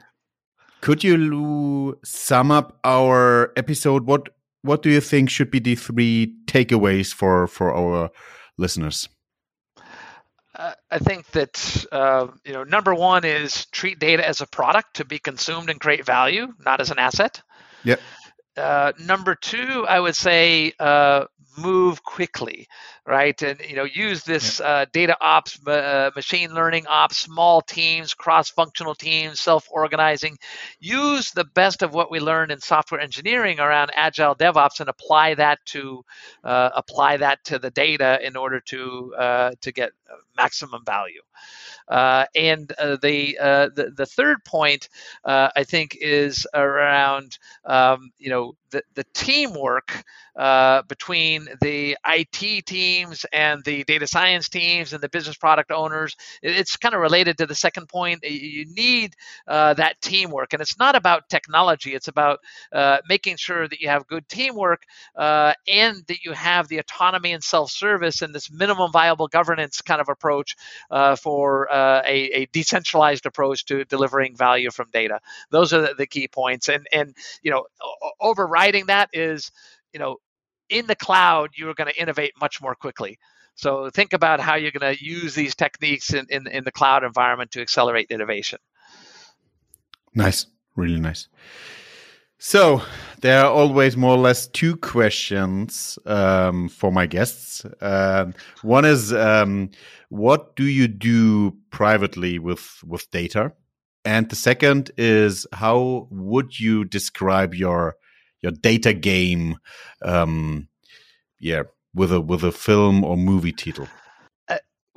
could 0.82 1.02
you 1.02 1.98
sum 2.04 2.52
up 2.52 2.80
our 2.84 3.54
episode? 3.56 4.06
What 4.06 4.28
what 4.62 4.82
do 4.84 4.90
you 4.90 5.02
think 5.02 5.30
should 5.30 5.52
be 5.52 5.60
the 5.60 5.76
three 5.76 6.36
takeaways 6.48 7.14
for 7.14 7.48
for 7.48 7.74
our 7.74 8.10
listeners? 8.58 9.08
I 10.92 11.00
think 11.00 11.26
that 11.32 11.86
uh, 11.92 12.28
you 12.44 12.54
know 12.54 12.64
number 12.64 12.94
one 12.94 13.24
is 13.24 13.66
treat 13.68 14.00
data 14.00 14.28
as 14.28 14.42
a 14.42 14.48
product 14.48 14.96
to 14.96 15.06
be 15.06 15.18
consumed 15.20 15.70
and 15.70 15.80
create 15.80 16.06
value, 16.06 16.48
not 16.66 16.82
as 16.82 16.92
an 16.92 17.00
asset. 17.00 17.42
Yep. 17.84 18.02
Uh, 18.58 18.92
number 19.00 19.36
two, 19.36 19.86
I 19.88 20.00
would 20.02 20.18
say 20.18 20.74
uh, 20.80 21.26
move 21.58 22.04
quickly, 22.04 22.68
right? 23.06 23.42
And 23.42 23.60
you 23.62 23.76
know, 23.76 23.86
use 23.86 24.24
this 24.24 24.60
uh, 24.60 24.86
data 24.92 25.16
ops, 25.22 25.66
uh, 25.66 26.12
machine 26.16 26.54
learning 26.54 26.88
ops, 26.88 27.18
small 27.18 27.62
teams, 27.62 28.14
cross-functional 28.14 28.96
teams, 28.96 29.40
self-organizing. 29.40 30.38
Use 30.80 31.32
the 31.32 31.46
best 31.46 31.84
of 31.84 31.94
what 31.94 32.12
we 32.12 32.20
learned 32.20 32.52
in 32.52 32.60
software 32.60 33.00
engineering 33.00 33.60
around 33.60 33.92
agile 33.94 34.36
DevOps 34.36 34.80
and 34.80 34.90
apply 34.90 35.36
that 35.36 35.60
to 35.68 36.04
uh, 36.44 36.70
apply 36.76 37.18
that 37.18 37.44
to 37.46 37.60
the 37.60 37.72
data 37.72 38.20
in 38.26 38.36
order 38.36 38.60
to 38.60 39.14
uh, 39.18 39.52
to 39.62 39.72
get 39.72 39.92
maximum 40.38 40.84
value. 40.86 41.22
Uh, 41.90 42.26
and 42.36 42.72
uh, 42.74 42.98
the, 43.02 43.38
uh, 43.40 43.70
the, 43.76 43.92
the 43.96 44.06
third 44.06 44.44
point 44.46 44.90
uh, 45.26 45.50
I 45.56 45.64
think 45.64 45.98
is 46.00 46.46
around 46.54 47.38
um, 47.66 48.12
you 48.20 48.30
know 48.30 48.54
the, 48.70 48.84
the 48.94 49.06
teamwork 49.16 50.04
uh, 50.36 50.84
between 50.84 51.48
the 51.62 51.98
IT 52.06 52.66
teams 52.68 53.26
and 53.34 53.64
the 53.66 53.84
data 53.86 54.06
science 54.06 54.48
teams 54.48 54.94
and 54.94 55.02
the 55.02 55.10
business 55.10 55.36
product 55.36 55.72
owners. 55.72 56.16
It's 56.44 56.78
kind 56.78 56.94
of 56.94 57.02
related 57.02 57.40
to 57.40 57.48
the 57.48 57.56
second 57.56 57.90
point. 57.90 58.24
You 58.24 58.66
need 58.72 59.16
uh, 59.48 59.74
that 59.74 60.00
teamwork, 60.02 60.54
and 60.54 60.62
it's 60.62 60.78
not 60.78 60.96
about 60.96 61.28
technology. 61.30 61.96
It's 61.96 62.08
about 62.08 62.40
making 63.10 63.38
sure 63.38 63.68
that 63.68 63.82
you 63.82 63.90
have 63.90 64.06
good 64.06 64.30
teamwork 64.30 64.84
and 65.18 66.04
that 66.08 66.24
you 66.24 66.34
have 66.34 66.68
the 66.68 66.78
autonomy 66.78 67.34
and 67.34 67.44
self-service 67.44 68.22
and 68.22 68.34
this 68.34 68.52
minimum 68.52 68.92
viable 68.92 69.28
governance 69.28 69.82
kind 69.82 69.99
of 70.00 70.10
approach 70.10 70.56
for 71.22 71.72
uh, 71.72 72.02
a, 72.06 72.42
a, 72.42 72.46
decentralized 72.48 73.26
approach 73.26 73.66
to 73.66 73.86
delivering 73.86 74.36
value 74.36 74.72
from 74.72 74.88
data. 74.92 75.20
Those 75.52 75.74
are 75.74 75.82
the, 75.82 75.94
the 75.98 76.08
key 76.08 76.28
points. 76.28 76.70
And 76.70 76.88
and 76.92 77.16
you 77.42 77.52
know, 77.52 77.66
overriding 78.20 78.88
that 78.88 79.10
is 79.14 79.52
you 79.94 80.00
know, 80.00 80.18
in 80.70 80.86
the 80.88 80.96
cloud, 80.96 81.52
you're 81.56 81.74
going 81.74 81.90
to 81.90 82.00
innovate 82.00 82.34
much 82.40 82.62
more 82.62 82.76
quickly. 82.76 83.18
So 83.56 83.90
think 83.90 84.14
about 84.14 84.40
how 84.40 84.56
you're 84.56 84.72
going 84.72 84.96
to 84.96 85.04
use 85.04 85.36
these 85.36 85.56
techniques 85.56 86.14
in, 86.14 86.28
in, 86.30 86.48
in 86.48 86.64
the 86.64 86.72
cloud 86.72 87.04
environment 87.04 87.52
to 87.52 87.62
accelerate 87.62 88.08
innovation. 88.10 88.60
Nice, 90.14 90.46
really 90.76 91.00
nice. 91.00 91.28
So 92.42 92.82
there 93.20 93.44
are 93.44 93.52
always 93.52 93.98
more 93.98 94.16
or 94.16 94.18
less 94.18 94.48
two 94.48 94.78
questions 94.78 96.00
um, 96.06 96.70
for 96.70 96.90
my 96.90 97.06
guests. 97.06 97.66
Uh, 97.82 98.32
one 98.62 98.86
is, 98.86 99.12
um, 99.12 99.72
what 100.08 100.56
do 100.56 100.64
you 100.64 100.88
do 100.88 101.58
privately 101.70 102.40
with 102.40 102.82
with 102.88 103.12
data? 103.12 103.52
And 104.06 104.30
the 104.30 104.38
second 104.38 104.92
is 104.98 105.46
how 105.52 106.08
would 106.12 106.58
you 106.58 106.86
describe 106.86 107.54
your 107.54 107.98
your 108.42 108.54
data 108.54 108.94
game? 108.94 109.58
Um, 110.02 110.70
yeah, 111.42 111.64
with 111.94 112.14
a 112.14 112.22
with 112.22 112.46
a 112.46 112.54
film 112.54 113.04
or 113.04 113.18
movie 113.18 113.52
title 113.52 113.90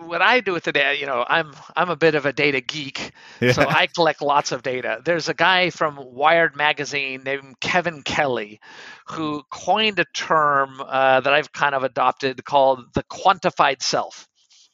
what 0.08 0.22
I 0.22 0.40
do 0.40 0.52
with 0.52 0.64
the 0.64 0.72
data, 0.72 0.98
you 0.98 1.06
know, 1.06 1.24
I'm 1.26 1.52
I'm 1.74 1.90
a 1.90 1.96
bit 1.96 2.14
of 2.14 2.26
a 2.26 2.32
data 2.32 2.60
geek, 2.60 3.12
yeah. 3.40 3.52
so 3.52 3.62
I 3.62 3.86
collect 3.86 4.22
lots 4.22 4.52
of 4.52 4.62
data. 4.62 5.00
There's 5.04 5.28
a 5.28 5.34
guy 5.34 5.70
from 5.70 5.98
Wired 6.00 6.56
magazine 6.56 7.22
named 7.24 7.60
Kevin 7.60 8.02
Kelly, 8.02 8.60
who 9.06 9.42
coined 9.50 9.98
a 9.98 10.04
term 10.14 10.80
uh, 10.80 11.20
that 11.20 11.32
I've 11.32 11.52
kind 11.52 11.74
of 11.74 11.84
adopted 11.84 12.44
called 12.44 12.84
the 12.94 13.02
quantified 13.04 13.82
self. 13.82 14.28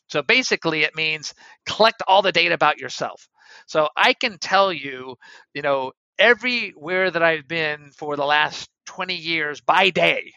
So 0.09 0.23
basically, 0.23 0.83
it 0.83 0.97
means 0.97 1.35
collect 1.67 2.03
all 2.07 2.23
the 2.23 2.33
data 2.33 2.55
about 2.55 2.79
yourself. 2.79 3.29
So 3.67 3.89
I 3.97 4.15
can 4.15 4.39
tell 4.39 4.73
you, 4.73 5.17
you 5.55 5.63
know, 5.63 5.93
everywhere 6.19 7.11
that 7.11 7.23
I've 7.23 7.47
been 7.47 7.91
for 7.97 8.17
the 8.17 8.25
last 8.25 8.69
20 8.87 9.15
years 9.15 9.61
by 9.61 9.91
day. 9.91 10.33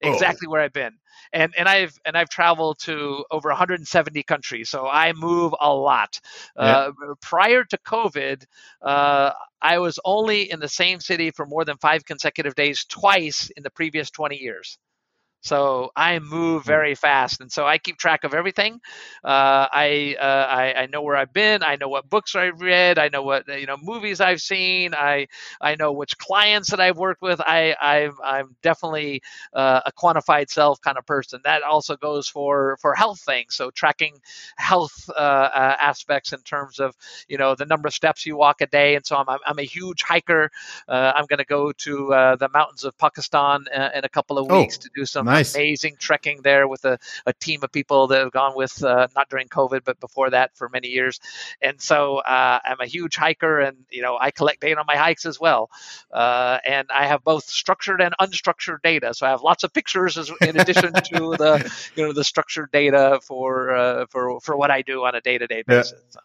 Exactly 0.00 0.46
oh. 0.46 0.50
where 0.50 0.60
I've 0.60 0.72
been 0.72 0.92
and 1.32 1.52
and 1.56 1.68
I've 1.68 1.98
and 2.04 2.16
I've 2.16 2.28
traveled 2.28 2.78
to 2.80 3.24
over 3.30 3.48
170 3.48 4.22
countries, 4.24 4.68
so 4.68 4.86
I 4.86 5.12
move 5.12 5.54
a 5.60 5.72
lot. 5.72 6.20
Yeah. 6.56 6.62
Uh, 6.62 6.92
prior 7.20 7.64
to 7.64 7.78
COVID, 7.78 8.44
uh, 8.82 9.32
I 9.60 9.78
was 9.78 9.98
only 10.04 10.50
in 10.50 10.60
the 10.60 10.68
same 10.68 11.00
city 11.00 11.30
for 11.30 11.46
more 11.46 11.64
than 11.64 11.76
five 11.78 12.04
consecutive 12.04 12.54
days 12.54 12.84
twice 12.84 13.50
in 13.56 13.62
the 13.62 13.70
previous 13.70 14.10
20 14.10 14.36
years. 14.36 14.78
So 15.46 15.92
I 15.94 16.18
move 16.18 16.62
hmm. 16.62 16.66
very 16.66 16.94
fast, 16.96 17.40
and 17.40 17.50
so 17.52 17.66
I 17.66 17.78
keep 17.78 17.98
track 17.98 18.24
of 18.24 18.34
everything. 18.34 18.80
Uh, 19.22 19.68
I, 19.72 20.16
uh, 20.20 20.24
I, 20.24 20.74
I 20.82 20.86
know 20.86 21.02
where 21.02 21.16
I've 21.16 21.32
been. 21.32 21.62
I 21.62 21.76
know 21.76 21.88
what 21.88 22.10
books 22.10 22.34
I've 22.34 22.60
read. 22.60 22.98
I 22.98 23.08
know 23.08 23.22
what 23.22 23.46
you 23.46 23.66
know 23.66 23.76
movies 23.80 24.20
I've 24.20 24.40
seen. 24.40 24.92
I 24.92 25.28
I 25.60 25.76
know 25.76 25.92
which 25.92 26.18
clients 26.18 26.70
that 26.70 26.80
I've 26.80 26.98
worked 26.98 27.22
with. 27.22 27.40
I 27.40 27.76
I'm, 27.80 28.16
I'm 28.24 28.56
definitely 28.62 29.22
uh, 29.52 29.82
a 29.86 29.92
quantified 29.92 30.50
self 30.50 30.80
kind 30.80 30.98
of 30.98 31.06
person. 31.06 31.40
That 31.44 31.62
also 31.62 31.96
goes 31.96 32.26
for 32.26 32.76
for 32.80 32.94
health 32.94 33.20
things. 33.20 33.54
So 33.54 33.70
tracking 33.70 34.18
health 34.56 35.08
uh, 35.10 35.12
uh, 35.12 35.76
aspects 35.80 36.32
in 36.32 36.40
terms 36.40 36.80
of 36.80 36.96
you 37.28 37.38
know 37.38 37.54
the 37.54 37.66
number 37.66 37.86
of 37.86 37.94
steps 37.94 38.26
you 38.26 38.36
walk 38.36 38.62
a 38.62 38.66
day, 38.66 38.96
and 38.96 39.06
so 39.06 39.16
I'm 39.16 39.38
I'm 39.46 39.58
a 39.60 39.64
huge 39.64 40.02
hiker. 40.02 40.50
Uh, 40.88 41.12
I'm 41.14 41.26
going 41.26 41.38
to 41.38 41.44
go 41.44 41.70
to 41.70 42.08
the 42.40 42.48
mountains 42.52 42.82
of 42.82 42.98
Pakistan 42.98 43.64
in 43.94 44.04
a 44.04 44.08
couple 44.08 44.38
of 44.38 44.50
oh, 44.50 44.60
weeks 44.60 44.76
oh, 44.80 44.82
to 44.82 44.90
do 44.92 45.06
some 45.06 45.26
nice. 45.26 45.35
Amazing 45.40 45.96
trekking 45.98 46.42
there 46.42 46.68
with 46.68 46.84
a, 46.84 46.98
a 47.26 47.32
team 47.32 47.60
of 47.62 47.72
people 47.72 48.08
that 48.08 48.20
have 48.20 48.32
gone 48.32 48.54
with 48.56 48.82
uh, 48.82 49.08
not 49.14 49.28
during 49.28 49.48
COVID, 49.48 49.82
but 49.84 50.00
before 50.00 50.30
that 50.30 50.56
for 50.56 50.68
many 50.68 50.88
years. 50.88 51.20
And 51.60 51.80
so 51.80 52.18
uh, 52.18 52.58
I'm 52.64 52.80
a 52.80 52.86
huge 52.86 53.16
hiker, 53.16 53.60
and 53.60 53.76
you 53.90 54.02
know 54.02 54.18
I 54.20 54.30
collect 54.30 54.60
data 54.60 54.78
on 54.78 54.86
my 54.86 54.96
hikes 54.96 55.26
as 55.26 55.40
well. 55.40 55.70
Uh, 56.10 56.58
and 56.64 56.88
I 56.92 57.06
have 57.06 57.22
both 57.24 57.44
structured 57.44 58.00
and 58.00 58.14
unstructured 58.20 58.82
data. 58.82 59.14
So 59.14 59.26
I 59.26 59.30
have 59.30 59.42
lots 59.42 59.64
of 59.64 59.72
pictures 59.72 60.16
as, 60.18 60.30
in 60.40 60.58
addition 60.58 60.92
to 60.92 61.18
the 61.38 61.72
you 61.94 62.06
know 62.06 62.12
the 62.12 62.24
structured 62.24 62.70
data 62.72 63.20
for 63.22 63.74
uh, 63.74 64.06
for 64.10 64.40
for 64.40 64.56
what 64.56 64.70
I 64.70 64.82
do 64.82 65.04
on 65.04 65.14
a 65.14 65.20
day 65.20 65.38
to 65.38 65.46
day 65.46 65.62
basis. 65.66 65.92
Yeah. 65.92 66.10
So. 66.10 66.20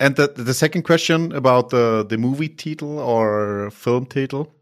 And 0.00 0.16
the 0.16 0.28
the 0.28 0.54
second 0.54 0.82
question 0.82 1.32
about 1.32 1.70
the 1.70 2.04
the 2.08 2.18
movie 2.18 2.48
title 2.48 2.98
or 2.98 3.70
film 3.70 4.06
title 4.06 4.52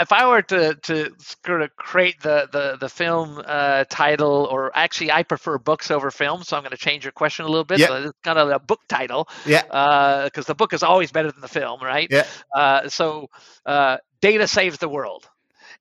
if 0.00 0.12
I 0.12 0.26
were 0.26 0.42
to 0.42 0.74
to 0.74 1.14
sort 1.44 1.62
of 1.62 1.74
create 1.76 2.20
the 2.20 2.48
the 2.50 2.76
the 2.80 2.88
film 2.88 3.40
uh, 3.44 3.84
title, 3.88 4.48
or 4.50 4.76
actually, 4.76 5.12
I 5.12 5.22
prefer 5.22 5.58
books 5.58 5.90
over 5.90 6.10
films, 6.10 6.48
so 6.48 6.56
I'm 6.56 6.62
going 6.62 6.72
to 6.72 6.76
change 6.76 7.04
your 7.04 7.12
question 7.12 7.44
a 7.44 7.48
little 7.48 7.64
bit. 7.64 7.78
Yep. 7.78 7.88
So 7.88 7.94
it's 7.96 8.18
kind 8.24 8.38
of 8.38 8.50
a 8.50 8.58
book 8.58 8.80
title, 8.88 9.28
yeah, 9.46 9.62
because 9.62 10.46
uh, 10.46 10.52
the 10.52 10.54
book 10.54 10.72
is 10.72 10.82
always 10.82 11.12
better 11.12 11.30
than 11.30 11.40
the 11.40 11.48
film, 11.48 11.80
right? 11.80 12.08
Yeah. 12.10 12.26
Uh, 12.54 12.88
so, 12.88 13.28
uh, 13.66 13.98
data 14.20 14.48
saves 14.48 14.78
the 14.78 14.88
world, 14.88 15.28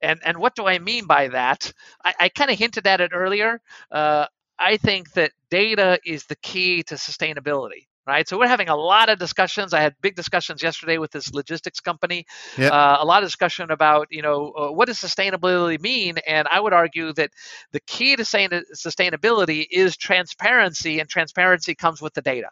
and 0.01 0.19
and 0.23 0.37
what 0.37 0.55
do 0.55 0.67
I 0.67 0.77
mean 0.77 1.05
by 1.07 1.29
that? 1.29 1.73
I, 2.03 2.13
I 2.19 2.29
kind 2.29 2.51
of 2.51 2.57
hinted 2.57 2.85
at 2.85 3.01
it 3.01 3.11
earlier. 3.13 3.59
Uh, 3.91 4.27
I 4.59 4.77
think 4.77 5.13
that 5.13 5.31
data 5.49 5.99
is 6.05 6.25
the 6.25 6.35
key 6.35 6.83
to 6.83 6.95
sustainability 6.95 7.86
right? 8.07 8.27
So 8.27 8.39
we're 8.39 8.47
having 8.47 8.69
a 8.69 8.75
lot 8.75 9.09
of 9.09 9.19
discussions. 9.19 9.73
I 9.73 9.81
had 9.81 9.95
big 10.01 10.15
discussions 10.15 10.63
yesterday 10.63 10.97
with 10.97 11.11
this 11.11 11.33
logistics 11.33 11.79
company. 11.79 12.25
Yep. 12.57 12.71
Uh, 12.71 12.97
a 12.99 13.05
lot 13.05 13.23
of 13.23 13.27
discussion 13.27 13.71
about, 13.71 14.07
you 14.09 14.21
know, 14.21 14.53
uh, 14.57 14.71
what 14.71 14.87
does 14.87 14.97
sustainability 14.97 15.79
mean? 15.79 16.15
And 16.25 16.47
I 16.49 16.59
would 16.59 16.73
argue 16.73 17.13
that 17.13 17.31
the 17.71 17.81
key 17.81 18.15
to 18.15 18.25
saying 18.25 18.49
sustainability 18.75 19.65
is 19.69 19.97
transparency, 19.97 20.99
and 20.99 21.09
transparency 21.09 21.75
comes 21.75 22.01
with 22.01 22.13
the 22.13 22.21
data. 22.21 22.49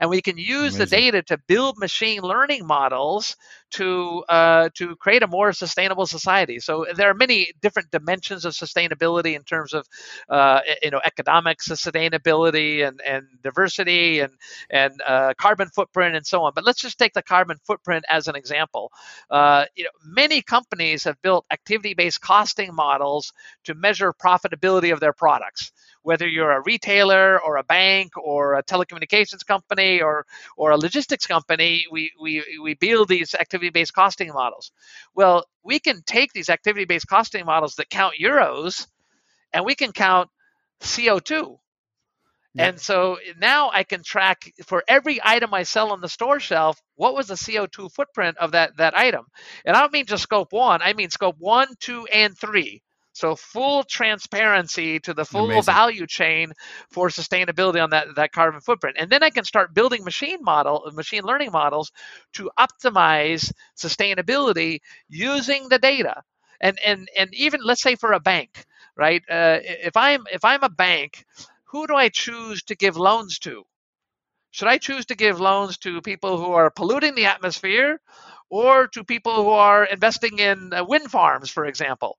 And 0.00 0.10
we 0.10 0.22
can 0.22 0.38
use 0.38 0.76
Amazing. 0.76 0.78
the 0.78 0.86
data 0.86 1.22
to 1.24 1.38
build 1.46 1.76
machine 1.78 2.22
learning 2.22 2.66
models 2.66 3.36
to 3.72 4.24
uh, 4.28 4.68
to 4.74 4.96
create 4.96 5.22
a 5.22 5.26
more 5.26 5.52
sustainable 5.52 6.06
society. 6.06 6.58
So 6.60 6.86
there 6.94 7.10
are 7.10 7.14
many 7.14 7.52
different 7.60 7.90
dimensions 7.90 8.44
of 8.44 8.52
sustainability 8.54 9.34
in 9.34 9.42
terms 9.42 9.74
of 9.74 9.86
uh, 10.28 10.60
you 10.82 10.90
know 10.90 11.00
economic 11.04 11.58
sustainability 11.58 12.86
and, 12.86 13.00
and 13.06 13.26
diversity 13.42 14.20
and 14.20 14.32
and 14.70 15.00
uh, 15.06 15.34
carbon 15.38 15.68
footprint 15.68 16.16
and 16.16 16.26
so 16.26 16.42
on. 16.42 16.52
But 16.54 16.64
let's 16.64 16.80
just 16.80 16.98
take 16.98 17.14
the 17.14 17.22
carbon 17.22 17.58
footprint 17.66 18.04
as 18.08 18.28
an 18.28 18.36
example. 18.36 18.92
Uh, 19.30 19.64
you 19.76 19.84
know, 19.84 19.90
many 20.04 20.42
companies 20.42 21.04
have 21.04 21.20
built 21.22 21.44
activity-based 21.50 22.20
costing 22.20 22.74
models 22.74 23.32
to 23.64 23.74
measure 23.74 24.12
profitability 24.12 24.92
of 24.92 25.00
their 25.00 25.12
products 25.12 25.72
whether 26.02 26.26
you're 26.26 26.52
a 26.52 26.62
retailer 26.62 27.38
or 27.42 27.56
a 27.56 27.64
bank 27.64 28.12
or 28.16 28.54
a 28.54 28.62
telecommunications 28.62 29.44
company 29.46 30.00
or 30.00 30.24
or 30.56 30.70
a 30.70 30.76
logistics 30.78 31.26
company, 31.26 31.84
we 31.90 32.10
we, 32.20 32.42
we 32.62 32.74
build 32.74 33.08
these 33.08 33.34
activity-based 33.58 33.94
costing 33.94 34.28
models. 34.32 34.70
Well, 35.14 35.44
we 35.64 35.80
can 35.80 36.02
take 36.06 36.32
these 36.32 36.48
activity-based 36.48 37.08
costing 37.08 37.44
models 37.44 37.74
that 37.76 37.90
count 37.90 38.14
euros 38.20 38.86
and 39.52 39.64
we 39.64 39.74
can 39.74 39.92
count 39.92 40.30
CO2. 40.80 41.58
Yeah. 42.54 42.68
And 42.68 42.80
so 42.80 43.18
now 43.38 43.70
I 43.72 43.82
can 43.82 44.02
track 44.02 44.52
for 44.64 44.82
every 44.88 45.20
item 45.22 45.52
I 45.52 45.64
sell 45.64 45.92
on 45.92 46.00
the 46.00 46.08
store 46.08 46.40
shelf, 46.40 46.80
what 46.94 47.14
was 47.14 47.26
the 47.26 47.34
CO2 47.34 47.92
footprint 47.92 48.38
of 48.38 48.52
that, 48.52 48.76
that 48.78 48.96
item? 48.96 49.26
And 49.64 49.76
I 49.76 49.80
don't 49.80 49.92
mean 49.92 50.06
just 50.06 50.22
scope 50.22 50.52
one, 50.52 50.80
I 50.80 50.92
mean 50.92 51.10
scope 51.10 51.36
one, 51.38 51.68
two, 51.80 52.06
and 52.06 52.36
three. 52.38 52.82
So 53.18 53.34
full 53.34 53.82
transparency 53.82 55.00
to 55.00 55.12
the 55.12 55.24
full 55.24 55.46
Amazing. 55.46 55.74
value 55.74 56.06
chain 56.06 56.52
for 56.90 57.08
sustainability 57.08 57.82
on 57.82 57.90
that, 57.90 58.14
that 58.16 58.32
carbon 58.32 58.60
footprint. 58.60 58.96
And 58.98 59.10
then 59.10 59.22
I 59.24 59.30
can 59.30 59.44
start 59.44 59.74
building 59.74 60.04
machine 60.04 60.38
model 60.42 60.88
machine 60.94 61.24
learning 61.24 61.50
models 61.52 61.90
to 62.34 62.50
optimize 62.58 63.52
sustainability 63.76 64.80
using 65.08 65.68
the 65.68 65.78
data. 65.78 66.22
And 66.60 66.78
and 66.84 67.08
and 67.18 67.34
even 67.34 67.60
let's 67.64 67.82
say 67.82 67.96
for 67.96 68.12
a 68.12 68.20
bank, 68.20 68.64
right? 68.96 69.22
Uh, 69.28 69.58
if 69.62 69.96
I'm 69.96 70.24
if 70.32 70.44
I'm 70.44 70.62
a 70.62 70.68
bank, 70.70 71.24
who 71.64 71.86
do 71.88 71.94
I 71.96 72.08
choose 72.10 72.62
to 72.64 72.76
give 72.76 72.96
loans 72.96 73.38
to? 73.40 73.64
Should 74.50 74.68
I 74.68 74.78
choose 74.78 75.06
to 75.06 75.16
give 75.16 75.40
loans 75.40 75.78
to 75.78 76.02
people 76.02 76.38
who 76.38 76.52
are 76.52 76.70
polluting 76.70 77.14
the 77.14 77.26
atmosphere 77.26 78.00
or 78.50 78.86
to 78.88 79.04
people 79.04 79.34
who 79.44 79.50
are 79.50 79.84
investing 79.84 80.38
in 80.38 80.72
uh, 80.72 80.84
wind 80.84 81.10
farms, 81.10 81.50
for 81.50 81.66
example? 81.66 82.18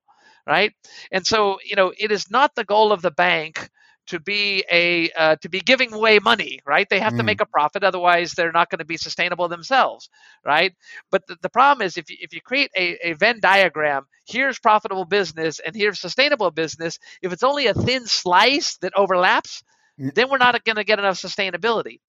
Right? 0.50 0.74
And 1.12 1.24
so, 1.24 1.60
you 1.64 1.76
know, 1.76 1.92
it 1.96 2.10
is 2.10 2.28
not 2.28 2.56
the 2.56 2.64
goal 2.64 2.90
of 2.92 3.02
the 3.02 3.12
bank 3.12 3.70
to 4.08 4.18
be 4.18 4.64
a 4.70 5.08
uh, 5.12 5.36
to 5.36 5.48
be 5.48 5.60
giving 5.60 5.92
away 5.92 6.18
money, 6.18 6.58
right? 6.66 6.88
They 6.90 6.98
have 6.98 7.12
mm. 7.12 7.18
to 7.18 7.22
make 7.22 7.40
a 7.40 7.46
profit, 7.46 7.84
otherwise 7.84 8.32
they're 8.32 8.50
not 8.50 8.68
going 8.68 8.80
to 8.80 8.84
be 8.84 8.96
sustainable 8.96 9.46
themselves, 9.46 10.10
right? 10.44 10.74
But 11.12 11.28
the, 11.28 11.36
the 11.40 11.48
problem 11.48 11.86
is 11.86 11.96
if 11.96 12.10
you, 12.10 12.16
if 12.20 12.34
you 12.34 12.40
create 12.40 12.72
a, 12.76 13.10
a 13.10 13.12
Venn 13.12 13.38
diagram, 13.38 14.06
here's 14.26 14.58
profitable 14.58 15.04
business 15.04 15.60
and 15.64 15.76
here's 15.76 16.00
sustainable 16.00 16.50
business. 16.50 16.98
If 17.22 17.32
it's 17.32 17.44
only 17.44 17.68
a 17.68 17.74
thin 17.74 18.06
slice 18.06 18.78
that 18.78 18.92
overlaps, 18.96 19.62
mm. 20.00 20.12
then 20.16 20.28
we're 20.28 20.38
not 20.38 20.64
going 20.64 20.76
to 20.76 20.84
get 20.84 20.98
enough 20.98 21.16
sustainability. 21.16 22.00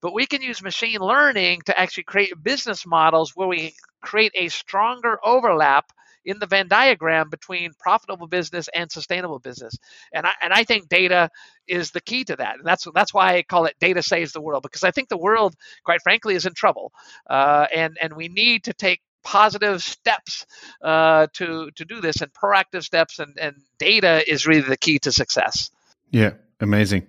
But 0.00 0.14
we 0.14 0.24
can 0.24 0.40
use 0.40 0.62
machine 0.62 1.00
learning 1.00 1.60
to 1.66 1.78
actually 1.78 2.04
create 2.04 2.42
business 2.42 2.86
models 2.86 3.32
where 3.34 3.48
we 3.48 3.74
create 4.00 4.32
a 4.34 4.48
stronger 4.48 5.18
overlap 5.22 5.92
in 6.24 6.38
the 6.38 6.46
Venn 6.46 6.68
diagram 6.68 7.30
between 7.30 7.72
profitable 7.78 8.26
business 8.26 8.68
and 8.74 8.90
sustainable 8.90 9.38
business. 9.38 9.74
And 10.12 10.26
I, 10.26 10.32
and 10.42 10.52
I 10.52 10.64
think 10.64 10.88
data 10.88 11.30
is 11.66 11.90
the 11.90 12.00
key 12.00 12.24
to 12.24 12.36
that. 12.36 12.56
And 12.56 12.66
that's 12.66 12.86
that's 12.94 13.14
why 13.14 13.36
I 13.36 13.42
call 13.42 13.66
it 13.66 13.76
data 13.80 14.02
saves 14.02 14.32
the 14.32 14.40
world 14.40 14.62
because 14.62 14.84
I 14.84 14.90
think 14.90 15.08
the 15.08 15.16
world, 15.16 15.54
quite 15.84 16.02
frankly, 16.02 16.34
is 16.34 16.46
in 16.46 16.54
trouble. 16.54 16.92
Uh, 17.28 17.66
and 17.74 17.96
and 18.00 18.14
we 18.14 18.28
need 18.28 18.64
to 18.64 18.72
take 18.72 19.00
positive 19.22 19.82
steps 19.82 20.46
uh, 20.82 21.26
to 21.34 21.70
to 21.72 21.84
do 21.84 22.00
this 22.00 22.20
and 22.20 22.32
proactive 22.32 22.82
steps 22.82 23.18
and, 23.18 23.38
and 23.38 23.56
data 23.78 24.22
is 24.30 24.46
really 24.46 24.68
the 24.68 24.76
key 24.76 24.98
to 24.98 25.12
success. 25.12 25.70
Yeah, 26.10 26.32
amazing. 26.60 27.06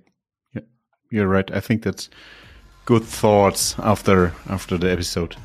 Yeah, 0.54 0.62
you're 1.10 1.28
right. 1.28 1.50
I 1.52 1.60
think 1.60 1.84
that's 1.84 2.10
good 2.86 3.04
thoughts 3.04 3.76
after 3.80 4.34
after 4.50 4.78
the 4.78 4.92
episode. 4.92 5.36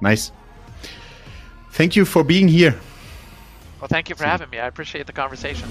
Nice. 0.00 0.32
Thank 1.70 1.96
you 1.96 2.04
for 2.04 2.22
being 2.22 2.48
here. 2.48 2.78
Well, 3.80 3.88
thank 3.88 4.08
you 4.08 4.14
for 4.14 4.24
having 4.24 4.50
me. 4.50 4.58
I 4.58 4.66
appreciate 4.66 5.06
the 5.06 5.12
conversation. 5.12 5.68